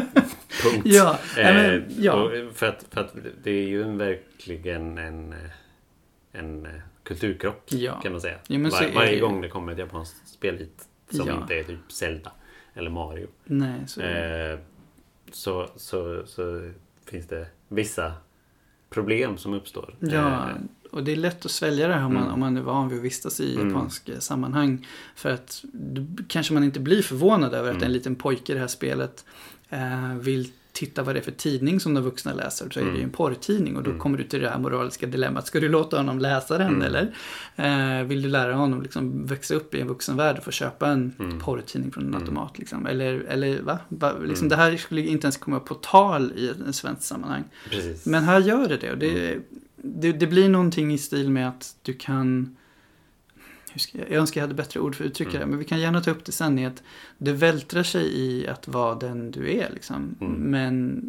punkt. 0.62 0.82
ja, 0.84 1.18
men, 1.36 1.56
eh, 1.56 1.82
ja. 1.98 2.30
för, 2.54 2.66
att, 2.66 2.86
för 2.90 3.00
att 3.00 3.14
det 3.42 3.50
är 3.50 3.68
ju 3.68 3.82
en, 3.82 3.98
verkligen 3.98 4.98
en, 4.98 5.34
en 6.32 6.68
kulturkrock 7.02 7.72
ja. 7.72 8.00
kan 8.00 8.12
man 8.12 8.20
säga. 8.20 8.38
Ja, 8.46 8.58
Var, 8.58 8.94
varje 8.94 9.14
det... 9.14 9.20
gång 9.20 9.40
det 9.40 9.48
kommer 9.48 9.72
ett 9.72 9.78
japanskt 9.78 10.28
spel 10.28 10.58
hit 10.58 10.88
som 11.10 11.28
ja. 11.28 11.40
inte 11.40 11.54
är 11.54 11.64
typ 11.64 11.92
Zelda 11.92 12.32
eller 12.74 12.90
Mario. 12.90 13.28
Nej, 13.44 13.80
så 13.86 14.00
eh, 14.00 14.58
så, 15.32 15.68
så, 15.76 16.26
så 16.26 16.70
finns 17.06 17.26
det 17.26 17.46
vissa 17.68 18.12
problem 18.90 19.38
som 19.38 19.54
uppstår. 19.54 19.94
Ja, 19.98 20.50
eh, 20.50 20.56
och 20.90 21.04
det 21.04 21.12
är 21.12 21.16
lätt 21.16 21.44
att 21.44 21.50
svälja 21.50 21.88
det 21.88 21.94
här 21.94 22.04
om, 22.04 22.10
mm. 22.10 22.22
man, 22.22 22.32
om 22.32 22.40
man 22.40 22.56
är 22.56 22.60
van 22.60 22.88
vid 22.88 22.98
att 22.98 23.04
vistas 23.04 23.40
i 23.40 23.54
mm. 23.54 23.68
japanska 23.68 24.20
sammanhang. 24.20 24.86
För 25.14 25.30
att 25.30 25.64
då 25.72 26.06
kanske 26.28 26.54
man 26.54 26.64
inte 26.64 26.80
blir 26.80 27.02
förvånad 27.02 27.54
över 27.54 27.68
att 27.68 27.76
mm. 27.76 27.86
en 27.86 27.92
liten 27.92 28.14
pojke 28.14 28.52
i 28.52 28.54
det 28.54 28.60
här 28.60 28.68
spelet 28.68 29.24
eh, 29.68 30.14
vill 30.20 30.50
titta 30.72 31.02
vad 31.02 31.14
det 31.14 31.18
är 31.18 31.22
för 31.22 31.30
tidning 31.30 31.80
som 31.80 31.94
de 31.94 32.04
vuxna 32.04 32.32
läser. 32.32 32.70
Så 32.70 32.80
är 32.80 32.84
det 32.84 32.90
ju 32.90 32.94
en 32.94 33.00
mm. 33.00 33.10
porrtidning 33.10 33.76
och 33.76 33.82
då 33.82 33.90
mm. 33.90 34.02
kommer 34.02 34.18
du 34.18 34.24
till 34.24 34.40
det 34.40 34.48
här 34.48 34.58
moraliska 34.58 35.06
dilemmat. 35.06 35.46
Ska 35.46 35.60
du 35.60 35.68
låta 35.68 35.96
honom 35.96 36.18
läsa 36.18 36.58
den 36.58 36.68
mm. 36.68 36.82
eller? 36.82 37.14
Eh, 37.56 38.04
vill 38.06 38.22
du 38.22 38.28
lära 38.28 38.54
honom 38.54 38.82
liksom 38.82 39.26
växa 39.26 39.54
upp 39.54 39.74
i 39.74 39.80
en 39.80 39.88
vuxenvärld 39.88 40.38
och 40.38 40.44
få 40.44 40.50
köpa 40.50 40.88
en 40.88 41.12
mm. 41.18 41.40
porrtidning 41.40 41.92
från 41.92 42.02
en 42.02 42.08
mm. 42.08 42.22
automat? 42.22 42.58
Liksom? 42.58 42.86
Eller, 42.86 43.20
eller 43.28 43.62
va? 43.62 43.78
va? 43.88 44.12
Liksom, 44.22 44.48
Det 44.48 44.56
här 44.56 44.76
skulle 44.76 45.00
inte 45.00 45.24
ens 45.26 45.36
komma 45.36 45.60
på 45.60 45.74
tal 45.74 46.32
i 46.36 46.48
ett 46.48 46.74
svenskt 46.74 47.02
sammanhang. 47.02 47.44
Precis. 47.70 48.06
Men 48.06 48.24
här 48.24 48.40
gör 48.40 48.68
det 48.68 48.76
det. 48.76 48.92
Och 48.92 48.98
det, 48.98 49.38
det, 49.82 50.12
det 50.12 50.26
blir 50.26 50.48
någonting 50.48 50.92
i 50.92 50.98
stil 50.98 51.30
med 51.30 51.48
att 51.48 51.76
du 51.82 51.92
kan 51.92 52.56
jag, 53.92 54.10
önskar 54.10 54.40
jag 54.40 54.46
hade 54.46 54.54
bättre 54.54 54.80
ord 54.80 54.94
för 54.94 55.04
att 55.04 55.10
uttrycka 55.10 55.30
mm. 55.30 55.40
det, 55.40 55.46
men 55.46 55.58
vi 55.58 55.64
kan 55.64 55.80
gärna 55.80 56.00
ta 56.00 56.10
upp 56.10 56.24
det 56.24 56.32
sen 56.32 56.58
i 56.58 56.66
att 56.66 56.82
det 57.18 57.32
vältrar 57.32 57.82
sig 57.82 58.18
i 58.18 58.48
att 58.48 58.68
vara 58.68 58.94
den 58.94 59.30
du 59.30 59.52
är. 59.52 59.70
Liksom. 59.70 60.16
Mm. 60.20 60.32
Men 60.32 61.02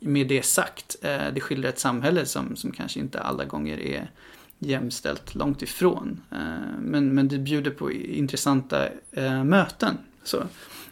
med 0.00 0.28
det 0.28 0.44
sagt, 0.44 0.96
eh, 1.02 1.34
det 1.34 1.40
skildrar 1.40 1.68
ett 1.68 1.78
samhälle 1.78 2.26
som, 2.26 2.56
som 2.56 2.72
kanske 2.72 3.00
inte 3.00 3.20
alla 3.20 3.44
gånger 3.44 3.78
är 3.78 4.10
jämställt 4.58 5.34
långt 5.34 5.62
ifrån. 5.62 6.20
Eh, 6.30 6.38
men, 6.80 7.14
men 7.14 7.28
det 7.28 7.38
bjuder 7.38 7.70
på 7.70 7.92
intressanta 7.92 8.88
eh, 9.10 9.44
möten. 9.44 9.98
Så. 10.24 10.36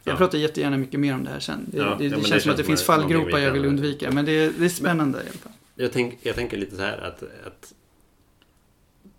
Jag 0.04 0.12
ja. 0.12 0.16
pratar 0.16 0.38
jättegärna 0.38 0.76
mycket 0.76 1.00
mer 1.00 1.14
om 1.14 1.24
det 1.24 1.30
här 1.30 1.40
sen. 1.40 1.66
Det, 1.66 1.78
ja, 1.78 1.96
det, 1.98 2.08
det, 2.08 2.16
ja, 2.16 2.22
känns 2.22 2.30
det 2.30 2.40
som 2.40 2.50
att 2.50 2.56
det 2.56 2.64
finns 2.64 2.82
fallgropar 2.82 3.38
jag 3.38 3.52
vill 3.52 3.64
undvika. 3.64 4.10
Men 4.10 4.24
det, 4.24 4.58
det 4.58 4.64
är 4.64 4.68
spännande 4.68 5.18
men, 5.18 5.26
i 5.26 5.30
alla 5.30 5.38
fall. 5.38 5.52
Jag, 5.80 5.92
tänk, 5.92 6.18
jag 6.22 6.34
tänker 6.34 6.56
lite 6.56 6.76
så 6.76 6.82
här 6.82 6.98
att, 6.98 7.22
att 7.22 7.74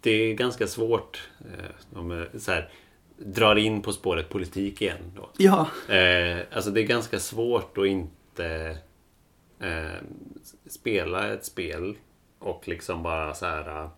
det 0.01 0.11
är 0.11 0.33
ganska 0.33 0.67
svårt. 0.67 1.29
Eh, 1.39 1.99
om 1.99 2.25
så 2.37 2.51
här, 2.51 2.69
drar 3.17 3.55
in 3.55 3.81
på 3.81 3.93
spåret 3.93 4.29
politik 4.29 4.81
igen. 4.81 5.11
Då. 5.15 5.29
Ja. 5.37 5.69
Eh, 5.95 6.39
alltså 6.51 6.71
det 6.71 6.81
är 6.81 6.85
ganska 6.85 7.19
svårt 7.19 7.77
att 7.77 7.85
inte 7.85 8.77
eh, 9.59 10.01
spela 10.65 11.33
ett 11.33 11.45
spel 11.45 11.95
och 12.39 12.67
liksom 12.67 13.03
bara 13.03 13.33
så 13.33 13.45
här 13.45 13.89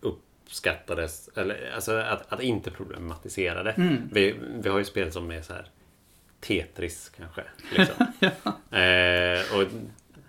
uppskattades, 0.00 1.28
eller 1.36 1.72
alltså 1.74 1.92
att, 1.92 2.32
att 2.32 2.42
inte 2.42 2.70
problematisera 2.70 3.62
det. 3.62 3.72
Mm. 3.72 4.08
Vi, 4.12 4.34
vi 4.62 4.68
har 4.68 4.78
ju 4.78 4.84
spel 4.84 5.12
som 5.12 5.30
är 5.30 5.42
så 5.42 5.52
här 5.52 5.70
Tetris 6.40 7.12
kanske. 7.16 7.44
Liksom. 7.76 8.06
ja. 8.20 8.78
eh, 8.78 9.56
och 9.56 9.68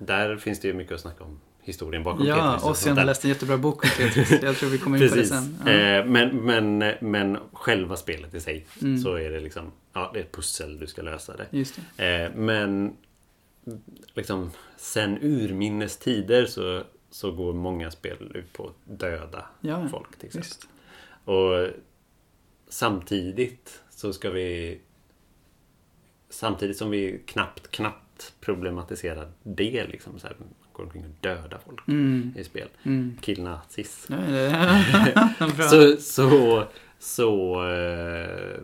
där 0.06 0.38
finns 0.38 0.60
det 0.60 0.68
ju 0.68 0.74
mycket 0.74 0.94
att 0.94 1.02
snacka 1.02 1.24
om 1.24 1.40
historien 1.62 2.04
bakom 2.04 2.26
ja, 2.26 2.36
Tetris. 2.36 2.64
Ja, 2.64 2.72
Ossian 2.72 2.98
har 2.98 3.06
läst 3.06 3.24
en 3.24 3.30
jättebra 3.30 3.58
bok 3.58 3.84
om 3.84 3.90
Tetris. 3.90 4.32
Jag 4.42 4.58
tror 4.58 4.70
vi 4.70 4.78
kommer 4.78 5.04
in 5.04 5.10
på 5.10 5.16
det 5.16 5.26
sen. 5.26 5.58
Ja. 5.66 5.72
Eh, 5.72 6.06
men, 6.06 6.38
men, 6.38 6.94
men 7.02 7.38
själva 7.54 7.96
spelet 7.96 8.34
i 8.34 8.42
sig 8.42 8.66
mm. 8.82 8.98
så 8.98 9.16
är 9.16 9.32
det 9.32 9.40
liksom 9.40 9.72
Ja, 9.94 10.12
det 10.14 10.20
är 10.20 10.24
ett 10.24 10.32
pussel 10.32 10.80
du 10.80 10.88
ska 10.88 11.02
lösa 11.02 11.36
det. 11.38 11.48
Just 11.52 11.80
det. 11.98 12.24
Eh, 12.24 12.32
men 12.36 12.98
liksom 14.14 14.52
sen 14.78 15.18
urminnes 15.22 15.98
tider 15.98 16.46
så, 16.46 16.84
så 17.10 17.32
går 17.32 17.54
många 17.54 17.92
spel 17.92 18.32
ut 18.34 18.54
på 18.54 18.68
att 18.68 19.00
döda 19.00 19.46
ja, 19.62 19.88
folk 19.88 20.18
till 20.18 20.28
exempel. 20.28 20.50
Just. 20.50 20.68
Och 21.26 21.68
samtidigt 22.70 23.82
så 23.90 24.14
ska 24.14 24.30
vi 24.30 24.80
Samtidigt 26.30 26.78
som 26.78 26.90
vi 26.90 27.24
knappt, 27.26 27.72
knappt 27.72 28.03
problematiserar 28.40 29.32
det 29.44 29.88
liksom. 29.88 30.20
Så 30.20 30.28
här, 30.28 30.36
går 30.74 30.84
omkring 30.84 31.04
och 31.04 31.12
dödar 31.22 31.60
folk 31.66 31.88
mm. 31.88 32.34
i 32.38 32.44
spel. 32.44 32.68
Mm. 32.84 33.18
Killnazis. 33.22 34.08
så 35.70 35.98
så, 35.98 36.64
så 37.00 37.64
äh, 37.70 38.60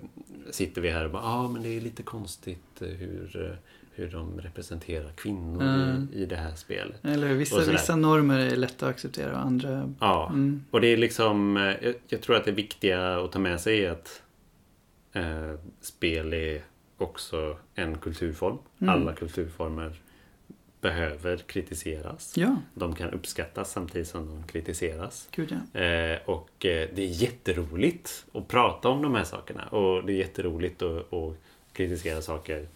sitter 0.51 0.81
vi 0.81 0.89
här 0.89 1.05
och 1.05 1.11
bara, 1.11 1.23
ja 1.23 1.29
ah, 1.29 1.47
men 1.47 1.63
det 1.63 1.77
är 1.77 1.81
lite 1.81 2.03
konstigt 2.03 2.79
hur, 2.79 3.57
hur 3.91 4.11
de 4.11 4.41
representerar 4.41 5.11
kvinnor 5.11 5.61
mm. 5.61 6.07
i, 6.13 6.21
i 6.21 6.25
det 6.25 6.35
här 6.35 6.55
spelet. 6.55 7.05
Eller 7.05 7.33
vissa, 7.33 7.71
vissa 7.71 7.95
normer 7.95 8.39
är 8.39 8.55
lätta 8.55 8.85
att 8.85 8.91
acceptera 8.91 9.31
och 9.31 9.45
andra... 9.45 9.93
Ja, 9.99 10.29
mm. 10.29 10.63
och 10.71 10.81
det 10.81 10.87
är 10.87 10.97
liksom, 10.97 11.57
eh, 11.57 11.63
jag, 11.63 11.95
jag, 12.07 12.21
tror 12.21 12.35
att 12.35 12.45
det 12.45 12.51
viktiga 12.51 13.17
att 13.17 13.31
ta 13.31 13.39
med 13.39 13.61
sig 13.61 13.85
är 13.85 13.91
att 13.91 14.21
äh, 15.13 15.53
spel 15.81 16.33
är 16.33 16.61
också 17.01 17.57
en 17.75 17.97
kulturform. 17.97 18.57
Mm. 18.79 18.93
Alla 18.93 19.13
kulturformer 19.13 19.99
behöver 20.81 21.37
kritiseras. 21.37 22.37
Ja. 22.37 22.55
De 22.73 22.95
kan 22.95 23.09
uppskattas 23.09 23.71
samtidigt 23.71 24.07
som 24.07 24.27
de 24.27 24.43
kritiseras. 24.43 25.27
Gud, 25.31 25.57
ja. 25.73 25.79
eh, 25.79 26.19
och 26.25 26.65
eh, 26.65 26.89
det 26.95 27.01
är 27.01 27.07
jätteroligt 27.07 28.25
att 28.33 28.47
prata 28.47 28.89
om 28.89 29.01
de 29.01 29.15
här 29.15 29.23
sakerna. 29.23 29.67
Och 29.67 30.05
det 30.05 30.13
är 30.13 30.17
jätteroligt 30.17 30.81
att, 30.81 31.13
att 31.13 31.35
kritisera 31.73 32.21
saker 32.21 32.67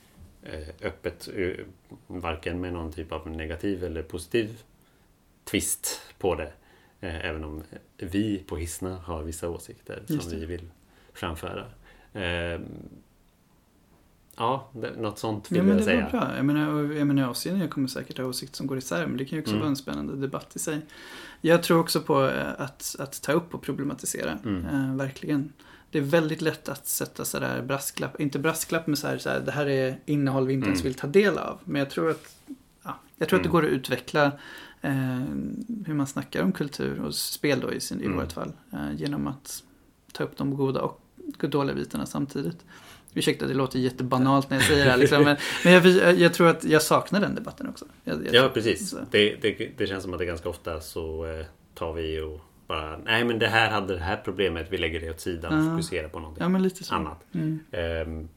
eh, 0.43 0.67
öppet. 0.81 1.29
Eh, 1.35 1.65
varken 2.07 2.61
med 2.61 2.73
någon 2.73 2.91
typ 2.91 3.11
av 3.11 3.29
negativ 3.29 3.83
eller 3.83 4.03
positiv 4.03 4.63
twist 5.43 6.01
på 6.17 6.35
det. 6.35 6.51
Eh, 7.01 7.25
även 7.25 7.43
om 7.43 7.63
vi 7.97 8.43
på 8.47 8.57
Hisna 8.57 8.95
har 8.95 9.23
vissa 9.23 9.49
åsikter 9.49 10.03
som 10.07 10.31
vi 10.31 10.45
vill 10.45 10.69
framföra. 11.13 11.65
Ja, 14.37 14.69
det, 14.73 15.01
något 15.01 15.19
sånt 15.19 15.51
vill 15.51 15.57
ja, 15.57 15.63
men 15.63 15.75
jag 15.75 15.85
säga. 15.85 15.97
Det 15.97 16.17
var 16.17 16.25
bra. 16.25 16.35
Jag 16.35 16.45
menar, 16.45 16.93
jag 16.93 17.07
menar 17.07 17.29
Asien 17.29 17.69
kommer 17.69 17.87
säkert 17.87 18.17
ha 18.17 18.25
åsikter 18.25 18.57
som 18.57 18.67
går 18.67 18.77
isär, 18.77 19.07
men 19.07 19.17
det 19.17 19.25
kan 19.25 19.35
ju 19.35 19.41
också 19.41 19.51
mm. 19.51 19.61
vara 19.61 19.69
en 19.69 19.75
spännande 19.75 20.15
debatt 20.15 20.55
i 20.55 20.59
sig. 20.59 20.81
Jag 21.41 21.63
tror 21.63 21.79
också 21.79 22.01
på 22.01 22.27
eh, 22.27 22.51
att, 22.57 22.95
att 22.99 23.21
ta 23.21 23.31
upp 23.31 23.53
och 23.53 23.61
problematisera, 23.61 24.37
mm. 24.45 24.65
eh, 24.65 24.95
verkligen. 24.95 25.53
Det 25.91 25.97
är 25.97 26.03
väldigt 26.03 26.41
lätt 26.41 26.69
att 26.69 26.87
sätta 26.87 27.25
sådär 27.25 27.61
brasklapp, 27.61 28.19
inte 28.19 28.39
brasklapp 28.39 28.87
men 28.87 28.97
så 28.97 29.07
här, 29.07 29.17
så 29.17 29.29
här, 29.29 29.39
det 29.39 29.51
här 29.51 29.65
är 29.65 29.99
innehåll 30.05 30.47
vi 30.47 30.53
inte 30.53 30.65
mm. 30.65 30.73
ens 30.73 30.85
vill 30.85 30.93
ta 30.93 31.07
del 31.07 31.37
av. 31.37 31.59
Men 31.63 31.79
jag 31.79 31.89
tror 31.89 32.09
att, 32.09 32.35
ja, 32.83 32.99
jag 33.17 33.29
tror 33.29 33.39
att 33.39 33.43
det 33.43 33.49
mm. 33.49 33.61
går 33.61 33.65
att 33.65 33.73
utveckla 33.73 34.25
eh, 34.81 35.21
hur 35.85 35.93
man 35.93 36.07
snackar 36.07 36.43
om 36.43 36.51
kultur 36.51 37.01
och 37.01 37.15
spel 37.15 37.59
då 37.59 37.73
i, 37.73 37.79
sin, 37.79 38.01
i 38.01 38.05
mm. 38.05 38.17
vårt 38.17 38.31
fall. 38.31 38.51
Eh, 38.71 38.93
genom 38.95 39.27
att 39.27 39.63
ta 40.11 40.23
upp 40.23 40.37
de 40.37 40.55
goda 40.55 40.81
och 40.81 41.01
dåliga 41.39 41.75
bitarna 41.75 42.05
samtidigt. 42.05 42.65
Ursäkta, 43.13 43.47
det 43.47 43.53
låter 43.53 43.79
jättebanalt 43.79 44.49
när 44.49 44.57
jag 44.57 44.65
säger 44.65 44.85
det 44.85 44.91
här. 44.91 44.97
Liksom, 44.97 45.23
men, 45.23 45.37
men 45.63 45.73
jag, 45.73 46.15
jag, 46.15 46.33
tror 46.33 46.47
att 46.47 46.63
jag 46.63 46.81
saknar 46.81 47.21
den 47.21 47.35
debatten 47.35 47.69
också. 47.69 47.85
Jag, 48.03 48.27
ja, 48.31 48.49
precis. 48.53 48.95
Det, 49.11 49.35
det, 49.41 49.69
det, 49.77 49.87
känns 49.87 50.03
som 50.03 50.13
att 50.13 50.19
det 50.19 50.25
ganska 50.25 50.49
ofta 50.49 50.81
så 50.81 51.25
eh, 51.25 51.45
tar 51.73 51.93
vi 51.93 52.19
och 52.19 52.41
bara 52.67 52.97
Nej, 52.97 53.23
men 53.23 53.39
det 53.39 53.47
här 53.47 53.71
hade 53.71 53.93
det 53.93 54.03
här 54.03 54.21
problemet. 54.23 54.67
Vi 54.69 54.77
lägger 54.77 54.99
det 54.99 55.09
åt 55.09 55.19
sidan 55.19 55.59
och 55.59 55.73
fokuserar 55.73 56.07
på 56.07 56.19
någonting 56.19 56.69
ja, 56.89 56.95
annat. 56.95 57.25
Mm. 57.33 57.59
Um, 58.07 58.29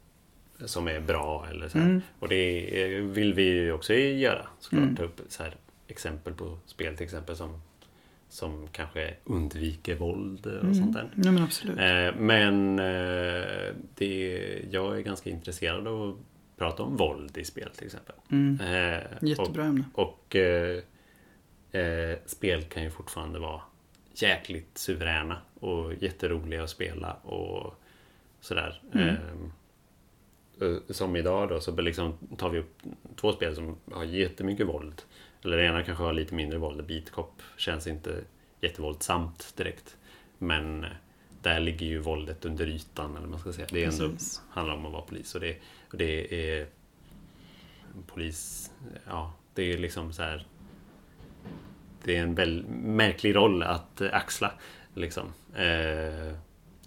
som 0.65 0.89
är 0.89 1.01
bra 1.01 1.47
eller 1.51 1.69
så 1.69 1.79
mm. 1.79 2.03
Och 2.19 2.29
det 2.29 2.97
eh, 2.97 3.03
vill 3.03 3.35
vi 3.35 3.43
ju 3.43 3.73
också 3.73 3.95
göra. 3.95 4.47
Såklart 4.59 4.83
mm. 4.83 4.97
ta 4.97 5.03
upp 5.03 5.21
så 5.29 5.43
här, 5.43 5.57
exempel 5.87 6.35
på 6.35 6.59
spel 6.67 6.97
till 6.97 7.05
exempel 7.05 7.37
som 7.37 7.61
som 8.29 8.69
kanske 8.73 9.15
undviker 9.25 9.95
våld 9.95 10.47
och 10.47 10.63
mm. 10.63 10.75
sånt 10.75 10.93
där. 10.93 11.11
Ja, 11.15 11.33
men 11.33 11.43
absolut. 11.43 11.79
Eh, 11.79 12.21
men 12.21 12.79
eh, 12.79 13.75
det, 13.95 14.65
jag 14.71 14.99
är 14.99 15.01
ganska 15.01 15.31
intresserad 15.31 15.87
av 15.89 16.09
att 16.09 16.17
prata 16.59 16.83
om 16.83 16.97
våld 16.97 17.39
i 17.39 17.45
spel 17.45 17.71
till 17.77 17.87
exempel. 17.87 18.15
Mm. 18.31 18.61
Eh, 18.61 19.03
Jättebra 19.21 19.65
ämne. 19.65 19.85
Och 19.95 20.37
eh, 20.37 20.83
eh, 21.73 22.19
spel 22.27 22.63
kan 22.63 22.83
ju 22.83 22.91
fortfarande 22.91 23.39
vara 23.39 23.61
jäkligt 24.15 24.79
suveräna 24.79 25.39
och 25.61 25.95
jätteroliga 25.95 26.63
att 26.63 26.71
spela 26.71 27.13
och 27.13 27.75
Sådär. 28.47 28.81
Mm. 28.93 29.17
Eh, 30.61 30.77
som 30.89 31.17
idag 31.17 31.49
då 31.49 31.61
så 31.61 31.81
liksom 31.81 32.13
tar 32.37 32.51
vi 32.51 32.59
upp 32.59 32.83
två 33.17 33.33
spel 33.33 33.55
som 33.55 33.77
har 33.93 34.05
jättemycket 34.05 34.67
våld. 34.67 35.03
Eller 35.47 35.57
det 35.57 35.65
ena 35.65 35.83
kanske 35.83 36.05
har 36.05 36.13
lite 36.13 36.35
mindre 36.35 36.59
våld. 36.59 37.11
Cop 37.11 37.43
känns 37.57 37.87
inte 37.87 38.25
jättevåldsamt 38.61 39.57
direkt. 39.57 39.97
Men 40.39 40.87
där 41.43 41.61
ligger 41.61 41.87
ju 41.87 41.99
våldet 41.99 42.45
under 42.45 42.67
ytan. 42.67 43.17
Eller 43.17 43.27
man 43.27 43.39
ska 43.39 43.53
säga. 43.53 43.67
Det 43.71 43.85
är 43.85 44.03
ändå, 44.03 44.17
handlar 44.51 44.75
om 44.75 44.87
att 44.87 44.93
vara 44.93 45.03
polis. 45.03 45.35
Och 45.35 45.41
det, 45.41 45.57
och 45.91 45.99
det 45.99 46.35
är 46.35 46.67
polis, 48.07 48.71
ja, 49.07 49.33
det 49.55 49.73
är 49.73 49.79
liksom 49.79 50.13
så 50.13 50.23
här. 50.23 50.47
Det 52.05 52.17
är 52.17 52.23
en 52.23 52.35
väldigt 52.35 52.71
märklig 52.71 53.37
roll 53.37 53.63
att 53.63 54.01
axla. 54.01 54.53
Liksom. 54.95 55.33
Eh, 55.55 56.37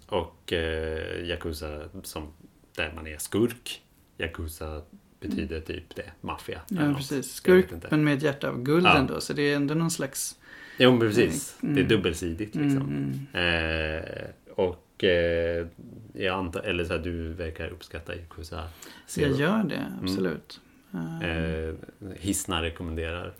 och 0.06 0.52
eh, 0.52 1.28
Yakuza 1.28 1.88
som 2.02 2.32
där 2.76 2.92
man 2.94 3.06
är 3.06 3.18
skurk. 3.18 3.82
Yakuza 4.18 4.82
betyder 5.20 5.60
typ 5.60 5.96
det, 5.96 6.10
maffia. 6.20 6.60
Ja, 6.68 6.94
precis. 6.96 7.32
Skurk 7.32 7.66
men 7.90 8.04
med 8.04 8.16
ett 8.16 8.22
hjärta 8.22 8.48
av 8.48 8.62
guld 8.62 8.86
ja. 8.86 8.96
ändå. 8.96 9.20
Så 9.20 9.32
det 9.32 9.42
är 9.42 9.56
ändå 9.56 9.74
någon 9.74 9.90
slags... 9.90 10.36
Jo, 10.78 10.90
men 10.90 11.00
precis. 11.00 11.56
Mm. 11.62 11.74
Det 11.74 11.80
är 11.80 11.84
dubbelsidigt 11.84 12.54
liksom. 12.54 12.82
Mm. 12.82 13.26
mm. 13.32 13.98
Eh, 13.98 14.30
och 14.54 15.04
eh, 15.04 15.66
jag 16.12 16.38
antar, 16.38 16.60
eller 16.60 16.84
så 16.84 16.92
här, 16.92 17.00
du 17.00 17.28
verkar 17.32 17.68
uppskatta 17.68 18.16
Yakuza. 18.16 18.68
Jag 19.16 19.32
gör 19.32 19.64
det, 19.64 19.76
mm. 19.76 19.98
absolut. 20.02 20.60
Mm. 20.94 21.22
Eh, 21.22 21.74
Hissna 22.18 22.62
rekommenderar 22.62 23.32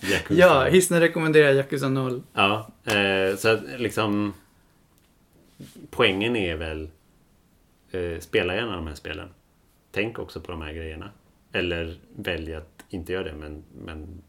Yakuza. 0.00 0.40
ja, 0.40 0.64
Hissna 0.64 1.00
rekommenderar 1.00 1.52
Yakuza 1.52 1.88
0. 1.88 2.22
Ja, 2.32 2.68
eh, 2.84 3.36
så 3.36 3.48
att 3.48 3.60
liksom 3.78 4.34
poängen 5.90 6.36
är 6.36 6.56
väl 6.56 6.88
eh, 7.90 8.20
spela 8.20 8.54
gärna 8.54 8.76
de 8.76 8.86
här 8.86 8.94
spelen. 8.94 9.28
Tänk 9.94 10.18
också 10.18 10.40
på 10.40 10.52
de 10.52 10.62
här 10.62 10.72
grejerna. 10.72 11.10
Eller 11.52 11.98
välj 12.16 12.54
att 12.54 12.84
inte 12.88 13.12
göra 13.12 13.24
det 13.24 13.34
men, 13.34 13.62
men 13.84 14.22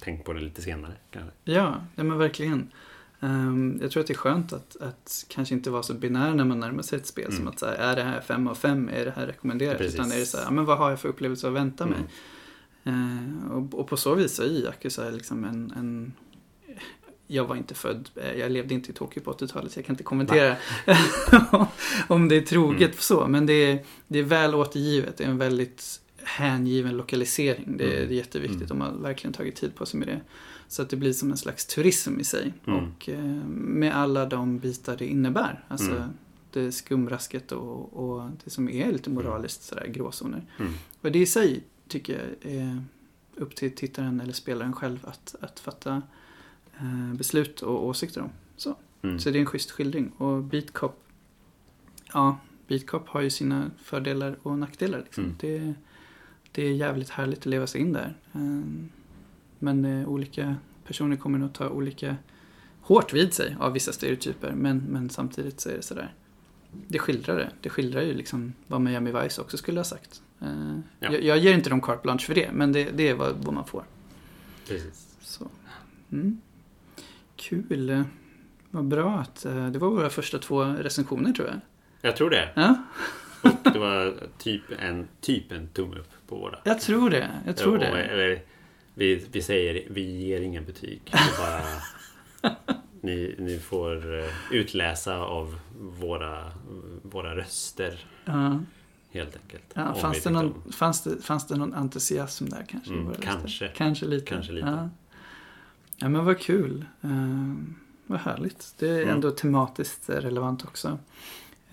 tänk 0.00 0.24
på 0.24 0.32
det 0.32 0.40
lite 0.40 0.62
senare. 0.62 0.92
Kanske. 1.10 1.32
Ja, 1.44 1.84
ja 1.94 2.02
men 2.02 2.18
verkligen. 2.18 2.72
Um, 3.20 3.78
jag 3.82 3.90
tror 3.90 4.00
att 4.00 4.06
det 4.06 4.12
är 4.12 4.16
skönt 4.16 4.52
att, 4.52 4.76
att 4.76 5.26
kanske 5.28 5.54
inte 5.54 5.70
vara 5.70 5.82
så 5.82 5.94
binär 5.94 6.34
när 6.34 6.44
man 6.44 6.60
närmar 6.60 6.82
sig 6.82 6.98
ett 6.98 7.06
spel. 7.06 7.24
Mm. 7.24 7.36
Som 7.36 7.48
att 7.48 7.58
säga, 7.58 7.76
är 7.76 7.96
det 7.96 8.02
här 8.02 8.20
5 8.20 8.48
av 8.48 8.54
5? 8.54 8.88
Är 8.88 9.04
det 9.04 9.10
här 9.10 9.26
rekommenderat? 9.26 9.78
Precis. 9.78 9.94
Utan 9.94 10.12
är 10.12 10.16
det 10.16 10.26
så 10.26 10.38
här, 10.38 10.50
men 10.50 10.64
vad 10.64 10.78
har 10.78 10.90
jag 10.90 11.00
för 11.00 11.08
upplevelse 11.08 11.48
att 11.48 11.54
vänta 11.54 11.86
mig? 11.86 11.98
Mm. 12.84 13.40
Uh, 13.44 13.52
och, 13.52 13.80
och, 13.80 13.88
på 13.88 13.96
så 13.96 14.14
vis 14.14 14.38
är 14.38 14.44
Yakuza 14.44 15.10
liksom 15.10 15.44
en, 15.44 15.72
en 15.76 16.12
jag 17.26 17.44
var 17.44 17.56
inte 17.56 17.74
född, 17.74 18.10
eh, 18.16 18.32
jag 18.32 18.52
levde 18.52 18.74
inte 18.74 18.90
i 18.90 18.94
Tokyo 18.94 19.22
på 19.22 19.32
80-talet 19.32 19.72
så 19.72 19.78
jag 19.78 19.86
kan 19.86 19.92
inte 19.92 20.04
kommentera 20.04 20.56
om 22.08 22.28
det 22.28 22.36
är 22.36 22.40
troget 22.40 22.80
mm. 22.80 22.96
så. 22.98 23.26
Men 23.28 23.46
det 23.46 23.52
är, 23.52 23.84
det 24.08 24.18
är 24.18 24.22
väl 24.22 24.54
återgivet, 24.54 25.16
det 25.16 25.24
är 25.24 25.28
en 25.28 25.38
väldigt 25.38 26.00
hängiven 26.24 26.96
lokalisering. 26.96 27.76
Det 27.76 27.84
är, 27.84 27.96
mm. 27.96 28.08
det 28.08 28.14
är 28.14 28.16
jätteviktigt, 28.16 28.70
mm. 28.70 28.78
de 28.78 28.80
har 28.80 28.92
verkligen 28.92 29.32
tagit 29.32 29.56
tid 29.56 29.74
på 29.74 29.86
sig 29.86 29.98
med 29.98 30.08
det. 30.08 30.20
Så 30.68 30.82
att 30.82 30.90
det 30.90 30.96
blir 30.96 31.12
som 31.12 31.30
en 31.30 31.36
slags 31.36 31.66
turism 31.66 32.20
i 32.20 32.24
sig. 32.24 32.54
Mm. 32.66 32.78
Och 32.78 33.08
eh, 33.08 33.24
med 33.54 33.96
alla 33.96 34.26
de 34.26 34.58
bitar 34.58 34.96
det 34.96 35.06
innebär. 35.06 35.64
Alltså 35.68 35.90
mm. 35.90 36.08
det 36.50 36.72
skumrasket 36.72 37.52
och, 37.52 37.92
och, 37.92 38.30
det 38.44 38.50
som 38.50 38.68
är 38.68 38.92
lite 38.92 39.10
mm. 39.10 39.24
moraliskt 39.24 39.62
sådär 39.62 39.86
gråzoner. 39.86 40.44
Mm. 40.58 40.72
Och 41.00 41.12
det 41.12 41.18
i 41.18 41.26
sig 41.26 41.64
tycker 41.88 42.12
jag 42.12 42.52
är 42.52 42.84
upp 43.36 43.54
till 43.54 43.74
tittaren 43.74 44.20
eller 44.20 44.32
spelaren 44.32 44.72
själv 44.72 44.98
att, 45.02 45.34
att 45.40 45.60
fatta 45.60 46.02
beslut 47.14 47.62
och 47.62 47.86
åsikter 47.86 48.20
om. 48.20 48.30
Så. 48.56 48.76
Mm. 49.02 49.18
så 49.18 49.30
det 49.30 49.38
är 49.38 49.40
en 49.40 49.46
schysst 49.46 49.70
skildring. 49.70 50.08
Och 50.08 50.42
Beat 50.42 50.70
Cop, 50.70 51.04
ja, 52.12 52.38
Beat 52.68 52.86
Cop 52.86 53.08
har 53.08 53.20
ju 53.20 53.30
sina 53.30 53.70
fördelar 53.82 54.36
och 54.42 54.58
nackdelar. 54.58 54.98
Liksom. 54.98 55.24
Mm. 55.24 55.36
Det, 55.40 55.74
det 56.52 56.62
är 56.62 56.72
jävligt 56.72 57.10
härligt 57.10 57.38
att 57.38 57.46
leva 57.46 57.66
sig 57.66 57.80
in 57.80 57.92
där. 57.92 58.14
Um, 58.32 58.88
men 59.58 59.84
eh, 59.84 60.08
olika 60.08 60.56
personer 60.86 61.16
kommer 61.16 61.38
nog 61.38 61.52
ta 61.52 61.68
olika 61.68 62.16
hårt 62.80 63.12
vid 63.12 63.34
sig 63.34 63.56
av 63.60 63.72
vissa 63.72 63.92
stereotyper. 63.92 64.52
Men, 64.56 64.78
men 64.78 65.10
samtidigt 65.10 65.60
så 65.60 65.68
är 65.68 65.76
det 65.76 65.82
sådär. 65.82 66.14
Det 66.88 66.98
skildrar 66.98 67.38
det. 67.38 67.50
Det 67.60 67.70
skildrar 67.70 68.02
ju 68.02 68.14
liksom 68.14 68.52
vad 68.66 68.80
Miami 68.80 69.12
Vice 69.22 69.40
också 69.40 69.56
skulle 69.56 69.80
ha 69.80 69.84
sagt. 69.84 70.22
Eh, 70.40 70.78
ja. 71.00 71.12
jag, 71.12 71.22
jag, 71.22 71.38
ger 71.38 71.54
inte 71.54 71.70
dem 71.70 71.80
carte 71.80 72.02
blanche 72.02 72.26
för 72.26 72.34
det, 72.34 72.52
men 72.52 72.72
det, 72.72 72.90
det 72.90 73.08
är 73.08 73.14
vad, 73.14 73.44
vad, 73.44 73.54
man 73.54 73.64
får. 73.64 73.84
Precis. 74.68 75.16
Så. 75.20 75.48
Mm. 76.12 76.40
Kul. 77.42 78.04
Vad 78.70 78.84
bra 78.84 79.18
att 79.18 79.44
eh, 79.44 79.66
det 79.68 79.78
var 79.78 79.90
våra 79.90 80.10
första 80.10 80.38
två 80.38 80.64
recensioner 80.64 81.32
tror 81.32 81.48
jag. 81.48 81.60
Jag 82.00 82.16
tror 82.16 82.30
det. 82.30 82.48
Ja. 82.54 82.74
Och 83.64 83.72
det 83.72 83.78
var 83.78 84.14
typ 84.38 84.62
en, 84.78 85.08
typ 85.20 85.52
en 85.52 85.68
tumme 85.68 85.96
upp 85.96 86.10
på 86.28 86.36
båda. 86.36 86.58
Jag 86.64 86.80
tror 86.80 87.10
det. 87.10 87.30
Jag 87.46 87.56
tror 87.56 87.74
och, 87.74 87.80
det. 87.80 88.42
Vi, 88.94 89.26
vi 89.32 89.42
säger, 89.42 89.86
vi 89.90 90.26
ger 90.26 90.40
ingen 90.40 90.64
betyg. 90.64 91.14
bara, 91.38 91.62
ni, 93.00 93.34
ni 93.38 93.58
får 93.58 94.18
eh, 94.18 94.30
utläsa 94.50 95.18
av 95.18 95.58
våra, 95.78 96.52
våra 97.02 97.36
röster. 97.36 98.04
Ja. 98.24 98.60
Helt 99.10 99.36
enkelt. 99.36 99.64
Ja, 99.74 99.94
fanns, 99.94 100.22
det 100.22 100.30
någon, 100.30 100.72
fanns, 100.72 101.02
det, 101.02 101.22
fanns 101.22 101.46
det 101.46 101.56
någon 101.56 101.74
entusiasm 101.74 102.44
där 102.44 102.64
kanske? 102.68 102.92
Mm, 102.92 103.14
kanske. 103.20 103.68
Kanske 103.68 104.06
lite. 104.06 104.26
Kanske 104.26 104.52
lite. 104.52 104.66
Ja. 104.66 104.90
Ja 106.02 106.08
men 106.08 106.24
vad 106.24 106.38
kul. 106.38 106.84
Uh, 107.04 107.54
vad 108.06 108.20
härligt. 108.20 108.74
Det 108.78 108.88
är 108.88 109.02
mm. 109.02 109.14
ändå 109.14 109.30
tematiskt 109.30 110.10
relevant 110.10 110.64
också. 110.64 110.98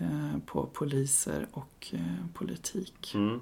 Uh, 0.00 0.38
på 0.46 0.66
poliser 0.66 1.46
och 1.52 1.88
uh, 1.94 2.26
politik. 2.34 3.12
Mm. 3.14 3.40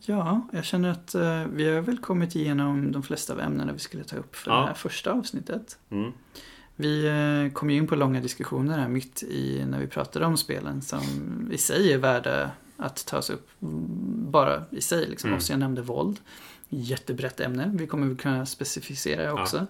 Ja, 0.00 0.48
jag 0.52 0.64
känner 0.64 0.88
att 0.88 1.14
vi 1.52 1.68
har 1.68 1.80
väl 1.80 1.98
kommit 1.98 2.36
igenom 2.36 2.92
de 2.92 3.02
flesta 3.02 3.32
av 3.32 3.40
ämnena 3.40 3.72
vi 3.72 3.78
skulle 3.78 4.04
ta 4.04 4.16
upp 4.16 4.36
för 4.36 4.50
ja. 4.50 4.60
det 4.60 4.66
här 4.66 4.74
första 4.74 5.12
avsnittet. 5.12 5.78
Mm. 5.90 6.12
Vi 6.76 7.50
kom 7.54 7.70
ju 7.70 7.76
in 7.76 7.86
på 7.86 7.96
långa 7.96 8.20
diskussioner 8.20 8.78
här 8.78 8.88
mitt 8.88 9.22
i 9.22 9.64
när 9.68 9.80
vi 9.80 9.86
pratade 9.86 10.26
om 10.26 10.36
spelen 10.36 10.82
som 10.82 11.02
i 11.52 11.58
sig 11.58 11.92
är 11.92 11.98
värda 11.98 12.50
att 12.76 13.06
tas 13.06 13.30
upp 13.30 13.48
bara 14.30 14.62
i 14.70 14.80
sig. 14.80 15.06
Liksom. 15.06 15.28
Mm. 15.28 15.36
Också 15.36 15.52
jag 15.52 15.60
nämnde 15.60 15.82
våld. 15.82 16.20
Jättebrett 16.68 17.40
ämne. 17.40 17.70
Vi 17.74 17.86
kommer 17.86 18.06
väl 18.06 18.16
kunna 18.16 18.46
specificera 18.46 19.32
också. 19.32 19.56
Ja. 19.56 19.66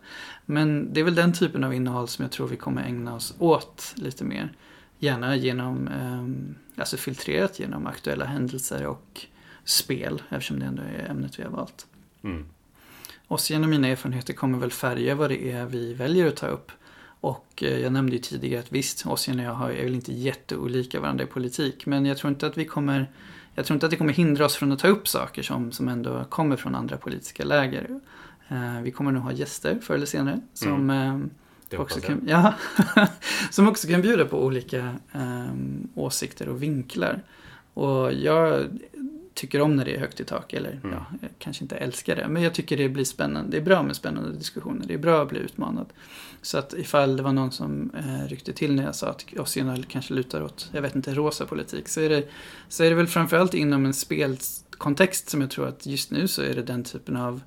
Men 0.47 0.93
det 0.93 1.01
är 1.01 1.05
väl 1.05 1.15
den 1.15 1.33
typen 1.33 1.65
av 1.65 1.75
innehåll 1.75 2.09
som 2.09 2.23
jag 2.23 2.33
tror 2.33 2.49
vi 2.49 2.57
kommer 2.57 2.83
ägna 2.83 3.15
oss 3.15 3.35
åt 3.39 3.93
lite 3.97 4.25
mer. 4.25 4.53
Gärna 4.99 5.37
genom, 5.37 5.89
um, 5.89 6.55
alltså 6.77 6.97
filtrerat 6.97 7.59
genom 7.59 7.87
aktuella 7.87 8.25
händelser 8.25 8.87
och 8.87 9.27
spel 9.65 10.23
eftersom 10.29 10.59
det 10.59 10.67
ändå 10.67 10.83
är 10.83 11.11
ämnet 11.11 11.39
vi 11.39 11.43
har 11.43 11.51
valt. 11.51 11.87
Mm. 12.23 12.47
Och 13.29 13.41
mina 13.51 13.89
erfarenheter 13.89 14.33
kommer 14.33 14.59
väl 14.59 14.71
färga 14.71 15.15
vad 15.15 15.31
det 15.31 15.51
är 15.51 15.67
vi 15.67 15.95
väljer 15.95 16.27
att 16.27 16.37
ta 16.37 16.47
upp. 16.47 16.73
Och 17.21 17.63
eh, 17.63 17.79
jag 17.79 17.93
nämnde 17.93 18.13
ju 18.13 18.23
tidigare 18.23 18.61
att 18.61 18.73
visst, 18.73 19.07
Ossian 19.07 19.39
och 19.39 19.45
jag 19.45 19.79
är 19.79 19.85
väl 19.85 19.95
inte 19.95 20.13
jätteolika 20.13 21.01
varandra 21.01 21.25
i 21.25 21.27
politik. 21.27 21.87
Men 21.87 22.07
jag 22.07 22.19
tror 22.19 22.33
inte 22.33 22.47
att 22.47 22.59
vi 22.59 22.65
kommer 22.65 23.11
jag 23.57 23.67
tror 23.67 23.75
inte 23.75 23.87
att 23.87 23.91
det 23.91 23.97
kommer 23.97 24.13
hindra 24.13 24.45
oss 24.45 24.57
från 24.57 24.73
att 24.73 24.79
ta 24.79 24.89
upp 24.89 25.09
saker 25.09 25.43
som, 25.43 25.73
som 25.73 25.89
ändå 25.89 26.25
kommer 26.25 26.57
från 26.57 26.75
andra 26.75 26.97
politiska 26.97 27.45
läger. 27.45 28.01
Eh, 28.49 28.81
vi 28.83 28.91
kommer 28.91 29.13
nog 29.13 29.23
ha 29.23 29.33
gäster 29.33 29.79
förr 29.83 29.95
eller 29.95 30.07
senare 30.07 30.41
som, 30.55 30.91
mm. 30.91 31.31
eh, 31.71 31.81
också, 31.81 32.01
kan, 32.01 32.23
ja, 32.27 32.55
som 33.51 33.69
också 33.69 33.89
kan 33.89 34.03
bjuda 34.03 34.25
på 34.25 34.45
olika 34.45 34.95
eh, 35.13 35.55
åsikter 35.95 36.49
och 36.49 36.63
vinklar. 36.63 37.23
Och 37.75 38.13
jag 38.13 38.67
tycker 39.35 39.61
om 39.61 39.77
när 39.77 39.85
det 39.85 39.95
är 39.95 40.01
högt 40.01 40.21
i 40.21 40.25
tak. 40.25 40.53
Eller 40.53 40.71
mm. 40.71 40.91
ja, 40.93 41.07
jag 41.21 41.31
kanske 41.39 41.65
inte 41.65 41.77
älskar 41.77 42.17
det. 42.17 42.29
Men 42.29 42.43
jag 42.43 42.55
tycker 42.55 42.77
det 42.77 42.89
blir 42.89 43.05
spännande. 43.05 43.51
Det 43.51 43.57
är 43.57 43.65
bra 43.65 43.83
med 43.83 43.97
spännande 43.97 44.33
diskussioner. 44.33 44.87
Det 44.87 44.95
är 44.95 44.99
bra 44.99 45.23
att 45.23 45.29
bli 45.29 45.39
utmanad. 45.39 45.87
Så 46.47 46.59
att 46.59 46.75
ifall 46.75 47.17
det 47.17 47.23
var 47.23 47.33
någon 47.33 47.53
som 47.53 47.91
eh, 47.91 48.29
ryckte 48.29 48.53
till 48.53 48.75
när 48.75 48.85
jag 48.85 48.95
sa 48.95 49.09
att 49.09 49.25
Ossian 49.39 49.83
kanske 49.83 50.15
lutar 50.15 50.43
åt, 50.43 50.71
jag 50.73 50.83
vet 50.83 50.95
inte, 50.95 51.15
rosa 51.15 51.47
politik. 51.47 51.89
Så 51.89 52.01
är 52.01 52.09
det, 52.09 52.29
så 52.69 52.85
är 52.85 52.91
det 52.91 52.97
väl 52.97 53.07
framförallt 53.07 53.55
inom 53.55 53.87
en 53.87 53.95
spelkontext 53.95 55.29
som 55.29 55.41
jag 55.41 55.51
tror 55.51 55.69
att 55.69 55.87
just 55.87 56.11
nu 56.11 56.29
så 56.29 56.43
är 56.43 56.55
det 56.55 56.63
den 56.63 56.85
typen 56.85 57.17
av 57.17 57.41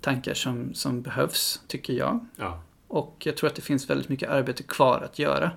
tankar 0.00 0.34
som, 0.34 0.74
som 0.74 1.02
behövs, 1.02 1.60
tycker 1.66 1.92
jag. 1.92 2.26
Ja. 2.36 2.62
Och 2.88 3.22
jag 3.24 3.36
tror 3.36 3.50
att 3.50 3.56
det 3.56 3.62
finns 3.62 3.90
väldigt 3.90 4.08
mycket 4.08 4.30
arbete 4.30 4.62
kvar 4.62 5.00
att 5.00 5.18
göra. 5.18 5.50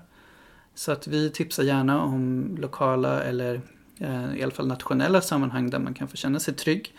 Så 0.75 0.91
att 0.91 1.07
vi 1.07 1.29
tipsar 1.29 1.63
gärna 1.63 2.03
om 2.03 2.55
lokala 2.59 3.23
eller 3.23 3.61
i 4.37 4.43
alla 4.43 4.51
fall 4.51 4.67
nationella 4.67 5.21
sammanhang 5.21 5.69
där 5.69 5.79
man 5.79 5.93
kan 5.93 6.07
få 6.07 6.17
känna 6.17 6.39
sig 6.39 6.53
trygg. 6.53 6.93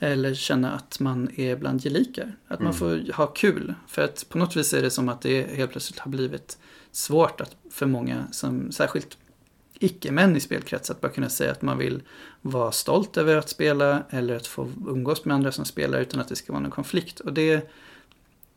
Eller 0.00 0.34
känna 0.34 0.72
att 0.72 1.00
man 1.00 1.30
är 1.36 1.56
bland 1.56 1.84
gelikar. 1.84 2.36
Att 2.48 2.60
man 2.60 2.72
mm. 2.74 2.78
får 2.78 3.12
ha 3.12 3.26
kul. 3.26 3.74
För 3.88 4.02
att 4.02 4.28
på 4.28 4.38
något 4.38 4.56
vis 4.56 4.74
är 4.74 4.82
det 4.82 4.90
som 4.90 5.08
att 5.08 5.20
det 5.20 5.56
helt 5.56 5.70
plötsligt 5.70 5.98
har 5.98 6.10
blivit 6.10 6.58
svårt 6.92 7.40
att, 7.40 7.56
för 7.70 7.86
många, 7.86 8.26
som 8.30 8.72
särskilt 8.72 9.16
icke-män 9.78 10.36
i 10.36 10.40
spelkrets, 10.40 10.90
att 10.90 11.00
bara 11.00 11.12
kunna 11.12 11.28
säga 11.28 11.52
att 11.52 11.62
man 11.62 11.78
vill 11.78 12.02
vara 12.42 12.72
stolt 12.72 13.16
över 13.16 13.36
att 13.36 13.48
spela 13.48 14.02
eller 14.10 14.36
att 14.36 14.46
få 14.46 14.72
umgås 14.88 15.24
med 15.24 15.34
andra 15.34 15.52
som 15.52 15.64
spelar 15.64 16.00
utan 16.00 16.20
att 16.20 16.28
det 16.28 16.36
ska 16.36 16.52
vara 16.52 16.62
någon 16.62 16.70
konflikt. 16.70 17.20
Och 17.20 17.32
det 17.32 17.68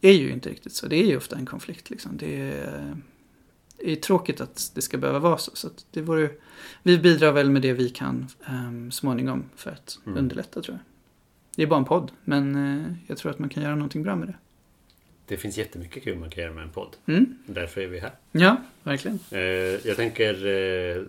är 0.02 0.12
ju 0.12 0.32
inte 0.32 0.50
riktigt 0.50 0.74
så. 0.74 0.88
Det 0.88 0.96
är 0.96 1.06
ju 1.06 1.18
ofta 1.18 1.36
en 1.36 1.46
konflikt. 1.46 1.90
Liksom. 1.90 2.18
Det 2.18 2.42
är, 2.42 2.96
det 3.11 3.11
är 3.86 3.96
tråkigt 3.96 4.42
att 4.42 4.72
det 4.76 4.82
ska 4.82 4.98
behöva 4.98 5.20
vara 5.20 5.38
så. 5.38 5.52
så 5.54 5.70
det 5.92 6.02
vore, 6.02 6.30
vi 6.84 6.98
bidrar 6.98 7.32
väl 7.32 7.50
med 7.50 7.62
det 7.62 7.74
vi 7.74 7.90
kan 7.90 8.28
um, 8.50 8.92
småningom 8.92 9.44
för 9.56 9.72
att 9.72 10.00
Mm. 10.06 10.20
underlätta 10.20 10.62
tror 10.62 10.78
jag. 10.78 10.86
Det 11.56 11.64
är 11.64 11.68
bara 11.68 11.80
en 11.80 11.86
podd, 11.86 12.12
men 12.24 12.56
eh, 12.56 12.84
jag 13.08 13.18
tror 13.18 13.32
att 13.32 13.40
man 13.40 13.50
kan 13.50 13.64
göra 13.64 13.76
någonting 13.76 14.04
bra 14.04 14.16
med 14.16 14.28
det. 14.28 14.34
Det 15.28 15.38
finns 15.38 15.58
jättemycket 15.58 16.04
kul 16.04 16.18
man 16.18 16.30
kan 16.30 16.44
göra 16.44 16.54
med 16.54 16.64
en 16.64 16.70
podd. 16.70 16.96
Mm. 17.06 17.38
Därför 17.46 17.82
är 17.82 17.88
vi 17.88 18.00
här. 18.00 18.12
Ja, 18.32 18.58
verkligen. 18.84 19.20
Eh, 19.32 19.40
jag 19.88 19.96
tänker 19.96 20.34
eh, 20.34 21.02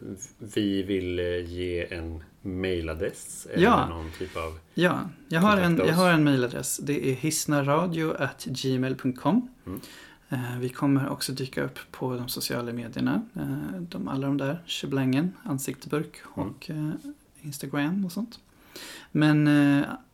vi 0.55 0.83
vill 0.83 1.19
ge 1.49 1.95
en 1.95 2.23
mailadress 2.43 3.47
eller 3.51 3.65
Ja. 3.65 3.89
någon 3.89 4.11
typ 4.19 4.37
av... 4.37 4.59
Ja, 4.75 5.01
jag 5.29 5.41
har 5.41 5.57
en, 5.57 5.77
jag 5.77 5.95
har 5.95 6.11
en 6.11 6.25
mailadress. 6.25 6.77
Det 6.83 7.11
är 7.11 7.15
hisnaradio.gmail.com. 7.15 9.49
Mm. 9.67 9.81
Eh, 10.33 10.59
Vi 10.59 10.69
kommer 10.69 11.09
också 11.09 11.33
dyka 11.33 11.63
upp 11.63 11.79
på 11.91 12.17
de 12.17 12.29
sociala 12.29 12.73
medierna. 12.73 13.23
Eh, 13.37 13.81
De, 13.81 14.09
alla 14.09 14.27
de 14.27 14.37
där, 14.39 14.63
Tjoblangen, 14.67 15.33
Ansiktsburk 15.45 16.17
Mm. 16.37 16.49
och 16.49 16.71
eh, 16.71 16.91
Instagram 17.43 18.05
och 18.05 18.13
sånt. 18.13 18.41
Men 19.13 19.49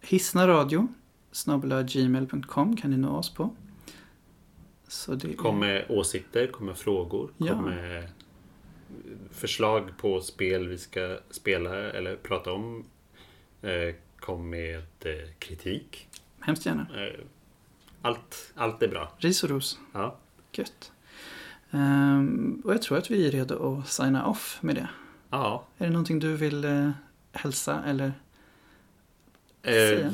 hisnaradio 0.00 0.88
gmail.com 1.86 2.76
kan 2.76 2.90
ni 2.90 2.96
nå 2.96 3.08
oss 3.16 3.34
på. 3.34 3.54
Så 4.88 5.14
det 5.14 5.34
Kom 5.34 5.58
med 5.60 5.84
åsikter, 5.88 6.46
kom 6.46 6.66
med 6.66 6.76
frågor, 6.76 7.30
kom 7.38 7.46
Ja. 7.46 7.60
med 7.60 8.08
förslag 9.30 9.90
på 9.98 10.20
spel 10.20 10.68
vi 10.68 10.78
ska 10.78 11.18
spela 11.30 11.74
eller 11.92 12.16
prata 12.16 12.52
om. 12.52 12.84
Kom 14.20 14.50
med 14.50 14.82
kritik. 15.38 16.08
hemskt 16.40 16.66
gärna. 16.66 16.86
Allt, 18.02 18.52
allt 18.54 18.82
är 18.82 18.88
bra. 18.88 19.12
Ris 19.18 19.42
och 19.44 19.50
ros. 19.50 19.78
Ja. 19.92 20.16
Gött. 20.52 20.92
Ehm, 21.70 22.62
och 22.64 22.72
jag 22.74 22.82
tror 22.82 22.98
att 22.98 23.10
vi 23.10 23.26
är 23.26 23.30
redo 23.30 23.78
att 23.82 23.88
signa 23.88 24.26
off 24.26 24.58
med 24.60 24.74
det. 24.74 24.88
ja. 25.30 25.64
Är 25.78 25.84
det 25.84 25.90
någonting 25.92 26.18
du 26.18 26.36
vill 26.36 26.64
eh, 26.64 26.90
hälsa 27.32 27.82
eller 27.86 28.12
Eh, 29.62 29.72
säga? 29.72 30.10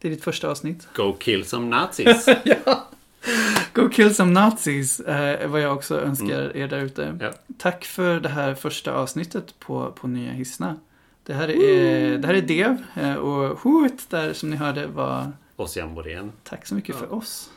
Det 0.00 0.08
är 0.08 0.10
ditt 0.12 0.24
första 0.24 0.48
avsnitt. 0.50 0.88
go 0.94 1.12
kill 1.20 1.44
some 1.44 1.66
nazis. 1.66 2.28
ja. 2.44 2.88
Go 3.72 3.88
kill 3.88 4.14
some 4.14 4.32
nazis 4.32 5.00
eh, 5.00 5.16
är 5.42 5.46
vad 5.46 5.60
jag 5.60 5.76
också 5.76 6.00
önskar 6.00 6.56
er 6.56 6.68
där 6.68 6.80
ute. 6.80 7.18
Ja. 7.20 7.32
Tack 7.58 7.84
för 7.84 8.20
det 8.20 8.28
här 8.28 8.54
första 8.54 8.92
avsnittet 8.92 9.58
på, 9.58 9.92
på 9.92 10.06
Nya 10.08 10.32
Hissna. 10.32 10.76
Det 11.24 11.34
här 11.34 11.48
är, 11.50 12.18
det 12.18 12.26
här 12.26 12.34
är 12.34 12.42
Dev 12.42 12.84
och 13.18 13.60
Hoot 13.60 14.10
där 14.10 14.32
som 14.32 14.50
ni 14.50 14.56
hörde 14.56 14.86
var 14.86 15.32
Ossian 15.62 15.94
Borén. 15.94 16.32
tack 16.44 16.66
så 16.66 16.74
mycket 16.74 16.94
Ja. 16.94 16.98
för 17.00 17.12
oss. 17.12 17.50